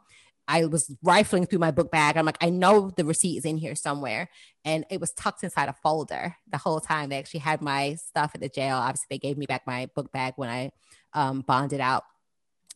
I 0.47 0.65
was 0.67 0.93
rifling 1.03 1.47
through 1.47 1.61
my 1.61 1.71
book 1.71 1.93
bag. 1.93 2.17
I'm 2.17 2.27
like, 2.27 2.43
I 2.43 2.51
know 2.51 2.91
the 2.97 3.05
receipt 3.05 3.39
is 3.39 3.45
in 3.45 3.57
here 3.57 3.77
somewhere. 3.77 4.29
And 4.65 4.85
it 4.91 5.01
was 5.01 5.13
tucked 5.13 5.45
inside 5.45 5.69
a 5.69 5.73
folder 5.73 6.37
the 6.51 6.59
whole 6.59 6.81
time. 6.81 7.09
They 7.09 7.19
actually 7.19 7.41
had 7.41 7.63
my 7.63 7.95
stuff 7.95 8.33
at 8.35 8.41
the 8.41 8.49
jail. 8.49 8.77
Obviously, 8.77 9.07
they 9.11 9.19
gave 9.19 9.39
me 9.39 9.47
back 9.47 9.67
my 9.67 9.89
book 9.95 10.11
bag 10.13 10.35
when 10.37 10.51
I 10.51 10.73
um, 11.15 11.43
bonded 11.43 11.81
out. 11.81 12.05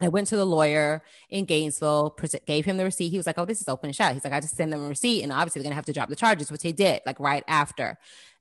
I 0.01 0.09
went 0.09 0.27
to 0.29 0.37
the 0.37 0.45
lawyer 0.45 1.03
in 1.31 1.45
Gainesville, 1.45 2.17
gave 2.47 2.65
him 2.65 2.77
the 2.77 2.85
receipt. 2.85 3.11
He 3.11 3.17
was 3.17 3.27
like, 3.27 3.39
Oh, 3.39 3.45
this 3.45 3.61
is 3.61 3.69
open 3.69 3.89
and 3.89 3.97
shut. 3.97 4.13
He's 4.13 4.25
like, 4.25 4.33
I 4.33 4.41
just 4.41 4.57
send 4.57 4.73
them 4.73 4.85
a 4.85 4.89
receipt. 4.89 5.23
And 5.23 5.33
obviously, 5.33 5.63
they're 5.63 5.71
to 5.71 5.77
have 5.77 5.87
to 5.87 5.93
drop 5.93 6.09
the 6.09 6.17
charges, 6.17 6.51
which 6.51 6.63
they 6.63 6.73
did, 6.73 7.01
like 7.07 7.21
right 7.21 7.45
after. 7.47 7.99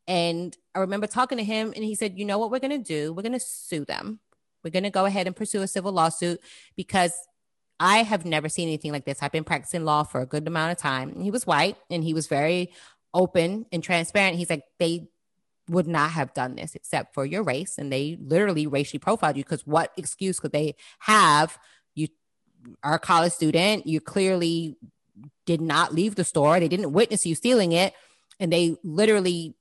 And 0.07 0.55
I 0.75 0.79
remember 0.79 1.07
talking 1.07 1.37
to 1.37 1.43
him, 1.43 1.71
and 1.75 1.83
he 1.83 1.95
said, 1.95 2.17
You 2.17 2.25
know 2.25 2.37
what 2.37 2.51
we're 2.51 2.59
to 2.71 2.77
do? 2.77 3.13
We're 3.13 3.21
to 3.33 3.39
sue 3.39 3.85
them. 3.85 4.19
We're 4.63 4.71
to 4.83 4.89
go 4.89 5.05
ahead 5.05 5.27
and 5.27 5.35
pursue 5.35 5.61
a 5.61 5.67
civil 5.67 5.91
lawsuit 5.91 6.39
because 6.75 7.13
I 7.79 7.97
have 7.97 8.25
never 8.25 8.49
seen 8.49 8.67
anything 8.67 8.91
like 8.91 9.05
this. 9.05 9.21
I've 9.21 9.31
been 9.31 9.43
practicing 9.43 9.83
law 9.83 10.03
for 10.03 10.21
a 10.21 10.25
good 10.25 10.47
amount 10.47 10.71
of 10.71 10.77
time. 10.77 11.19
He 11.19 11.31
was 11.31 11.45
white 11.45 11.77
and 11.89 12.03
he 12.03 12.13
was 12.13 12.27
very 12.27 12.71
open 13.13 13.65
and 13.71 13.83
transparent. 13.83 14.37
He's 14.37 14.49
like, 14.49 14.63
They 14.79 15.09
would 15.69 15.87
not 15.87 16.11
have 16.11 16.33
done 16.33 16.55
this 16.55 16.75
except 16.75 17.13
for 17.13 17.25
your 17.25 17.43
race 17.43 17.77
and 17.77 17.91
they 17.91 18.17
literally 18.19 18.67
racially 18.67 18.99
profiled 18.99 19.37
you 19.37 19.43
because 19.43 19.65
what 19.65 19.91
excuse 19.97 20.39
could 20.39 20.51
they 20.51 20.75
have? 20.99 21.57
You 21.95 22.07
are 22.83 22.95
a 22.95 22.99
college 22.99 23.33
student 23.33 23.87
you 23.87 24.01
clearly 24.01 24.77
did 25.45 25.61
not 25.61 25.93
leave 25.93 26.15
the 26.15 26.23
store 26.23 26.59
they 26.59 26.67
didn't 26.67 26.91
witness 26.91 27.25
you 27.25 27.35
stealing 27.35 27.71
it 27.71 27.93
and 28.39 28.51
they 28.51 28.75
literally 28.83 29.55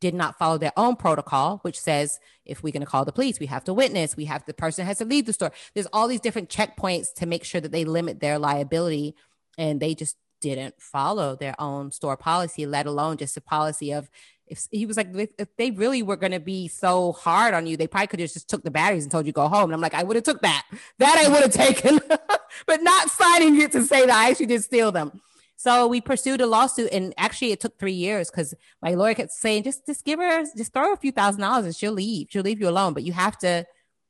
did 0.00 0.14
not 0.14 0.38
follow 0.38 0.58
their 0.58 0.72
own 0.76 0.96
protocol 0.96 1.58
which 1.62 1.78
says 1.78 2.18
if 2.44 2.62
we're 2.62 2.72
going 2.72 2.80
to 2.80 2.86
call 2.86 3.04
the 3.04 3.12
police 3.12 3.38
we 3.38 3.46
have 3.46 3.64
to 3.64 3.74
witness 3.74 4.16
we 4.16 4.24
have 4.24 4.44
the 4.46 4.54
person 4.54 4.86
has 4.86 4.98
to 4.98 5.04
leave 5.04 5.26
the 5.26 5.32
store. 5.32 5.52
There's 5.74 5.86
all 5.92 6.08
these 6.08 6.20
different 6.20 6.48
checkpoints 6.48 7.12
to 7.14 7.26
make 7.26 7.44
sure 7.44 7.60
that 7.60 7.72
they 7.72 7.84
limit 7.84 8.20
their 8.20 8.38
liability 8.38 9.14
and 9.58 9.80
they 9.80 9.94
just 9.94 10.16
didn't 10.40 10.80
follow 10.80 11.36
their 11.36 11.54
own 11.60 11.92
store 11.92 12.16
policy 12.16 12.64
let 12.64 12.86
alone 12.86 13.18
just 13.18 13.36
a 13.36 13.42
policy 13.42 13.92
of 13.92 14.10
if 14.50 14.66
he 14.70 14.84
was 14.84 14.96
like, 14.96 15.08
if 15.14 15.56
they 15.56 15.70
really 15.70 16.02
were 16.02 16.16
going 16.16 16.32
to 16.32 16.40
be 16.40 16.66
so 16.66 17.12
hard 17.12 17.54
on 17.54 17.66
you, 17.68 17.76
they 17.76 17.86
probably 17.86 18.08
could 18.08 18.20
have 18.20 18.32
just 18.32 18.50
took 18.50 18.64
the 18.64 18.70
batteries 18.70 19.04
and 19.04 19.12
told 19.12 19.24
you 19.24 19.32
go 19.32 19.48
home. 19.48 19.64
And 19.64 19.74
I'm 19.74 19.80
like, 19.80 19.94
I 19.94 20.02
would 20.02 20.16
have 20.16 20.24
took 20.24 20.42
that. 20.42 20.66
That 20.98 21.16
I 21.24 21.28
would 21.28 21.42
have 21.42 21.52
taken, 21.52 22.00
but 22.66 22.82
not 22.82 23.08
signing 23.10 23.60
it 23.60 23.70
to 23.72 23.82
say 23.82 24.06
that 24.06 24.14
I 24.14 24.28
actually 24.28 24.46
did 24.46 24.64
steal 24.64 24.90
them. 24.90 25.20
So 25.56 25.86
we 25.86 26.00
pursued 26.00 26.40
a 26.40 26.46
lawsuit, 26.46 26.90
and 26.90 27.14
actually 27.16 27.52
it 27.52 27.60
took 27.60 27.78
three 27.78 27.92
years 27.92 28.30
because 28.30 28.54
my 28.82 28.94
lawyer 28.94 29.14
kept 29.14 29.30
saying, 29.30 29.62
just 29.62 29.86
just 29.86 30.04
give 30.04 30.18
her, 30.18 30.44
just 30.56 30.72
throw 30.72 30.86
her 30.86 30.92
a 30.94 30.96
few 30.96 31.12
thousand 31.12 31.42
dollars, 31.42 31.66
and 31.66 31.76
she'll 31.76 31.92
leave. 31.92 32.26
She'll 32.30 32.42
leave 32.42 32.60
you 32.60 32.68
alone. 32.68 32.92
But 32.92 33.04
you 33.04 33.12
have 33.12 33.38
to 33.38 33.66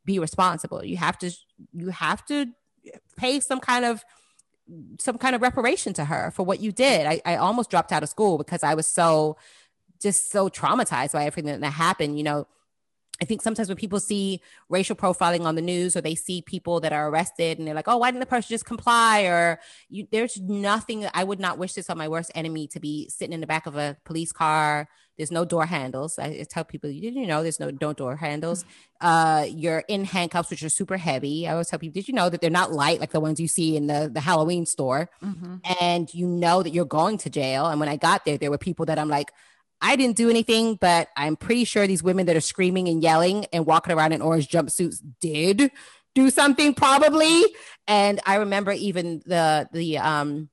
be 0.07 0.19
responsible. 0.19 0.85
You 0.85 0.97
have 0.97 1.19
to 1.19 1.31
you 1.75 1.89
have 1.91 2.25
to 2.27 2.47
pay 3.17 3.41
some 3.41 3.61
kind 3.61 3.85
of 3.85 4.05
some 4.99 5.19
kind 5.19 5.35
of 5.35 5.43
reparation 5.43 5.93
to 5.95 6.05
her 6.05 6.31
for 6.31 6.45
what 6.45 6.61
you 6.61 6.73
did. 6.73 7.07
I, 7.07 7.21
I 7.27 7.37
almost 7.37 7.71
dropped 7.71 7.93
out 7.93 8.03
of 8.03 8.09
school 8.09 8.39
because 8.39 8.63
I 8.63 8.75
was 8.75 8.87
so 8.87 9.37
just 10.01 10.31
so 10.31 10.49
traumatized 10.49 11.13
by 11.13 11.25
everything 11.25 11.61
that 11.61 11.73
happened. 11.73 12.17
You 12.17 12.25
know, 12.25 12.47
I 13.23 13.27
think 13.27 13.43
sometimes 13.43 13.69
when 13.69 13.77
people 13.77 14.01
see 14.01 14.41
racial 14.71 14.97
profiling 14.97 15.45
on 15.45 15.55
the 15.55 15.63
news 15.63 15.95
or 15.95 16.01
they 16.01 16.15
see 16.15 16.41
people 16.41 16.81
that 16.81 16.93
are 16.93 17.09
arrested 17.11 17.59
and 17.59 17.69
they're 17.69 17.75
like, 17.75 17.89
oh, 17.89 17.99
why 17.99 18.11
didn't 18.11 18.21
the 18.21 18.27
person 18.27 18.49
just 18.49 18.65
comply? 18.65 19.23
Or 19.23 19.61
you, 19.91 20.07
there's 20.11 20.41
nothing, 20.41 21.07
I 21.13 21.25
would 21.25 21.39
not 21.39 21.59
wish 21.59 21.75
this 21.75 21.91
on 21.91 21.99
my 21.99 22.09
worst 22.09 22.31
enemy 22.35 22.67
to 22.69 22.81
be 22.81 23.11
sitting 23.11 23.35
in 23.35 23.41
the 23.41 23.47
back 23.47 23.67
of 23.67 23.77
a 23.77 23.99
police 24.07 24.33
car. 24.33 24.89
There's 25.19 25.31
no 25.31 25.45
door 25.45 25.67
handles. 25.67 26.19
I, 26.19 26.47
tell 26.49 26.65
people, 26.65 26.89
you 26.89 27.03
didn't 27.03 27.27
know 27.27 27.43
there's 27.43 27.61
no, 27.61 27.71
no 27.79 27.93
door 27.93 28.17
handles. 28.17 28.65
Uh, 29.03 29.45
you're 29.51 29.85
in 29.87 30.07
handcuffs, 30.07 30.49
which 30.49 30.63
are 30.63 30.71
super 30.71 30.97
heavy. 30.97 31.47
I 31.47 31.53
always 31.53 31.69
tell 31.69 31.79
people, 31.79 32.01
did 32.01 32.09
you 32.09 32.15
know 32.15 32.31
that 32.31 32.41
they're 32.41 32.49
not 32.49 32.73
light 32.73 33.01
like 33.01 33.11
the 33.11 33.21
ones 33.21 33.39
you 33.39 33.49
see 33.49 33.77
in 33.77 33.87
the, 33.87 34.11
the 34.11 34.21
Halloween 34.21 34.65
store? 34.65 35.11
Mm-hmm. 35.23 35.57
And 35.79 36.15
you 36.15 36.27
know 36.27 36.63
that 36.63 36.71
you're 36.71 36.87
going 36.87 37.19
to 37.19 37.29
jail. 37.29 37.67
And 37.67 37.79
when 37.79 37.91
I 37.91 37.97
got 37.97 38.25
there, 38.25 38.39
there 38.39 38.51
were 38.51 38.57
people 38.57 38.87
that 38.87 38.99
I'm 38.99 39.11
like, 39.11 39.31
I 39.81 39.97
didn't 39.97 40.17
do 40.17 40.29
anything, 40.29 40.77
but 40.77 41.09
I'm 41.17 41.37
pretty 41.37 41.65
sure 41.65 41.87
these 41.87 42.03
women 42.03 42.27
that 42.27 42.37
are 42.37 42.41
screaming 42.41 42.89
and 42.89 43.03
yelling 43.03 43.47
and 43.53 43.67
walking 43.67 43.93
around 43.93 44.13
in 44.13 44.23
orange 44.23 44.49
jumpsuits 44.49 44.99
did 45.21 45.71
do 46.15 46.31
something 46.31 46.75
probably. 46.75 47.45
And 47.87 48.21
I 48.27 48.37
remember 48.37 48.73
even 48.73 49.23
the 49.27 49.69
the 49.73 49.99
um 49.99 50.51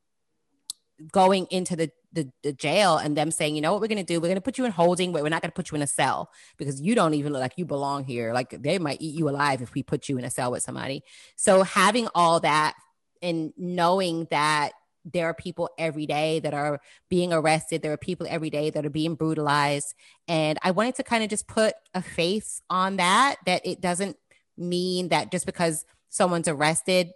going 1.12 1.48
into 1.52 1.76
the 1.76 1.92
the, 2.14 2.32
the 2.42 2.54
jail 2.54 2.98
and 2.98 3.16
them 3.16 3.30
saying, 3.30 3.56
you 3.56 3.62
know 3.62 3.74
what 3.74 3.82
we're 3.82 3.88
gonna 3.88 4.04
do? 4.04 4.20
We're 4.20 4.30
gonna 4.30 4.42
put 4.42 4.58
you 4.58 4.66
in 4.66 4.72
holding, 4.72 5.12
but 5.12 5.22
we're 5.22 5.30
not 5.30 5.42
gonna 5.42 5.52
put 5.52 5.72
you 5.72 5.76
in 5.76 5.82
a 5.82 5.88
cell 5.88 6.32
because 6.58 6.82
you 6.82 6.96
don't 6.96 7.14
even 7.14 7.34
look 7.34 7.42
like 7.42 7.58
you 7.58 7.66
belong 7.66 8.06
here. 8.06 8.34
Like 8.34 8.50
they 8.62 8.80
might 8.80 9.02
eat 9.02 9.16
you 9.16 9.30
alive 9.30 9.62
if 9.62 9.74
we 9.74 9.84
put 9.84 10.10
you 10.10 10.18
in 10.18 10.26
a 10.26 10.30
cell 10.30 10.52
with 10.52 10.64
somebody. 10.64 11.04
So 11.36 11.64
having 11.64 12.08
all 12.16 12.40
that 12.40 12.76
and 13.22 13.54
knowing 13.58 14.28
that 14.32 14.72
there 15.14 15.28
are 15.28 15.34
people 15.34 15.70
every 15.78 16.06
day 16.06 16.40
that 16.40 16.54
are 16.54 16.80
being 17.10 17.34
arrested. 17.34 17.82
There 17.82 17.94
are 17.94 17.98
people 17.98 18.28
every 18.30 18.50
day 18.50 18.70
that 18.70 18.86
are 18.86 18.90
being 18.90 19.16
brutalized. 19.16 19.94
And 20.28 20.58
I 20.62 20.72
wanted 20.72 20.96
to 20.96 21.04
kind 21.04 21.24
of 21.24 21.30
just 21.30 21.48
put 21.48 21.74
a 21.94 22.02
face 22.02 22.62
on 22.70 22.98
that, 22.98 23.38
that 23.46 23.66
it 23.66 23.82
doesn't 23.82 24.18
mean 24.58 25.10
that 25.10 25.32
just 25.32 25.46
because 25.46 25.86
someone's 26.10 26.48
arrested, 26.48 27.12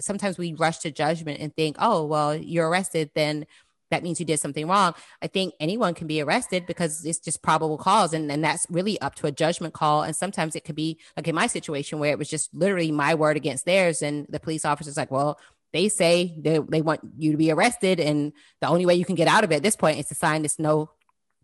sometimes 0.00 0.38
we 0.38 0.52
rush 0.54 0.78
to 0.78 0.90
judgment 0.90 1.40
and 1.40 1.54
think, 1.54 1.76
oh, 1.78 2.04
well, 2.04 2.36
you're 2.36 2.68
arrested, 2.68 3.10
then 3.14 3.46
that 3.90 4.02
means 4.02 4.18
you 4.18 4.26
did 4.26 4.40
something 4.40 4.66
wrong. 4.66 4.94
I 5.22 5.26
think 5.26 5.54
anyone 5.60 5.94
can 5.94 6.06
be 6.06 6.20
arrested 6.20 6.66
because 6.66 7.04
it's 7.04 7.20
just 7.20 7.42
probable 7.42 7.78
cause. 7.78 8.12
And, 8.12 8.30
and 8.30 8.42
that's 8.42 8.66
really 8.68 9.00
up 9.00 9.14
to 9.16 9.26
a 9.26 9.32
judgment 9.32 9.72
call. 9.72 10.02
And 10.02 10.16
sometimes 10.16 10.56
it 10.56 10.64
could 10.64 10.74
be 10.74 10.98
like 11.16 11.28
in 11.28 11.34
my 11.34 11.46
situation 11.46 11.98
where 11.98 12.10
it 12.10 12.18
was 12.18 12.28
just 12.28 12.52
literally 12.54 12.90
my 12.90 13.14
word 13.14 13.36
against 13.36 13.66
theirs. 13.66 14.02
And 14.02 14.26
the 14.28 14.40
police 14.40 14.64
officer's 14.64 14.96
like, 14.96 15.10
well, 15.10 15.38
they 15.74 15.90
say 15.90 16.34
they, 16.38 16.58
they 16.58 16.80
want 16.80 17.00
you 17.18 17.32
to 17.32 17.36
be 17.36 17.50
arrested 17.52 18.00
and 18.00 18.32
the 18.62 18.68
only 18.68 18.86
way 18.86 18.94
you 18.94 19.04
can 19.04 19.14
get 19.14 19.28
out 19.28 19.44
of 19.44 19.52
it 19.52 19.56
at 19.56 19.62
this 19.62 19.76
point 19.76 19.98
is 19.98 20.06
to 20.06 20.14
sign 20.14 20.40
this 20.40 20.58
no 20.58 20.88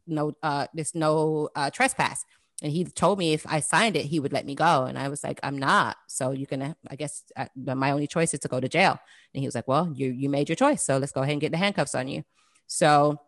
no 0.07 0.33
uh 0.43 0.67
this 0.73 0.95
no 0.95 1.51
uh 1.55 1.69
trespass 1.69 2.25
and 2.63 2.73
he 2.73 2.85
told 2.85 3.19
me 3.19 3.33
if 3.33 3.47
I 3.47 3.61
signed 3.61 3.97
it, 3.97 4.05
he 4.05 4.21
would 4.21 4.33
let 4.33 4.45
me 4.45 4.55
go. 4.55 4.85
And 4.85 4.99
I 4.99 5.09
was 5.09 5.25
like, 5.25 5.41
I'm 5.43 5.59
not. 5.59 5.97
So 6.09 6.33
you're 6.33 6.47
gonna, 6.47 6.77
I 6.91 6.97
guess, 6.97 7.23
uh, 7.37 7.47
my 7.57 7.91
only 7.91 8.07
choice 8.07 8.35
is 8.35 8.41
to 8.41 8.49
go 8.49 8.61
to 8.61 8.69
jail. 8.69 8.99
And 9.35 9.41
he 9.41 9.47
was 9.47 9.55
like, 9.55 9.67
Well, 9.67 9.91
you 9.95 10.11
you 10.11 10.29
made 10.29 10.49
your 10.49 10.57
choice, 10.57 10.83
so 10.83 10.99
let's 10.99 11.13
go 11.13 11.23
ahead 11.23 11.33
and 11.33 11.41
get 11.41 11.53
the 11.53 11.59
handcuffs 11.59 11.95
on 11.95 12.09
you. 12.09 12.23
So 12.67 13.19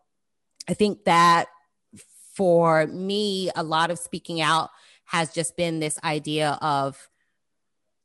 I 0.69 0.73
think 0.73 1.05
that 1.05 1.47
for 2.35 2.87
me, 2.87 3.49
a 3.55 3.63
lot 3.63 3.91
of 3.91 3.99
speaking 3.99 4.41
out 4.41 4.69
has 5.05 5.33
just 5.33 5.57
been 5.57 5.79
this 5.79 5.99
idea 6.03 6.57
of 6.61 7.09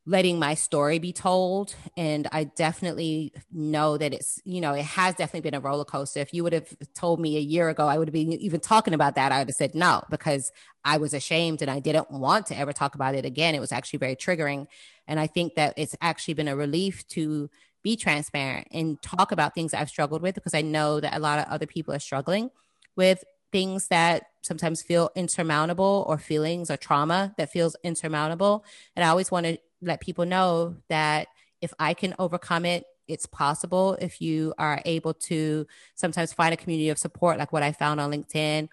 letting 0.09 0.39
my 0.39 0.55
story 0.55 0.99
be 0.99 1.13
told. 1.13 1.75
And 1.95 2.29
I 2.33 2.45
definitely 2.45 3.31
know 3.53 3.99
that 3.99 4.15
it's, 4.15 4.41
you 4.43 4.63
know, 4.63 4.73
it 4.73 4.87
has 4.87 5.15
definitely 5.15 5.43
been 5.51 5.55
a 5.55 5.61
roller 5.61 5.85
coaster. 5.85 6.21
If 6.21 6.33
you 6.33 6.43
would 6.45 6.55
have 6.55 6.75
told 6.95 7.21
me 7.21 7.37
a 7.37 7.41
year 7.41 7.69
ago, 7.69 7.87
I 7.87 7.99
would 7.99 8.09
have 8.09 8.15
been 8.15 8.33
even 8.33 8.59
talking 8.59 8.95
about 8.95 9.17
that. 9.17 9.33
I 9.33 9.41
would 9.41 9.49
have 9.49 9.57
said 9.57 9.75
no, 9.75 10.03
because 10.09 10.51
I 10.83 10.97
was 10.97 11.13
ashamed 11.13 11.61
and 11.61 11.71
I 11.71 11.79
didn't 11.81 12.11
want 12.11 12.47
to 12.47 12.57
ever 12.57 12.73
talk 12.73 12.95
about 12.95 13.17
it 13.17 13.27
again. 13.27 13.55
It 13.55 13.61
was 13.61 13.71
actually 13.71 13.99
very 13.99 14.17
triggering. 14.17 14.67
And 15.07 15.21
I 15.21 15.27
think 15.27 15.57
that 15.57 15.75
it's 15.77 15.95
actually 16.01 16.35
been 16.35 16.49
a 16.49 16.57
relief 16.57 17.07
to 17.09 17.51
be 17.83 17.95
transparent 17.95 18.69
and 18.73 19.01
talk 19.03 19.31
about 19.31 19.55
things 19.55 19.75
I've 19.75 19.91
struggled 19.91 20.23
with 20.23 20.35
because 20.35 20.55
I 20.55 20.63
know 20.63 21.01
that 21.01 21.15
a 21.15 21.21
lot 21.21 21.39
of 21.39 21.53
other 21.53 21.67
people 21.67 21.93
are 21.93 21.99
struggling 21.99 22.49
with 22.97 23.23
things 23.53 23.89
that 23.89 24.25
sometimes 24.41 24.83
feel 24.83 25.11
insurmountable 25.15 26.05
or 26.09 26.19
feelings 26.19 26.71
or 26.71 26.79
trauma 26.79 27.35
that 27.37 27.51
feels 27.51 27.77
insurmountable. 27.85 28.65
And 28.97 29.05
I 29.05 29.09
always 29.09 29.31
want 29.31 29.47
to 29.47 29.59
let 29.81 30.01
people 30.01 30.27
know 30.27 30.77
that 30.89 31.29
if 31.61 31.73
I 31.79 31.95
can 31.95 32.15
overcome 32.19 32.65
it, 32.65 32.85
it's 33.07 33.27
possible 33.27 33.97
if 34.01 34.21
you 34.21 34.55
are 34.59 34.83
able 34.85 35.15
to 35.15 35.67
sometimes 35.95 36.33
find 36.33 36.53
a 36.53 36.57
community 36.57 36.91
of 36.91 36.99
support 36.99 37.39
like 37.39 37.53
what 37.53 37.63
I 37.63 37.73
found 37.73 38.01
on 38.01 38.11
LinkedIn 38.11 38.69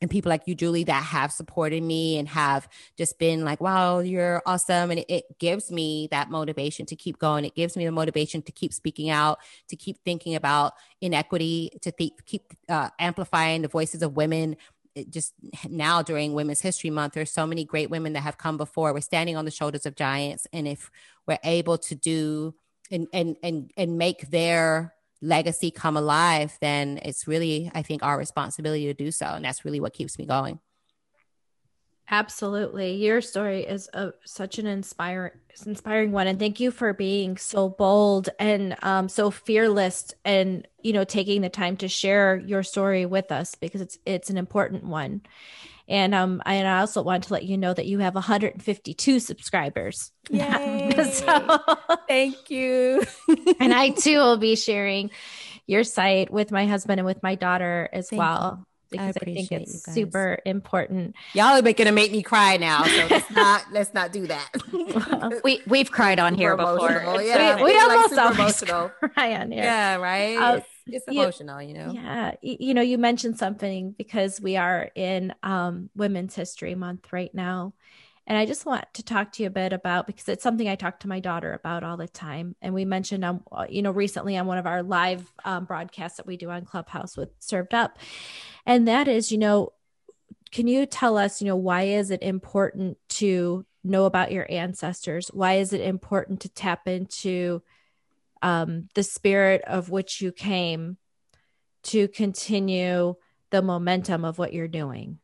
and 0.00 0.10
people 0.10 0.28
like 0.28 0.42
you, 0.46 0.54
Julie, 0.54 0.84
that 0.84 1.02
have 1.02 1.32
supported 1.32 1.82
me 1.82 2.18
and 2.18 2.28
have 2.28 2.68
just 2.98 3.18
been 3.18 3.44
like, 3.44 3.60
wow, 3.60 4.00
you're 4.00 4.42
awesome. 4.44 4.90
And 4.90 5.00
it, 5.00 5.06
it, 5.08 5.24
gives 5.38 5.70
me 5.70 6.08
that 6.10 6.30
motivation 6.30 6.84
to 6.86 6.96
keep 6.96 7.18
going. 7.18 7.44
It 7.44 7.54
gives 7.54 7.76
me 7.76 7.84
the 7.84 7.92
motivation 7.92 8.42
to 8.42 8.52
keep 8.52 8.72
speaking 8.72 9.08
out, 9.08 9.38
to 9.68 9.76
keep 9.76 9.98
thinking 10.04 10.34
about 10.34 10.74
inequity, 11.00 11.70
to 11.82 11.92
th- 11.92 12.12
keep 12.26 12.52
uh, 12.68 12.90
amplifying 12.98 13.62
the 13.62 13.68
voices 13.68 14.02
of 14.02 14.16
women. 14.16 14.56
Just 15.10 15.34
now 15.68 16.02
during 16.02 16.34
Women's 16.34 16.60
History 16.60 16.90
Month, 16.90 17.14
there's 17.14 17.32
so 17.32 17.46
many 17.46 17.64
great 17.64 17.90
women 17.90 18.12
that 18.12 18.20
have 18.20 18.38
come 18.38 18.56
before. 18.56 18.92
We're 18.92 19.00
standing 19.00 19.36
on 19.36 19.44
the 19.44 19.50
shoulders 19.50 19.86
of 19.86 19.96
giants. 19.96 20.46
And 20.52 20.68
if 20.68 20.90
we're 21.26 21.38
able 21.44 21.78
to 21.78 21.94
do 21.94 22.54
and, 22.90 23.08
and, 23.12 23.36
and, 23.42 23.70
and 23.76 23.98
make 23.98 24.30
their 24.30 24.94
legacy 25.20 25.70
come 25.70 25.96
alive, 25.96 26.56
then 26.60 27.00
it's 27.02 27.26
really, 27.26 27.70
I 27.74 27.82
think, 27.82 28.02
our 28.02 28.16
responsibility 28.18 28.86
to 28.86 28.94
do 28.94 29.10
so. 29.10 29.26
And 29.26 29.44
that's 29.44 29.64
really 29.64 29.80
what 29.80 29.94
keeps 29.94 30.18
me 30.18 30.26
going. 30.26 30.60
Absolutely. 32.10 32.96
Your 32.96 33.20
story 33.20 33.64
is 33.64 33.88
a, 33.94 34.12
such 34.24 34.58
an 34.58 34.66
inspiring 34.66 35.32
inspiring 35.66 36.10
one 36.10 36.26
and 36.26 36.38
thank 36.38 36.58
you 36.58 36.72
for 36.72 36.92
being 36.92 37.36
so 37.36 37.68
bold 37.68 38.28
and 38.40 38.76
um, 38.82 39.08
so 39.08 39.30
fearless 39.30 40.12
and 40.24 40.66
you 40.82 40.92
know 40.92 41.04
taking 41.04 41.42
the 41.42 41.48
time 41.48 41.76
to 41.76 41.86
share 41.86 42.36
your 42.44 42.64
story 42.64 43.06
with 43.06 43.30
us 43.30 43.54
because 43.54 43.80
it's 43.80 43.98
it's 44.04 44.30
an 44.30 44.36
important 44.36 44.84
one. 44.84 45.22
And 45.86 46.14
um 46.14 46.42
I, 46.44 46.54
and 46.54 46.68
I 46.68 46.80
also 46.80 47.02
want 47.02 47.24
to 47.24 47.32
let 47.32 47.44
you 47.44 47.56
know 47.56 47.72
that 47.72 47.86
you 47.86 48.00
have 48.00 48.14
152 48.14 49.20
subscribers. 49.20 50.12
Yay. 50.30 50.92
so, 51.10 51.58
thank 52.08 52.50
you. 52.50 53.04
and 53.60 53.72
I 53.72 53.90
too 53.90 54.18
will 54.18 54.38
be 54.38 54.56
sharing 54.56 55.10
your 55.66 55.84
site 55.84 56.30
with 56.30 56.50
my 56.50 56.66
husband 56.66 57.00
and 57.00 57.06
with 57.06 57.22
my 57.22 57.34
daughter 57.34 57.88
as 57.92 58.10
thank 58.10 58.18
well. 58.18 58.58
You 58.58 58.73
because 58.98 59.16
I, 59.16 59.30
I 59.30 59.34
think 59.34 59.52
it's 59.52 59.92
super 59.92 60.38
important. 60.44 61.14
Y'all 61.32 61.56
are 61.56 61.72
gonna 61.72 61.92
make 61.92 62.12
me 62.12 62.22
cry 62.22 62.56
now, 62.56 62.84
so 62.84 63.06
let's 63.10 63.30
not 63.32 63.64
let's 63.72 63.94
not 63.94 64.12
do 64.12 64.26
that. 64.26 64.50
we 65.44 65.60
we've 65.66 65.90
cried 65.90 66.18
on 66.18 66.34
here 66.34 66.56
before. 66.56 66.90
Yeah, 67.22 67.56
we, 67.56 67.64
we 67.64 67.78
almost 67.78 68.14
like 68.14 68.34
emotional. 68.34 68.88
cry 69.14 69.34
on 69.34 69.50
here. 69.50 69.64
Yeah, 69.64 69.96
right. 69.96 70.36
Uh, 70.36 70.56
it's, 70.56 70.66
it's 70.86 71.04
emotional, 71.08 71.62
you, 71.62 71.68
you, 71.68 71.74
know. 71.74 71.92
Yeah, 71.92 72.32
you 72.42 72.74
know, 72.74 72.82
you 72.82 72.98
mentioned 72.98 73.38
something 73.38 73.92
because 73.96 74.40
we 74.40 74.56
are 74.56 74.90
in 74.94 75.34
um, 75.42 75.90
Women's 75.94 76.34
History 76.34 76.74
Month 76.74 77.12
right 77.12 77.34
now, 77.34 77.72
and 78.26 78.38
I 78.38 78.46
just 78.46 78.64
want 78.64 78.86
to 78.94 79.02
talk 79.02 79.32
to 79.32 79.42
you 79.42 79.48
a 79.48 79.50
bit 79.50 79.72
about 79.72 80.06
because 80.06 80.28
it's 80.28 80.42
something 80.42 80.68
I 80.68 80.76
talk 80.76 81.00
to 81.00 81.08
my 81.08 81.20
daughter 81.20 81.52
about 81.52 81.84
all 81.84 81.96
the 81.96 82.08
time. 82.08 82.56
And 82.62 82.72
we 82.72 82.84
mentioned, 82.84 83.24
um, 83.24 83.42
you 83.68 83.82
know, 83.82 83.90
recently 83.90 84.36
on 84.36 84.46
one 84.46 84.58
of 84.58 84.66
our 84.66 84.82
live 84.82 85.30
um, 85.44 85.66
broadcasts 85.66 86.16
that 86.16 86.26
we 86.26 86.36
do 86.36 86.50
on 86.50 86.64
Clubhouse 86.64 87.16
with 87.16 87.30
Served 87.38 87.74
Up, 87.74 87.98
and 88.66 88.88
that 88.88 89.08
is, 89.08 89.30
you 89.30 89.38
know, 89.38 89.72
can 90.50 90.68
you 90.68 90.86
tell 90.86 91.18
us, 91.18 91.42
you 91.42 91.48
know, 91.48 91.56
why 91.56 91.82
is 91.82 92.10
it 92.10 92.22
important 92.22 92.96
to 93.08 93.66
know 93.82 94.04
about 94.04 94.32
your 94.32 94.46
ancestors? 94.50 95.28
Why 95.28 95.54
is 95.54 95.72
it 95.72 95.80
important 95.80 96.40
to 96.40 96.48
tap 96.48 96.86
into 96.86 97.62
um, 98.40 98.88
the 98.94 99.02
spirit 99.02 99.62
of 99.66 99.90
which 99.90 100.20
you 100.20 100.30
came 100.32 100.96
to 101.84 102.08
continue 102.08 103.16
the 103.50 103.62
momentum 103.62 104.24
of 104.24 104.38
what 104.38 104.52
you're 104.52 104.68
doing? 104.68 105.18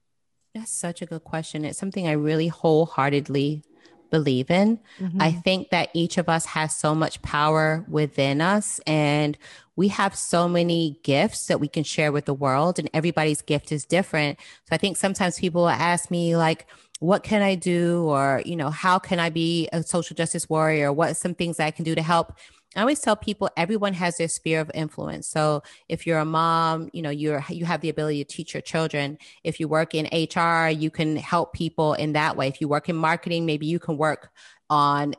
That's 0.54 0.72
such 0.72 1.00
a 1.00 1.06
good 1.06 1.24
question. 1.24 1.64
It's 1.64 1.78
something 1.78 2.08
I 2.08 2.12
really 2.12 2.48
wholeheartedly 2.48 3.62
believe 4.10 4.50
in. 4.50 4.80
Mm-hmm. 4.98 5.22
I 5.22 5.32
think 5.32 5.70
that 5.70 5.90
each 5.94 6.18
of 6.18 6.28
us 6.28 6.44
has 6.46 6.76
so 6.76 6.94
much 6.94 7.22
power 7.22 7.84
within 7.88 8.40
us 8.40 8.80
and 8.86 9.38
we 9.76 9.88
have 9.88 10.16
so 10.16 10.48
many 10.48 10.98
gifts 11.04 11.46
that 11.46 11.60
we 11.60 11.68
can 11.68 11.84
share 11.84 12.10
with 12.10 12.24
the 12.24 12.34
world 12.34 12.78
and 12.78 12.90
everybody's 12.92 13.40
gift 13.40 13.70
is 13.70 13.84
different. 13.84 14.38
So 14.68 14.74
I 14.74 14.76
think 14.76 14.96
sometimes 14.96 15.38
people 15.38 15.68
ask 15.68 16.10
me 16.10 16.36
like, 16.36 16.66
what 16.98 17.22
can 17.22 17.40
I 17.40 17.54
do? 17.54 18.04
Or, 18.04 18.42
you 18.44 18.56
know, 18.56 18.70
how 18.70 18.98
can 18.98 19.18
I 19.18 19.30
be 19.30 19.68
a 19.72 19.82
social 19.82 20.14
justice 20.14 20.50
warrior? 20.50 20.92
What 20.92 21.10
are 21.10 21.14
some 21.14 21.34
things 21.34 21.58
I 21.60 21.70
can 21.70 21.84
do 21.84 21.94
to 21.94 22.02
help? 22.02 22.34
I 22.76 22.80
always 22.80 23.00
tell 23.00 23.16
people 23.16 23.50
everyone 23.56 23.94
has 23.94 24.16
their 24.16 24.28
sphere 24.28 24.60
of 24.60 24.70
influence. 24.74 25.26
So 25.26 25.62
if 25.88 26.06
you're 26.06 26.20
a 26.20 26.24
mom, 26.24 26.88
you 26.92 27.02
know, 27.02 27.10
you're 27.10 27.44
you 27.48 27.64
have 27.64 27.80
the 27.80 27.88
ability 27.88 28.24
to 28.24 28.32
teach 28.32 28.54
your 28.54 28.60
children. 28.60 29.18
If 29.42 29.58
you 29.58 29.66
work 29.66 29.94
in 29.94 30.06
HR, 30.12 30.68
you 30.68 30.90
can 30.90 31.16
help 31.16 31.52
people 31.52 31.94
in 31.94 32.12
that 32.12 32.36
way. 32.36 32.46
If 32.46 32.60
you 32.60 32.68
work 32.68 32.88
in 32.88 32.94
marketing, 32.94 33.44
maybe 33.44 33.66
you 33.66 33.80
can 33.80 33.96
work 33.96 34.30
on 34.68 35.14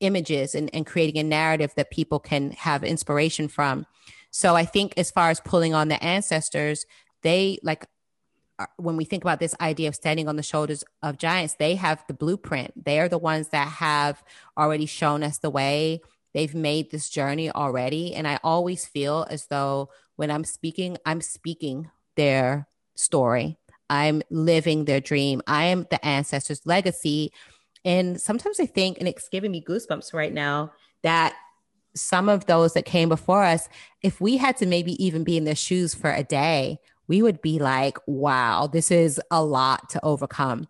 images 0.00 0.54
and, 0.54 0.68
and 0.74 0.84
creating 0.84 1.18
a 1.18 1.22
narrative 1.22 1.72
that 1.76 1.90
people 1.90 2.18
can 2.18 2.50
have 2.52 2.82
inspiration 2.82 3.46
from. 3.48 3.86
So 4.30 4.56
I 4.56 4.64
think 4.64 4.94
as 4.96 5.10
far 5.10 5.30
as 5.30 5.40
pulling 5.40 5.74
on 5.74 5.88
the 5.88 6.02
ancestors, 6.02 6.86
they 7.22 7.58
like 7.62 7.86
uh, 8.58 8.66
when 8.78 8.96
we 8.96 9.04
think 9.04 9.22
about 9.22 9.38
this 9.38 9.54
idea 9.60 9.88
of 9.88 9.94
standing 9.94 10.28
on 10.28 10.36
the 10.36 10.42
shoulders 10.42 10.82
of 11.02 11.18
giants, 11.18 11.54
they 11.54 11.76
have 11.76 12.02
the 12.08 12.14
blueprint. 12.14 12.84
They 12.84 12.98
are 13.00 13.08
the 13.08 13.18
ones 13.18 13.48
that 13.48 13.68
have 13.68 14.24
already 14.58 14.86
shown 14.86 15.22
us 15.22 15.38
the 15.38 15.50
way 15.50 16.00
They've 16.36 16.54
made 16.54 16.90
this 16.90 17.08
journey 17.08 17.50
already. 17.50 18.14
And 18.14 18.28
I 18.28 18.38
always 18.44 18.84
feel 18.84 19.26
as 19.30 19.46
though 19.46 19.88
when 20.16 20.30
I'm 20.30 20.44
speaking, 20.44 20.98
I'm 21.06 21.22
speaking 21.22 21.90
their 22.14 22.68
story. 22.94 23.56
I'm 23.88 24.20
living 24.28 24.84
their 24.84 25.00
dream. 25.00 25.40
I 25.46 25.64
am 25.64 25.86
the 25.90 26.04
ancestors' 26.04 26.66
legacy. 26.66 27.32
And 27.86 28.20
sometimes 28.20 28.60
I 28.60 28.66
think, 28.66 28.98
and 28.98 29.08
it's 29.08 29.30
giving 29.30 29.50
me 29.50 29.64
goosebumps 29.66 30.12
right 30.12 30.32
now, 30.32 30.72
that 31.02 31.34
some 31.94 32.28
of 32.28 32.44
those 32.44 32.74
that 32.74 32.84
came 32.84 33.08
before 33.08 33.42
us, 33.42 33.66
if 34.02 34.20
we 34.20 34.36
had 34.36 34.58
to 34.58 34.66
maybe 34.66 35.02
even 35.02 35.24
be 35.24 35.38
in 35.38 35.44
their 35.44 35.54
shoes 35.54 35.94
for 35.94 36.12
a 36.12 36.22
day, 36.22 36.76
we 37.08 37.22
would 37.22 37.40
be 37.40 37.58
like, 37.58 37.96
wow, 38.06 38.66
this 38.70 38.90
is 38.90 39.18
a 39.30 39.42
lot 39.42 39.88
to 39.88 40.04
overcome. 40.04 40.68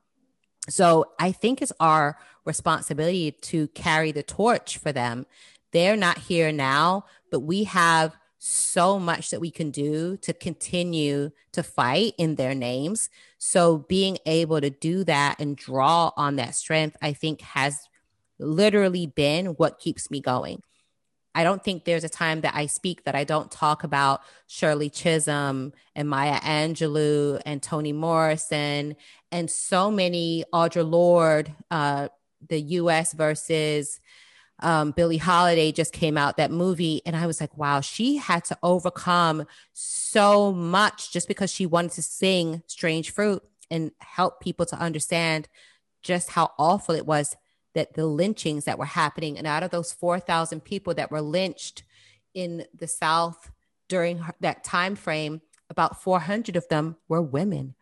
So 0.68 1.06
I 1.18 1.32
think 1.32 1.60
it's 1.60 1.72
our 1.80 2.18
responsibility 2.44 3.32
to 3.32 3.66
carry 3.68 4.12
the 4.12 4.22
torch 4.22 4.78
for 4.78 4.92
them 4.92 5.26
they're 5.72 5.96
not 5.96 6.18
here 6.18 6.52
now, 6.52 7.04
but 7.30 7.40
we 7.40 7.64
have 7.64 8.16
so 8.38 8.98
much 8.98 9.30
that 9.30 9.40
we 9.40 9.50
can 9.50 9.70
do 9.70 10.16
to 10.18 10.32
continue 10.32 11.30
to 11.52 11.62
fight 11.62 12.14
in 12.18 12.36
their 12.36 12.54
names. 12.54 13.10
So 13.38 13.78
being 13.78 14.18
able 14.26 14.60
to 14.60 14.70
do 14.70 15.04
that 15.04 15.40
and 15.40 15.56
draw 15.56 16.12
on 16.16 16.36
that 16.36 16.54
strength, 16.54 16.96
I 17.02 17.12
think 17.12 17.40
has 17.40 17.88
literally 18.38 19.06
been 19.06 19.46
what 19.46 19.78
keeps 19.78 20.10
me 20.10 20.20
going. 20.20 20.62
I 21.34 21.44
don't 21.44 21.62
think 21.62 21.84
there's 21.84 22.04
a 22.04 22.08
time 22.08 22.40
that 22.42 22.54
I 22.54 22.64
speak 22.64 23.04
that 23.04 23.14
I 23.14 23.24
don't 23.24 23.50
talk 23.50 23.84
about 23.84 24.22
Shirley 24.46 24.88
Chisholm 24.88 25.74
and 25.94 26.08
Maya 26.08 26.40
Angelou 26.40 27.42
and 27.44 27.62
Toni 27.62 27.92
Morrison 27.92 28.96
and 29.30 29.50
so 29.50 29.90
many 29.90 30.44
Audre 30.54 30.90
Lorde, 30.90 31.52
uh, 31.70 32.08
the 32.48 32.60
U.S. 32.60 33.12
versus 33.12 34.00
um, 34.61 34.92
Billie 34.92 35.18
Holiday 35.18 35.72
just 35.72 35.92
came 35.92 36.16
out, 36.16 36.36
that 36.36 36.50
movie. 36.50 37.02
And 37.04 37.14
I 37.14 37.26
was 37.26 37.40
like, 37.40 37.57
wow, 37.57 37.80
she 37.80 38.16
had 38.16 38.44
to 38.46 38.59
overcome 38.62 39.46
so 39.72 40.52
much 40.52 41.12
just 41.12 41.28
because 41.28 41.52
she 41.52 41.66
wanted 41.66 41.92
to 41.92 42.02
sing 42.02 42.62
Strange 42.66 43.11
Fruit 43.11 43.42
and 43.70 43.90
help 43.98 44.40
people 44.40 44.64
to 44.66 44.78
understand 44.78 45.48
just 46.02 46.30
how 46.30 46.52
awful 46.59 46.94
it 46.94 47.07
was 47.07 47.36
that 47.74 47.94
the 47.94 48.07
lynchings 48.07 48.64
that 48.64 48.78
were 48.78 48.86
happening. 48.86 49.36
And 49.36 49.46
out 49.46 49.62
of 49.62 49.70
those 49.70 49.92
4,000 49.92 50.64
people 50.64 50.94
that 50.94 51.11
were 51.11 51.20
lynched 51.20 51.82
in 52.32 52.64
the 52.74 52.86
South 52.86 53.50
during 53.88 54.24
that 54.40 54.64
time 54.64 54.96
frame, 54.96 55.42
about 55.68 56.02
400 56.02 56.57
of 56.57 56.66
them 56.68 56.96
were 57.09 57.20
women. 57.20 57.74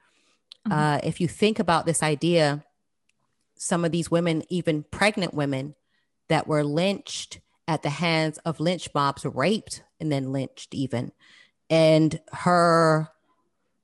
Mm-hmm. 0.67 0.73
Uh, 0.73 0.99
if 1.05 1.21
you 1.21 1.29
think 1.29 1.59
about 1.59 1.87
this 1.87 2.03
idea, 2.03 2.65
some 3.57 3.85
of 3.85 3.93
these 3.93 4.11
women, 4.11 4.43
even 4.49 4.85
pregnant 4.91 5.35
women, 5.35 5.75
that 6.29 6.47
were 6.47 6.65
lynched 6.65 7.41
at 7.67 7.83
the 7.83 7.91
hands 7.91 8.39
of 8.39 8.61
lynch 8.61 8.89
mobs, 8.95 9.25
raped 9.25 9.83
and 10.01 10.13
then 10.13 10.33
lynched 10.33 10.75
even. 10.75 11.13
And 11.71 12.21
her 12.33 13.09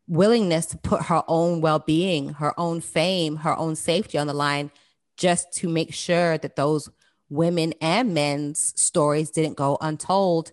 willingness 0.07 0.67
to 0.67 0.79
put 0.79 1.03
her 1.03 1.23
own 1.29 1.61
well 1.61 1.79
being, 1.79 2.31
her 2.35 2.59
own 2.59 2.81
fame, 2.81 3.37
her 3.37 3.57
own 3.57 3.77
safety 3.77 4.19
on 4.19 4.27
the 4.27 4.35
line 4.35 4.71
just 5.17 5.53
to 5.53 5.69
make 5.69 5.95
sure 5.95 6.39
that 6.39 6.57
those 6.57 6.89
women 7.31 7.73
and 7.81 8.13
men's 8.13 8.73
stories 8.81 9.31
didn't 9.31 9.57
go 9.57 9.79
untold 9.81 10.51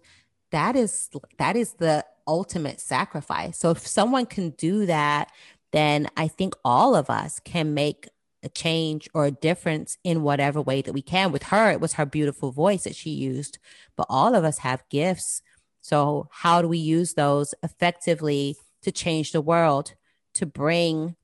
that 0.51 0.75
is 0.75 1.09
that 1.39 1.55
is 1.55 1.73
the 1.73 2.05
ultimate 2.27 2.79
sacrifice 2.79 3.57
so 3.57 3.71
if 3.71 3.85
someone 3.85 4.25
can 4.25 4.51
do 4.51 4.85
that 4.85 5.31
then 5.71 6.07
i 6.15 6.27
think 6.27 6.53
all 6.63 6.95
of 6.95 7.09
us 7.09 7.39
can 7.43 7.73
make 7.73 8.07
a 8.47 8.49
change 8.49 9.09
or 9.13 9.25
a 9.25 9.31
difference 9.31 9.97
in 10.03 10.23
whatever 10.23 10.61
way 10.61 10.81
that 10.81 10.93
we 10.93 11.01
can 11.01 11.31
with 11.31 11.43
her 11.43 11.69
it 11.69 11.81
was 11.81 11.93
her 11.93 12.05
beautiful 12.05 12.51
voice 12.51 12.83
that 12.83 12.95
she 12.95 13.09
used 13.09 13.59
but 13.95 14.07
all 14.09 14.33
of 14.33 14.43
us 14.43 14.59
have 14.59 14.89
gifts 14.89 15.41
so 15.81 16.27
how 16.31 16.61
do 16.61 16.67
we 16.67 16.77
use 16.77 17.13
those 17.13 17.53
effectively 17.61 18.55
to 18.81 18.91
change 18.91 19.31
the 19.31 19.41
world 19.41 19.93
to 20.33 20.45
bring 20.45 21.15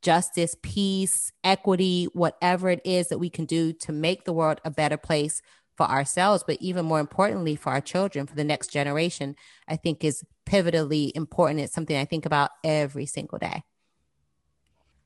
justice, 0.00 0.56
peace, 0.62 1.32
equity, 1.44 2.08
whatever 2.14 2.70
it 2.70 2.80
is 2.84 3.08
that 3.08 3.18
we 3.18 3.28
can 3.28 3.44
do 3.44 3.72
to 3.72 3.92
make 3.92 4.24
the 4.24 4.32
world 4.32 4.60
a 4.64 4.70
better 4.70 4.96
place 4.96 5.42
for 5.76 5.86
ourselves, 5.86 6.44
but 6.46 6.58
even 6.60 6.84
more 6.84 7.00
importantly 7.00 7.56
for 7.56 7.70
our 7.70 7.80
children, 7.80 8.26
for 8.26 8.34
the 8.34 8.44
next 8.44 8.68
generation, 8.68 9.34
I 9.68 9.76
think 9.76 10.04
is 10.04 10.24
pivotally 10.46 11.12
important. 11.14 11.60
It's 11.60 11.74
something 11.74 11.96
I 11.96 12.04
think 12.04 12.26
about 12.26 12.50
every 12.64 13.06
single 13.06 13.38
day. 13.38 13.62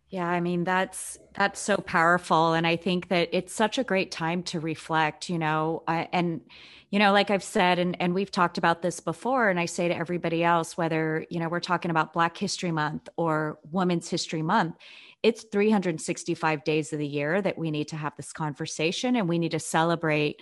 Yeah, 0.08 0.28
I 0.28 0.40
mean 0.40 0.62
that's 0.64 1.18
that's 1.34 1.58
so 1.60 1.76
powerful 1.78 2.52
and 2.54 2.66
I 2.66 2.76
think 2.76 3.08
that 3.08 3.28
it's 3.32 3.52
such 3.52 3.76
a 3.76 3.84
great 3.84 4.12
time 4.12 4.42
to 4.44 4.60
reflect, 4.60 5.28
you 5.28 5.38
know, 5.38 5.82
uh, 5.88 6.04
and 6.12 6.42
you 6.90 7.00
know, 7.00 7.12
like 7.12 7.30
I've 7.30 7.42
said 7.42 7.80
and 7.80 8.00
and 8.00 8.14
we've 8.14 8.30
talked 8.30 8.56
about 8.56 8.82
this 8.82 9.00
before 9.00 9.48
and 9.48 9.58
I 9.58 9.66
say 9.66 9.88
to 9.88 9.96
everybody 9.96 10.44
else 10.44 10.76
whether, 10.76 11.26
you 11.28 11.40
know, 11.40 11.48
we're 11.48 11.58
talking 11.60 11.90
about 11.90 12.12
Black 12.12 12.36
History 12.36 12.70
Month 12.70 13.08
or 13.16 13.58
Women's 13.72 14.08
History 14.08 14.42
Month, 14.42 14.76
it's 15.24 15.44
365 15.50 16.62
days 16.62 16.92
of 16.92 17.00
the 17.00 17.06
year 17.06 17.42
that 17.42 17.58
we 17.58 17.72
need 17.72 17.88
to 17.88 17.96
have 17.96 18.14
this 18.16 18.32
conversation 18.32 19.16
and 19.16 19.28
we 19.28 19.38
need 19.40 19.50
to 19.52 19.60
celebrate 19.60 20.40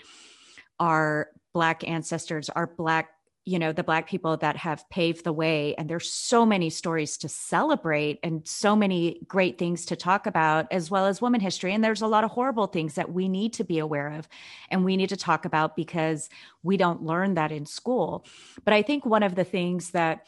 our 0.79 1.29
black 1.55 1.89
ancestors, 1.89 2.51
our 2.51 2.67
black 2.67 3.14
you 3.45 3.59
know 3.59 3.73
the 3.73 3.85
black 3.85 4.09
people 4.09 4.37
that 4.39 4.57
have 4.57 4.89
paved 4.89 5.25
the 5.25 5.33
way 5.33 5.75
and 5.77 5.89
there's 5.89 6.11
so 6.11 6.47
many 6.47 6.71
stories 6.71 7.19
to 7.19 7.29
celebrate 7.29 8.19
and 8.23 8.47
so 8.47 8.75
many 8.75 9.21
great 9.29 9.59
things 9.59 9.87
to 9.87 9.97
talk 9.97 10.27
about 10.27 10.67
as 10.71 10.91
well 10.91 11.07
as 11.07 11.21
women 11.21 11.41
history 11.41 11.75
and 11.75 11.85
there's 11.85 12.03
a 12.03 12.07
lot 12.07 12.25
of 12.25 12.31
horrible 12.31 12.67
things 12.67 12.95
that 12.95 13.13
we 13.13 13.29
need 13.29 13.53
to 13.53 13.65
be 13.65 13.79
aware 13.79 14.09
of 14.09 14.29
and 14.71 14.85
we 14.85 14.97
need 14.97 15.11
to 15.11 15.17
talk 15.17 15.45
about 15.45 15.77
because 15.77 16.29
we 16.63 16.77
don't 16.77 17.03
learn 17.03 17.35
that 17.35 17.53
in 17.53 17.67
school 17.67 18.25
but 18.65 18.73
i 18.75 18.83
think 18.83 19.05
one 19.05 19.23
of 19.23 19.35
the 19.35 19.45
things 19.45 19.91
that 19.91 20.25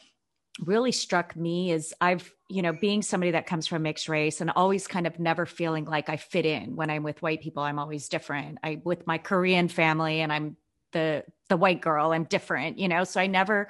really 0.65 0.91
struck 0.91 1.35
me 1.35 1.71
is 1.71 1.93
I've, 2.01 2.33
you 2.49 2.61
know, 2.61 2.73
being 2.73 3.01
somebody 3.01 3.31
that 3.31 3.45
comes 3.45 3.67
from 3.67 3.83
mixed 3.83 4.09
race 4.09 4.41
and 4.41 4.49
always 4.55 4.87
kind 4.87 5.05
of 5.05 5.19
never 5.19 5.45
feeling 5.45 5.85
like 5.85 6.09
I 6.09 6.17
fit 6.17 6.45
in 6.45 6.75
when 6.75 6.89
I'm 6.89 7.03
with 7.03 7.21
white 7.21 7.41
people, 7.41 7.63
I'm 7.63 7.79
always 7.79 8.09
different. 8.09 8.57
I 8.63 8.81
with 8.83 9.05
my 9.05 9.17
Korean 9.17 9.67
family 9.67 10.21
and 10.21 10.33
I'm 10.33 10.57
the 10.93 11.23
the 11.49 11.57
white 11.57 11.81
girl 11.81 12.11
i'm 12.11 12.25
different 12.25 12.77
you 12.79 12.87
know? 12.87 13.03
So 13.03 13.19
i 13.21 13.27
never 13.27 13.69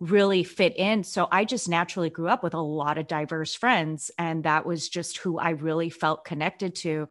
really 0.00 0.44
fit 0.44 0.76
in. 0.78 1.04
So 1.04 1.28
i 1.30 1.44
just 1.44 1.68
naturally 1.68 2.10
grew 2.10 2.28
up 2.28 2.42
with 2.42 2.54
a 2.54 2.60
lot 2.60 2.96
of 2.98 3.06
diverse 3.06 3.54
friends 3.54 4.10
and 4.18 4.44
that 4.44 4.64
was 4.64 4.88
just 4.88 5.18
who 5.18 5.38
i 5.38 5.50
really 5.50 5.90
felt 5.90 6.24
connected 6.24 6.74
to. 6.76 7.08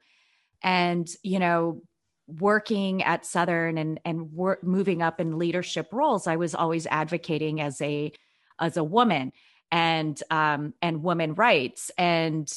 And 0.63 1.07
you 1.23 1.39
know 1.39 1.81
working 2.27 3.01
at 3.03 3.25
southern 3.25 3.77
and 3.77 3.99
and 4.05 4.31
work, 4.31 4.63
moving 4.63 5.01
up 5.01 5.19
in 5.19 5.39
leadership 5.39 5.87
roles 5.91 6.27
i 6.27 6.35
was 6.35 6.53
always 6.53 6.85
advocating 6.85 7.59
as 7.59 7.81
a 7.81 8.11
as 8.59 8.77
a 8.77 8.83
woman 8.83 9.31
and 9.71 10.21
um 10.29 10.73
and 10.81 11.01
women 11.03 11.33
rights 11.33 11.91
and 11.97 12.51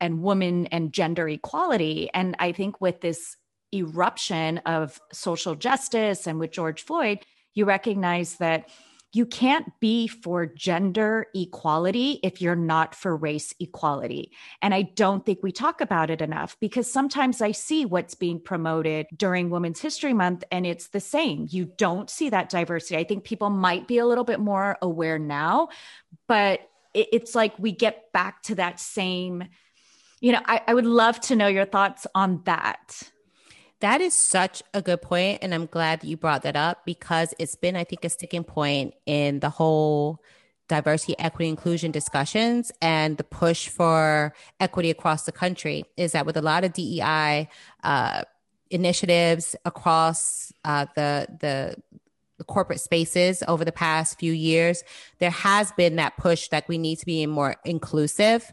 and 0.00 0.22
women 0.22 0.66
and 0.66 0.92
gender 0.92 1.28
equality. 1.28 2.10
And 2.12 2.36
i 2.38 2.52
think 2.52 2.80
with 2.80 3.00
this 3.00 3.36
eruption 3.74 4.58
of 4.58 5.00
social 5.12 5.54
justice 5.54 6.26
and 6.26 6.38
with 6.38 6.52
George 6.52 6.84
Floyd, 6.84 7.20
you 7.54 7.64
recognize 7.64 8.36
that 8.36 8.68
you 9.12 9.24
can't 9.24 9.72
be 9.80 10.06
for 10.06 10.44
gender 10.44 11.26
equality 11.34 12.20
if 12.22 12.42
you're 12.42 12.54
not 12.54 12.94
for 12.94 13.16
race 13.16 13.54
equality. 13.58 14.30
And 14.60 14.74
I 14.74 14.82
don't 14.82 15.24
think 15.24 15.38
we 15.42 15.52
talk 15.52 15.80
about 15.80 16.10
it 16.10 16.20
enough 16.20 16.58
because 16.60 16.90
sometimes 16.90 17.40
I 17.40 17.52
see 17.52 17.86
what's 17.86 18.14
being 18.14 18.40
promoted 18.40 19.06
during 19.16 19.48
Women's 19.48 19.80
History 19.80 20.12
Month 20.12 20.44
and 20.52 20.66
it's 20.66 20.88
the 20.88 21.00
same. 21.00 21.46
You 21.48 21.64
don't 21.64 22.10
see 22.10 22.28
that 22.28 22.50
diversity. 22.50 22.98
I 22.98 23.04
think 23.04 23.24
people 23.24 23.48
might 23.48 23.88
be 23.88 23.98
a 23.98 24.06
little 24.06 24.24
bit 24.24 24.38
more 24.38 24.76
aware 24.82 25.18
now, 25.18 25.68
but 26.28 26.60
it's 26.92 27.34
like 27.34 27.58
we 27.58 27.72
get 27.72 28.12
back 28.12 28.42
to 28.44 28.56
that 28.56 28.80
same. 28.80 29.44
You 30.20 30.32
know, 30.32 30.42
I, 30.44 30.60
I 30.66 30.74
would 30.74 30.86
love 30.86 31.20
to 31.22 31.36
know 31.36 31.46
your 31.46 31.64
thoughts 31.64 32.06
on 32.14 32.42
that. 32.44 33.02
That 33.80 34.00
is 34.00 34.14
such 34.14 34.62
a 34.72 34.80
good 34.80 35.02
point, 35.02 35.40
and 35.42 35.54
I'm 35.54 35.66
glad 35.66 36.00
that 36.00 36.06
you 36.06 36.16
brought 36.16 36.42
that 36.42 36.56
up 36.56 36.86
because 36.86 37.34
it's 37.38 37.56
been, 37.56 37.76
I 37.76 37.84
think, 37.84 38.04
a 38.04 38.08
sticking 38.08 38.44
point 38.44 38.94
in 39.04 39.40
the 39.40 39.50
whole 39.50 40.22
diversity, 40.68 41.14
equity, 41.18 41.48
inclusion 41.48 41.90
discussions 41.90 42.72
and 42.82 43.18
the 43.18 43.24
push 43.24 43.68
for 43.68 44.34
equity 44.58 44.90
across 44.90 45.24
the 45.24 45.32
country. 45.32 45.84
Is 45.96 46.12
that 46.12 46.26
with 46.26 46.36
a 46.36 46.42
lot 46.42 46.64
of 46.64 46.72
DEI 46.72 47.48
uh, 47.84 48.22
initiatives 48.70 49.54
across 49.64 50.52
uh, 50.64 50.86
the 50.94 51.26
the 51.40 51.76
the 52.38 52.44
corporate 52.44 52.80
spaces 52.80 53.42
over 53.48 53.64
the 53.64 53.72
past 53.72 54.18
few 54.18 54.32
years, 54.32 54.84
there 55.20 55.30
has 55.30 55.72
been 55.72 55.96
that 55.96 56.16
push 56.18 56.48
that 56.48 56.68
we 56.68 56.76
need 56.76 56.98
to 56.98 57.06
be 57.06 57.24
more 57.26 57.56
inclusive. 57.64 58.52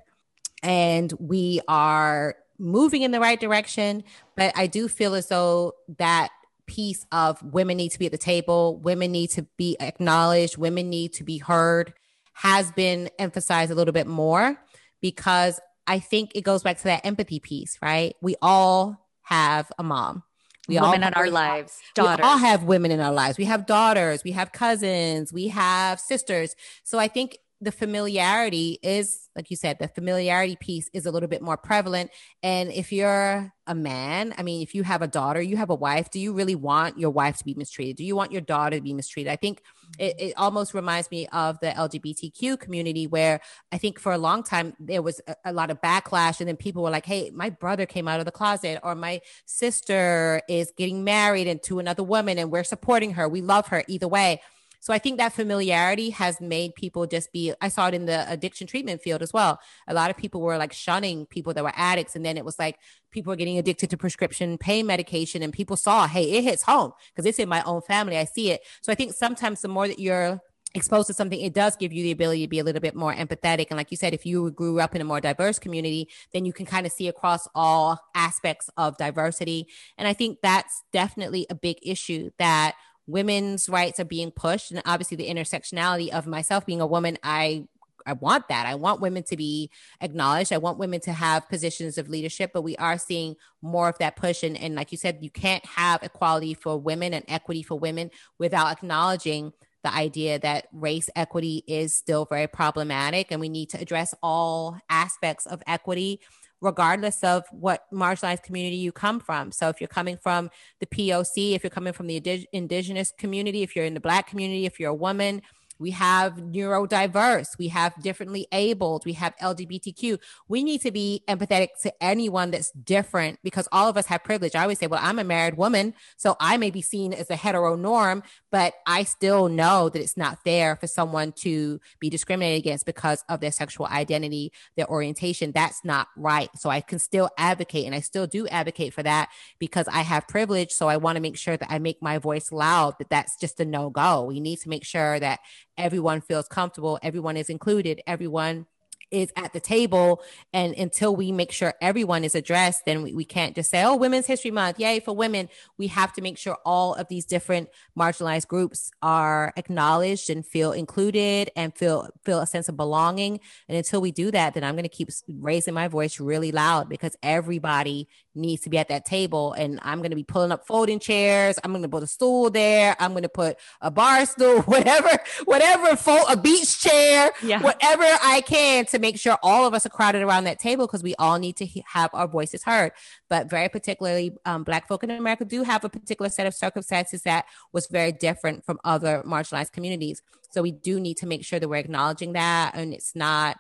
And 0.62 1.12
we 1.20 1.60
are 1.68 2.36
moving 2.58 3.02
in 3.02 3.12
the 3.12 3.20
right 3.20 3.40
direction, 3.40 4.04
but 4.36 4.52
I 4.56 4.68
do 4.68 4.88
feel 4.88 5.16
as 5.16 5.28
though 5.28 5.74
that 5.98 6.30
piece 6.66 7.06
of 7.12 7.42
women 7.44 7.78
need 7.78 7.90
to 7.90 8.00
be 8.00 8.06
at 8.06 8.12
the 8.12 8.18
table, 8.18 8.78
women 8.78 9.12
need 9.12 9.32
to 9.32 9.44
be 9.58 9.76
acknowledged, 9.80 10.58
women 10.58 10.90
need 10.90 11.14
to 11.14 11.24
be 11.24 11.38
heard 11.38 11.94
has 12.34 12.72
been 12.72 13.10
emphasized 13.20 13.72
a 13.72 13.76
little 13.76 13.92
bit 13.92 14.08
more 14.08 14.58
because 15.02 15.60
I 15.86 16.00
think 16.00 16.32
it 16.36 16.42
goes 16.42 16.64
back 16.64 16.78
to 16.78 16.84
that 16.86 17.06
empathy 17.06 17.40
piece, 17.40 17.78
right? 17.82 18.16
We 18.22 18.36
all 18.42 19.08
have 19.24 19.72
a 19.78 19.84
mom. 19.84 20.24
We 20.68 20.76
women 20.76 21.04
all 21.04 21.10
in 21.10 21.14
our 21.14 21.30
lives, 21.30 21.80
daughters. 21.94 22.24
We 22.24 22.24
all 22.24 22.38
have 22.38 22.64
women 22.64 22.90
in 22.90 23.02
our 23.02 23.12
lives. 23.12 23.38
We 23.38 23.46
have 23.46 23.66
daughters, 23.66 24.24
we 24.24 24.32
have 24.32 24.54
cousins, 24.54 25.34
we 25.34 25.50
have 25.50 26.00
sisters. 26.00 26.56
So 26.84 27.00
I 27.00 27.10
think 27.10 27.38
the 27.64 27.72
familiarity 27.72 28.80
is 28.84 29.30
like 29.36 29.50
you 29.50 29.56
said 29.56 29.78
the 29.80 29.88
familiarity 29.88 30.56
piece 30.60 30.90
is 30.94 31.06
a 31.06 31.12
little 31.12 31.30
bit 31.30 31.42
more 31.42 31.58
prevalent. 31.58 32.12
And 32.42 32.72
if 32.72 32.92
you're 32.92 33.54
a 33.66 33.74
man 33.74 34.34
i 34.38 34.44
mean 34.44 34.62
if 34.62 34.76
you 34.76 34.84
have 34.84 35.02
a 35.02 35.08
daughter 35.08 35.42
you 35.42 35.56
have 35.56 35.70
a 35.70 35.76
wife 35.76 36.10
do 36.10 36.20
you 36.20 36.34
really 36.34 36.54
want 36.54 37.00
your 37.00 37.12
wife 37.12 37.38
to 37.38 37.46
be 37.46 37.54
mistreated? 37.54 37.96
Do 37.96 38.04
you 38.04 38.16
want 38.16 38.34
your 38.34 38.42
daughter 38.42 38.76
to 38.76 38.82
be 38.82 38.94
mistreated? 38.94 39.32
I 39.32 39.38
think 39.38 39.62
it, 39.98 40.18
mm-hmm. 40.18 40.28
it 40.28 40.34
almost 40.36 40.74
reminds 40.74 41.10
me 41.12 41.28
of 41.28 41.60
the 41.62 41.68
lgbtq 41.68 42.60
community 42.60 43.08
where 43.08 43.40
i 43.72 43.78
think 43.78 44.00
for 44.00 44.12
a 44.12 44.18
long 44.18 44.44
time 44.44 44.74
there 44.80 45.02
was 45.02 45.22
a, 45.28 45.36
a 45.46 45.54
lot 45.54 45.72
of 45.72 45.80
backlash 45.82 46.40
and 46.40 46.50
then 46.50 46.58
people 46.58 46.84
were 46.84 46.90
like 46.90 47.06
hey 47.06 47.32
my 47.34 47.50
brother 47.50 47.86
came 47.86 48.08
out 48.08 48.20
of 48.20 48.26
the 48.26 48.32
closet 48.32 48.80
or 48.84 48.96
my 48.96 49.22
sister 49.46 50.42
is 50.50 50.72
getting 50.78 51.04
married 51.04 51.48
into 51.48 51.80
another 51.80 52.04
woman 52.04 52.38
and 52.38 52.52
we're 52.52 52.64
supporting 52.64 53.14
her. 53.14 53.28
We 53.28 53.42
love 53.42 53.68
her 53.68 53.84
either 53.88 54.08
way 54.08 54.42
so 54.84 54.92
I 54.92 55.00
think 55.00 55.18
that 55.18 55.32
familiarity 55.32 56.10
has 56.10 56.42
made 56.42 56.76
people 56.76 57.08
just 57.08 57.32
be, 57.32 57.54
I 57.62 57.70
saw 57.70 57.88
it 57.88 57.94
in 57.94 58.06
the 58.06 58.30
addiction 58.30 58.68
treatment 58.68 59.02
field 59.02 59.22
as 59.22 59.32
well. 59.32 59.62
A 59.88 59.94
lot 59.94 60.10
of 60.10 60.18
people 60.18 60.42
were 60.42 60.58
like 60.58 60.74
shunning 60.74 61.26
people 61.26 61.54
that 61.54 61.64
were 61.64 61.72
addicts. 61.78 62.18
And 62.18 62.26
then 62.26 62.36
it 62.36 62.44
was 62.44 62.60
like 62.60 62.80
people 63.10 63.32
were 63.32 63.38
getting 63.38 63.58
addicted 63.58 63.90
to 63.92 63.98
prescription 63.98 64.58
pain 64.58 64.86
medication 64.86 65.42
and 65.42 65.54
people 65.54 65.78
saw, 65.78 66.06
hey, 66.06 66.30
it 66.34 66.44
hits 66.44 66.64
home 66.64 66.92
because 67.16 67.26
it's 67.26 67.40
in 67.40 67.48
my 67.48 67.64
own 67.64 67.82
family. 67.82 68.18
I 68.18 68.26
see 68.26 68.52
it. 68.52 68.60
So 68.82 68.92
I 68.92 68.96
think 68.96 69.14
sometimes 69.14 69.62
the 69.62 69.70
more 69.70 69.88
that 69.88 70.00
you're 70.00 70.42
exposed 70.76 71.08
to 71.08 71.14
something, 71.14 71.40
it 71.40 71.54
does 71.54 71.78
give 71.78 71.94
you 71.94 72.04
the 72.04 72.12
ability 72.12 72.42
to 72.42 72.50
be 72.50 72.60
a 72.60 72.64
little 72.66 72.82
bit 72.82 72.94
more 72.94 73.14
empathetic. 73.14 73.68
And 73.70 73.78
like 73.78 73.90
you 73.90 73.96
said, 73.96 74.14
if 74.14 74.26
you 74.26 74.52
grew 74.52 74.82
up 74.82 74.96
in 74.96 75.00
a 75.00 75.06
more 75.06 75.22
diverse 75.22 75.60
community, 75.60 76.10
then 76.34 76.44
you 76.44 76.52
can 76.52 76.66
kind 76.66 76.86
of 76.86 76.92
see 76.92 77.08
across 77.08 77.48
all 77.56 78.02
aspects 78.16 78.70
of 78.76 78.98
diversity. 78.98 79.66
And 79.98 80.10
I 80.10 80.14
think 80.14 80.40
that's 80.44 80.84
definitely 80.92 81.46
a 81.50 81.56
big 81.56 81.78
issue 81.82 82.32
that 82.38 82.76
women's 83.08 83.68
rights 83.68 84.00
are 84.00 84.06
being 84.06 84.32
pushed 84.32 84.72
and 84.72 84.82
obviously 84.86 85.18
the 85.18 85.30
intersectionality 85.30 86.10
of 86.10 86.26
myself 86.26 86.66
being 86.66 86.82
a 86.82 86.88
woman 86.88 87.18
i 87.24 87.68
I 88.06 88.14
want 88.14 88.48
that. 88.50 88.66
I 88.66 88.76
want 88.76 89.02
women 89.02 89.24
to 89.24 89.38
be 89.38 89.70
acknowledged. 90.02 90.54
I 90.54 90.58
want 90.58 90.78
women 90.78 91.00
to 91.02 91.14
have 91.14 91.50
positions 91.50 91.98
of 91.98 92.10
leadership, 92.10 92.52
but 92.54 92.62
we 92.62 92.76
are 92.78 92.98
seeing 92.98 93.36
more 93.62 93.90
of 93.90 93.98
that 94.00 94.16
push. 94.16 94.44
And, 94.44 94.58
and 94.58 94.76
like 94.76 94.92
you 94.92 94.98
said, 94.98 95.20
you 95.22 95.30
can't 95.30 95.66
have 95.66 96.04
equality 96.04 96.54
for 96.54 96.78
women 96.78 97.14
and 97.14 97.26
equity 97.28 97.64
for 97.64 97.76
women 97.80 98.12
without 98.38 98.72
acknowledging 98.72 99.54
the 99.84 99.94
idea 99.94 100.40
that 100.40 100.68
race 100.72 101.10
equity 101.16 101.64
is 101.68 101.94
still 101.94 102.26
very 102.26 102.48
problematic. 102.48 103.32
And 103.32 103.42
we 103.42 103.50
need 103.50 103.70
to 103.72 103.82
address 103.82 104.14
all 104.24 104.78
aspects 104.90 105.46
of 105.46 105.62
equity 105.68 106.22
regardless 106.64 107.24
of 107.24 107.44
what 107.52 107.84
marginalized 107.94 108.42
community 108.42 108.78
you 108.78 108.92
come 108.92 109.20
from. 109.20 109.52
So 109.52 109.68
if 109.68 109.82
you're 109.82 109.90
coming 109.90 110.18
from 110.18 110.50
the 110.80 110.86
POC, 110.86 111.54
if 111.54 111.64
you're 111.64 111.70
coming 111.70 111.94
from 111.94 112.08
the 112.08 112.48
indigenous 112.54 113.12
community, 113.18 113.62
if 113.62 113.76
you're 113.76 113.86
in 113.86 113.94
the 113.94 114.00
black 114.00 114.28
community, 114.28 114.66
if 114.66 114.80
you're 114.80 114.92
a 114.92 114.96
woman, 114.96 115.42
we 115.84 115.92
have 115.92 116.38
neurodiverse, 116.38 117.58
we 117.60 117.68
have 117.68 117.94
differently 118.02 118.48
abled, 118.54 119.04
we 119.06 119.14
have 119.14 119.36
LGBTQ. 119.42 120.18
We 120.48 120.64
need 120.64 120.80
to 120.82 120.92
be 120.92 121.24
empathetic 121.28 121.68
to 121.82 121.94
anyone 122.02 122.52
that's 122.52 122.72
different 122.72 123.40
because 123.44 123.68
all 123.74 123.90
of 123.90 123.98
us 123.98 124.06
have 124.06 124.24
privilege. 124.24 124.56
I 124.56 124.62
always 124.62 124.80
say, 124.80 124.88
well, 124.88 125.02
I'm 125.04 125.20
a 125.20 125.26
married 125.26 125.58
woman, 125.58 125.94
so 126.16 126.38
I 126.40 126.56
may 126.56 126.72
be 126.72 126.82
seen 126.82 127.12
as 127.12 127.30
a 127.30 127.36
hetero 127.36 127.76
norm, 127.76 128.24
but 128.50 128.76
I 128.88 129.04
still 129.04 129.50
know 129.50 129.90
that 129.90 130.02
it's 130.02 130.16
not 130.16 130.42
fair 130.46 130.78
for 130.78 130.88
someone 130.88 131.34
to 131.40 131.82
be 132.00 132.10
discriminated 132.10 132.60
against 132.60 132.86
because 132.86 133.26
of 133.28 133.42
their 133.42 133.52
sexual 133.52 133.88
identity, 133.88 134.54
their 134.78 134.90
orientation. 134.90 135.52
That's 135.52 135.84
not 135.84 136.08
right. 136.16 136.50
So 136.56 136.70
I 136.70 136.80
can 136.80 136.98
still 136.98 137.30
advocate 137.38 137.86
and 137.86 137.94
I 137.94 138.00
still 138.00 138.26
do 138.26 138.48
advocate 138.48 138.94
for 138.94 139.04
that 139.04 139.30
because 139.60 139.90
I 139.90 140.04
have 140.04 140.30
privilege. 140.30 140.72
So 140.72 140.88
I 140.88 140.96
want 140.96 141.18
to 141.18 141.22
make 141.22 141.36
sure 141.36 141.58
that 141.58 141.70
I 141.70 141.80
make 141.80 142.02
my 142.02 142.20
voice 142.20 142.54
loud, 142.54 142.96
that 143.00 143.10
that's 143.10 143.36
just 143.38 143.60
a 143.60 143.66
no 143.66 143.90
go. 143.90 144.24
We 144.24 144.40
need 144.40 144.62
to 144.62 144.70
make 144.70 144.86
sure 144.86 145.20
that 145.20 145.42
everyone 145.78 146.22
feels 146.22 146.48
comfortable, 146.48 147.00
everyone 147.02 147.38
is 147.38 147.50
included, 147.50 148.02
everyone 148.08 148.66
is 149.14 149.32
at 149.36 149.54
the 149.54 149.60
table. 149.60 150.22
And 150.54 150.74
until 150.74 151.16
we 151.16 151.32
make 151.32 151.52
sure 151.52 151.76
everyone 151.82 152.24
is 152.24 152.36
addressed, 152.36 152.86
then 152.86 153.04
we, 153.04 153.14
we 153.14 153.24
can't 153.24 153.56
just 153.56 153.70
say, 153.70 153.84
oh, 153.84 153.96
Women's 153.96 154.26
History 154.26 154.52
Month, 154.52 154.80
yay 154.80 155.00
for 155.00 155.16
women. 155.16 155.50
We 155.78 155.88
have 155.88 156.12
to 156.14 156.22
make 156.22 156.38
sure 156.38 156.58
all 156.66 156.96
of 156.96 157.08
these 157.08 157.26
different 157.26 157.70
marginalized 157.98 158.48
groups 158.48 158.92
are 159.02 159.54
acknowledged 159.56 160.30
and 160.32 160.46
feel 160.46 160.72
included 160.72 161.52
and 161.56 161.78
feel 161.78 162.10
feel 162.26 162.40
a 162.40 162.48
sense 162.48 162.68
of 162.68 162.76
belonging. 162.76 163.40
And 163.70 163.78
until 163.78 164.02
we 164.02 164.12
do 164.12 164.32
that, 164.32 164.56
then 164.56 164.64
I'm 164.64 164.74
going 164.74 164.84
to 164.84 164.90
keep 164.90 165.10
raising 165.28 165.76
my 165.76 165.88
voice 165.88 166.20
really 166.20 166.52
loud 166.52 166.90
because 166.90 167.16
everybody 167.22 168.08
needs 168.36 168.64
to 168.64 168.70
be 168.70 168.78
at 168.78 168.90
that 168.90 169.06
table. 169.06 169.54
And 169.54 169.80
I'm 169.84 170.00
going 170.00 170.12
to 170.12 170.16
be 170.16 170.24
pulling 170.24 170.52
up 170.52 170.66
folding 170.66 171.00
chairs. 171.00 171.58
I'm 171.64 171.72
going 171.72 171.84
to 171.84 171.90
put 171.90 172.04
a 172.04 172.08
stool 172.08 172.50
there. 172.50 172.96
I'm 173.00 173.12
going 173.12 173.24
to 173.24 173.30
put 173.30 173.58
a 173.82 173.92
bar 173.92 174.26
stool, 174.26 174.62
whatever, 174.64 175.10
whatever, 175.46 175.98
a 176.30 176.38
beach 176.38 176.80
chair, 176.80 177.32
yeah. 177.44 177.62
whatever 177.62 178.04
I 178.04 178.42
can 178.46 178.86
to 178.88 179.00
make 179.00 179.18
sure 179.18 179.38
all 179.44 179.66
of 179.68 179.74
us 179.74 179.86
are 179.86 179.90
crowded 179.90 180.22
around 180.22 180.46
that 180.46 180.60
table 180.60 180.88
because 180.88 181.04
we 181.04 181.16
all 181.16 181.40
need 181.40 181.58
to 181.58 181.66
he- 181.66 181.84
have 181.88 182.10
our 182.14 182.28
voices 182.28 182.64
heard. 182.64 182.92
But 183.30 183.50
very 183.50 183.70
particularly, 183.70 184.36
um, 184.46 184.64
Black 184.64 184.88
folk 184.88 185.04
in 185.04 185.12
America 185.12 185.46
do 185.46 185.64
have 185.64 185.84
a 185.84 185.90
particular 185.90 186.30
set 186.30 186.48
of 186.48 186.54
circumstances 186.54 187.24
that 187.24 187.46
was 187.72 187.88
very 187.88 188.12
different 188.12 188.66
from 188.66 188.80
other 188.84 189.24
marginalized 189.26 189.72
communities. 189.72 190.22
So 190.52 190.62
we 190.62 190.72
do 190.72 191.00
need 191.00 191.18
to 191.18 191.26
make 191.26 191.44
sure 191.44 191.60
that 191.60 191.68
we're 191.68 191.78
acknowledging 191.78 192.34
that 192.34 192.76
and 192.76 192.94
it's 192.94 193.16
not 193.16 193.58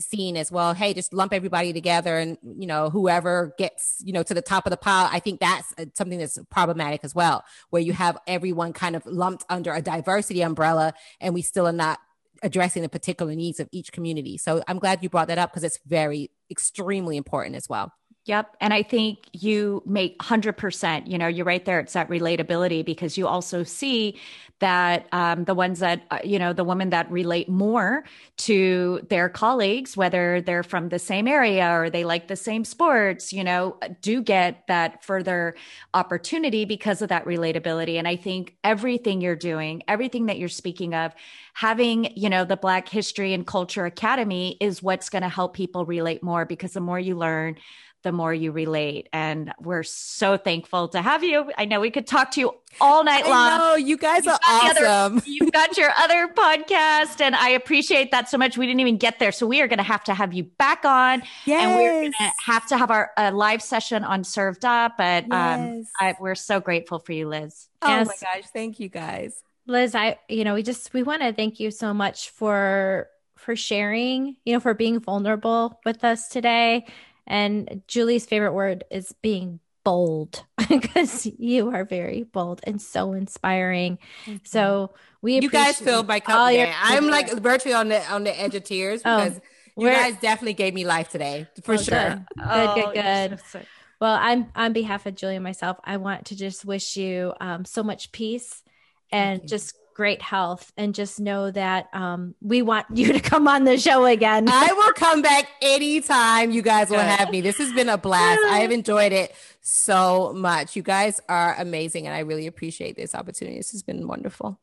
seen 0.00 0.36
as 0.36 0.52
well 0.52 0.74
hey 0.74 0.92
just 0.92 1.12
lump 1.12 1.32
everybody 1.32 1.72
together 1.72 2.18
and 2.18 2.38
you 2.42 2.66
know 2.66 2.90
whoever 2.90 3.54
gets 3.58 4.02
you 4.04 4.12
know 4.12 4.22
to 4.22 4.34
the 4.34 4.42
top 4.42 4.66
of 4.66 4.70
the 4.70 4.76
pile 4.76 5.08
i 5.12 5.18
think 5.18 5.40
that's 5.40 5.72
uh, 5.78 5.84
something 5.94 6.18
that's 6.18 6.38
problematic 6.50 7.00
as 7.02 7.14
well 7.14 7.44
where 7.70 7.82
you 7.82 7.92
have 7.92 8.18
everyone 8.26 8.72
kind 8.72 8.96
of 8.96 9.04
lumped 9.06 9.44
under 9.48 9.72
a 9.72 9.82
diversity 9.82 10.42
umbrella 10.42 10.92
and 11.20 11.34
we 11.34 11.42
still 11.42 11.66
are 11.66 11.72
not 11.72 11.98
addressing 12.42 12.82
the 12.82 12.88
particular 12.88 13.34
needs 13.34 13.60
of 13.60 13.68
each 13.72 13.92
community. 13.92 14.36
So 14.38 14.62
I'm 14.68 14.78
glad 14.78 15.02
you 15.02 15.08
brought 15.08 15.28
that 15.28 15.38
up 15.38 15.50
because 15.50 15.64
it's 15.64 15.78
very 15.86 16.30
extremely 16.50 17.16
important 17.16 17.56
as 17.56 17.68
well. 17.68 17.92
Yep. 18.26 18.56
And 18.60 18.74
I 18.74 18.82
think 18.82 19.18
you 19.32 19.82
make 19.86 20.18
100%, 20.18 21.08
you 21.08 21.16
know, 21.16 21.28
you're 21.28 21.44
right 21.46 21.64
there. 21.64 21.78
It's 21.78 21.92
that 21.92 22.08
relatability 22.08 22.84
because 22.84 23.16
you 23.16 23.28
also 23.28 23.62
see 23.62 24.18
that 24.58 25.06
um, 25.12 25.44
the 25.44 25.54
ones 25.54 25.78
that, 25.80 26.02
uh, 26.10 26.18
you 26.24 26.38
know, 26.38 26.52
the 26.52 26.64
women 26.64 26.90
that 26.90 27.08
relate 27.10 27.48
more 27.48 28.04
to 28.38 29.00
their 29.10 29.28
colleagues, 29.28 29.96
whether 29.96 30.40
they're 30.40 30.62
from 30.64 30.88
the 30.88 30.98
same 30.98 31.28
area 31.28 31.70
or 31.70 31.88
they 31.90 32.04
like 32.04 32.26
the 32.26 32.36
same 32.36 32.64
sports, 32.64 33.32
you 33.32 33.44
know, 33.44 33.78
do 34.00 34.22
get 34.22 34.66
that 34.66 35.04
further 35.04 35.54
opportunity 35.94 36.64
because 36.64 37.02
of 37.02 37.10
that 37.10 37.26
relatability. 37.26 37.96
And 37.98 38.08
I 38.08 38.16
think 38.16 38.56
everything 38.64 39.20
you're 39.20 39.36
doing, 39.36 39.82
everything 39.88 40.26
that 40.26 40.38
you're 40.38 40.48
speaking 40.48 40.94
of, 40.94 41.12
having, 41.52 42.12
you 42.16 42.28
know, 42.30 42.44
the 42.44 42.56
Black 42.56 42.88
History 42.88 43.34
and 43.34 43.46
Culture 43.46 43.84
Academy 43.86 44.56
is 44.60 44.82
what's 44.82 45.10
going 45.10 45.22
to 45.22 45.28
help 45.28 45.54
people 45.54 45.84
relate 45.84 46.22
more 46.22 46.44
because 46.44 46.72
the 46.72 46.80
more 46.80 46.98
you 46.98 47.14
learn, 47.16 47.56
the 48.02 48.12
more 48.12 48.32
you 48.32 48.52
relate. 48.52 49.08
And 49.12 49.52
we're 49.60 49.82
so 49.82 50.36
thankful 50.36 50.88
to 50.88 51.02
have 51.02 51.24
you. 51.24 51.50
I 51.58 51.64
know 51.64 51.80
we 51.80 51.90
could 51.90 52.06
talk 52.06 52.30
to 52.32 52.40
you 52.40 52.52
all 52.80 53.02
night 53.02 53.26
long. 53.26 53.58
Oh, 53.60 53.74
you 53.74 53.96
guys 53.96 54.24
you've 54.24 54.34
are 54.34 54.40
awesome. 54.48 55.16
Other, 55.16 55.22
you've 55.26 55.52
got 55.52 55.76
your 55.76 55.90
other 55.98 56.28
podcast, 56.28 57.20
and 57.20 57.34
I 57.34 57.50
appreciate 57.50 58.12
that 58.12 58.28
so 58.28 58.38
much. 58.38 58.56
We 58.56 58.66
didn't 58.66 58.80
even 58.80 58.96
get 58.96 59.18
there. 59.18 59.32
So 59.32 59.46
we 59.46 59.60
are 59.60 59.66
going 59.66 59.78
to 59.78 59.82
have 59.82 60.04
to 60.04 60.14
have 60.14 60.32
you 60.32 60.44
back 60.44 60.84
on. 60.84 61.22
Yes. 61.46 61.64
And 61.64 61.76
we're 61.76 62.00
going 62.02 62.12
to 62.12 62.32
have 62.44 62.66
to 62.68 62.76
have 62.76 62.90
our 62.90 63.10
live 63.32 63.60
session 63.62 64.04
on 64.04 64.24
Served 64.24 64.64
Up. 64.64 64.96
But 64.98 65.24
um, 65.24 65.78
yes. 65.78 65.86
I, 66.00 66.14
we're 66.20 66.34
so 66.34 66.60
grateful 66.60 66.98
for 66.98 67.12
you, 67.12 67.28
Liz. 67.28 67.68
Oh 67.82 67.88
yes. 67.88 68.06
my 68.06 68.14
gosh. 68.20 68.48
Thank 68.52 68.78
you 68.78 68.88
guys. 68.88 69.42
Liz, 69.66 69.96
I, 69.96 70.18
you 70.28 70.44
know, 70.44 70.54
we 70.54 70.62
just, 70.62 70.94
we 70.94 71.02
want 71.02 71.22
to 71.22 71.32
thank 71.32 71.58
you 71.58 71.72
so 71.72 71.92
much 71.92 72.30
for, 72.30 73.08
for 73.34 73.56
sharing, 73.56 74.36
you 74.44 74.52
know, 74.52 74.60
for 74.60 74.74
being 74.74 75.00
vulnerable 75.00 75.80
with 75.84 76.04
us 76.04 76.28
today 76.28 76.86
and 77.26 77.82
Julie's 77.86 78.26
favorite 78.26 78.52
word 78.52 78.84
is 78.90 79.14
being 79.22 79.60
bold 79.84 80.44
because 80.68 81.26
you 81.38 81.70
are 81.70 81.84
very 81.84 82.24
bold 82.24 82.60
and 82.64 82.80
so 82.82 83.12
inspiring. 83.12 83.98
Mm-hmm. 84.24 84.36
So 84.44 84.94
we 85.22 85.40
you 85.40 85.50
guys 85.50 85.78
filled 85.78 86.08
my 86.08 86.20
cup. 86.20 86.52
I'm 86.82 87.08
like 87.08 87.32
virtually 87.32 87.74
on 87.74 87.88
the 87.88 88.04
on 88.12 88.24
the 88.24 88.40
edge 88.40 88.54
of 88.54 88.64
tears 88.64 89.02
oh, 89.04 89.24
because 89.24 89.40
you 89.76 89.88
guys 89.88 90.16
definitely 90.20 90.54
gave 90.54 90.74
me 90.74 90.84
life 90.84 91.08
today 91.08 91.46
for 91.62 91.74
oh, 91.74 91.76
sure. 91.76 92.08
Good, 92.08 92.26
oh, 92.44 92.74
good, 92.74 92.94
good. 92.94 93.40
good. 93.52 93.66
Well, 94.00 94.18
I'm 94.20 94.50
on 94.54 94.72
behalf 94.72 95.06
of 95.06 95.14
Julie 95.14 95.36
and 95.36 95.44
myself, 95.44 95.78
I 95.82 95.96
want 95.96 96.26
to 96.26 96.36
just 96.36 96.64
wish 96.64 96.96
you 96.96 97.32
um, 97.40 97.64
so 97.64 97.82
much 97.82 98.12
peace 98.12 98.62
and 99.10 99.46
just 99.48 99.78
great 99.96 100.20
health 100.20 100.74
and 100.76 100.94
just 100.94 101.18
know 101.18 101.50
that 101.50 101.88
um, 101.94 102.34
we 102.42 102.60
want 102.60 102.86
you 102.94 103.14
to 103.14 103.20
come 103.20 103.48
on 103.48 103.64
the 103.64 103.78
show 103.78 104.04
again. 104.04 104.46
I 104.50 104.72
will 104.72 104.92
come 104.92 105.22
back 105.22 105.48
anytime 105.62 106.50
you 106.50 106.60
guys 106.60 106.90
will 106.90 106.98
have 106.98 107.30
me. 107.30 107.40
This 107.40 107.56
has 107.56 107.72
been 107.72 107.88
a 107.88 107.96
blast. 107.96 108.42
I 108.44 108.58
have 108.58 108.70
enjoyed 108.70 109.12
it 109.12 109.34
so 109.62 110.34
much. 110.34 110.76
You 110.76 110.82
guys 110.82 111.18
are 111.30 111.56
amazing 111.58 112.06
and 112.06 112.14
I 112.14 112.20
really 112.20 112.46
appreciate 112.46 112.94
this 112.96 113.14
opportunity. 113.14 113.56
This 113.56 113.72
has 113.72 113.82
been 113.82 114.06
wonderful. 114.06 114.60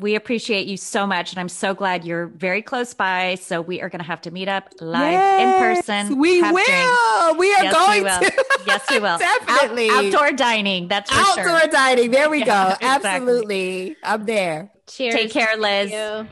We 0.00 0.14
appreciate 0.14 0.68
you 0.68 0.76
so 0.76 1.08
much, 1.08 1.32
and 1.32 1.40
I'm 1.40 1.48
so 1.48 1.74
glad 1.74 2.04
you're 2.04 2.26
very 2.26 2.62
close 2.62 2.94
by. 2.94 3.34
So 3.34 3.60
we 3.60 3.80
are 3.82 3.88
going 3.88 3.98
to 3.98 4.06
have 4.06 4.20
to 4.22 4.30
meet 4.30 4.46
up 4.46 4.68
live 4.80 5.12
yes, 5.12 5.40
in 5.42 5.60
person. 5.60 6.18
We 6.18 6.40
will. 6.40 6.52
Drinks. 6.52 7.38
We 7.38 7.52
are 7.52 7.64
yes, 7.64 7.74
going 7.74 8.04
we 8.04 8.28
to. 8.28 8.44
yes, 8.64 8.86
we 8.90 9.00
will. 9.00 9.18
Definitely 9.46 9.90
Out, 9.90 10.04
outdoor 10.04 10.32
dining. 10.32 10.86
That's 10.86 11.10
for 11.10 11.18
outdoor 11.18 11.60
sure. 11.62 11.70
dining. 11.70 12.12
There 12.12 12.30
we 12.30 12.38
yeah, 12.44 12.44
go. 12.44 12.74
Exactly. 12.74 13.10
Absolutely, 13.10 13.96
I'm 14.04 14.24
there. 14.24 14.70
Cheers. 14.86 15.14
Take 15.14 15.30
care, 15.32 15.56
Liz. 15.56 16.26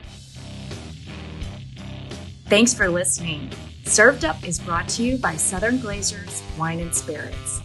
Thanks 2.45 2.73
for 2.73 2.87
listening. 2.87 3.51
Served 3.83 4.23
Up 4.23 4.47
is 4.47 4.59
brought 4.59 4.87
to 4.89 5.03
you 5.03 5.17
by 5.17 5.35
Southern 5.35 5.79
Glazers 5.79 6.41
Wine 6.57 6.79
and 6.79 6.95
Spirits. 6.95 7.61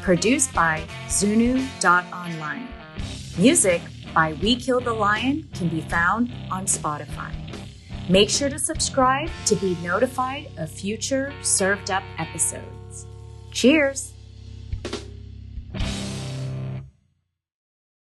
Produced 0.00 0.54
by 0.54 0.82
Zunu.online. 1.08 2.68
Music 3.38 3.82
by 4.14 4.34
We 4.34 4.56
Killed 4.56 4.84
the 4.84 4.92
Lion 4.92 5.48
can 5.54 5.68
be 5.68 5.80
found 5.80 6.32
on 6.50 6.66
Spotify. 6.66 7.32
Make 8.08 8.28
sure 8.28 8.50
to 8.50 8.58
subscribe 8.58 9.30
to 9.46 9.56
be 9.56 9.76
notified 9.82 10.48
of 10.58 10.70
future 10.70 11.32
Served 11.42 11.90
Up 11.90 12.02
episodes. 12.18 13.06
Cheers! 13.52 14.11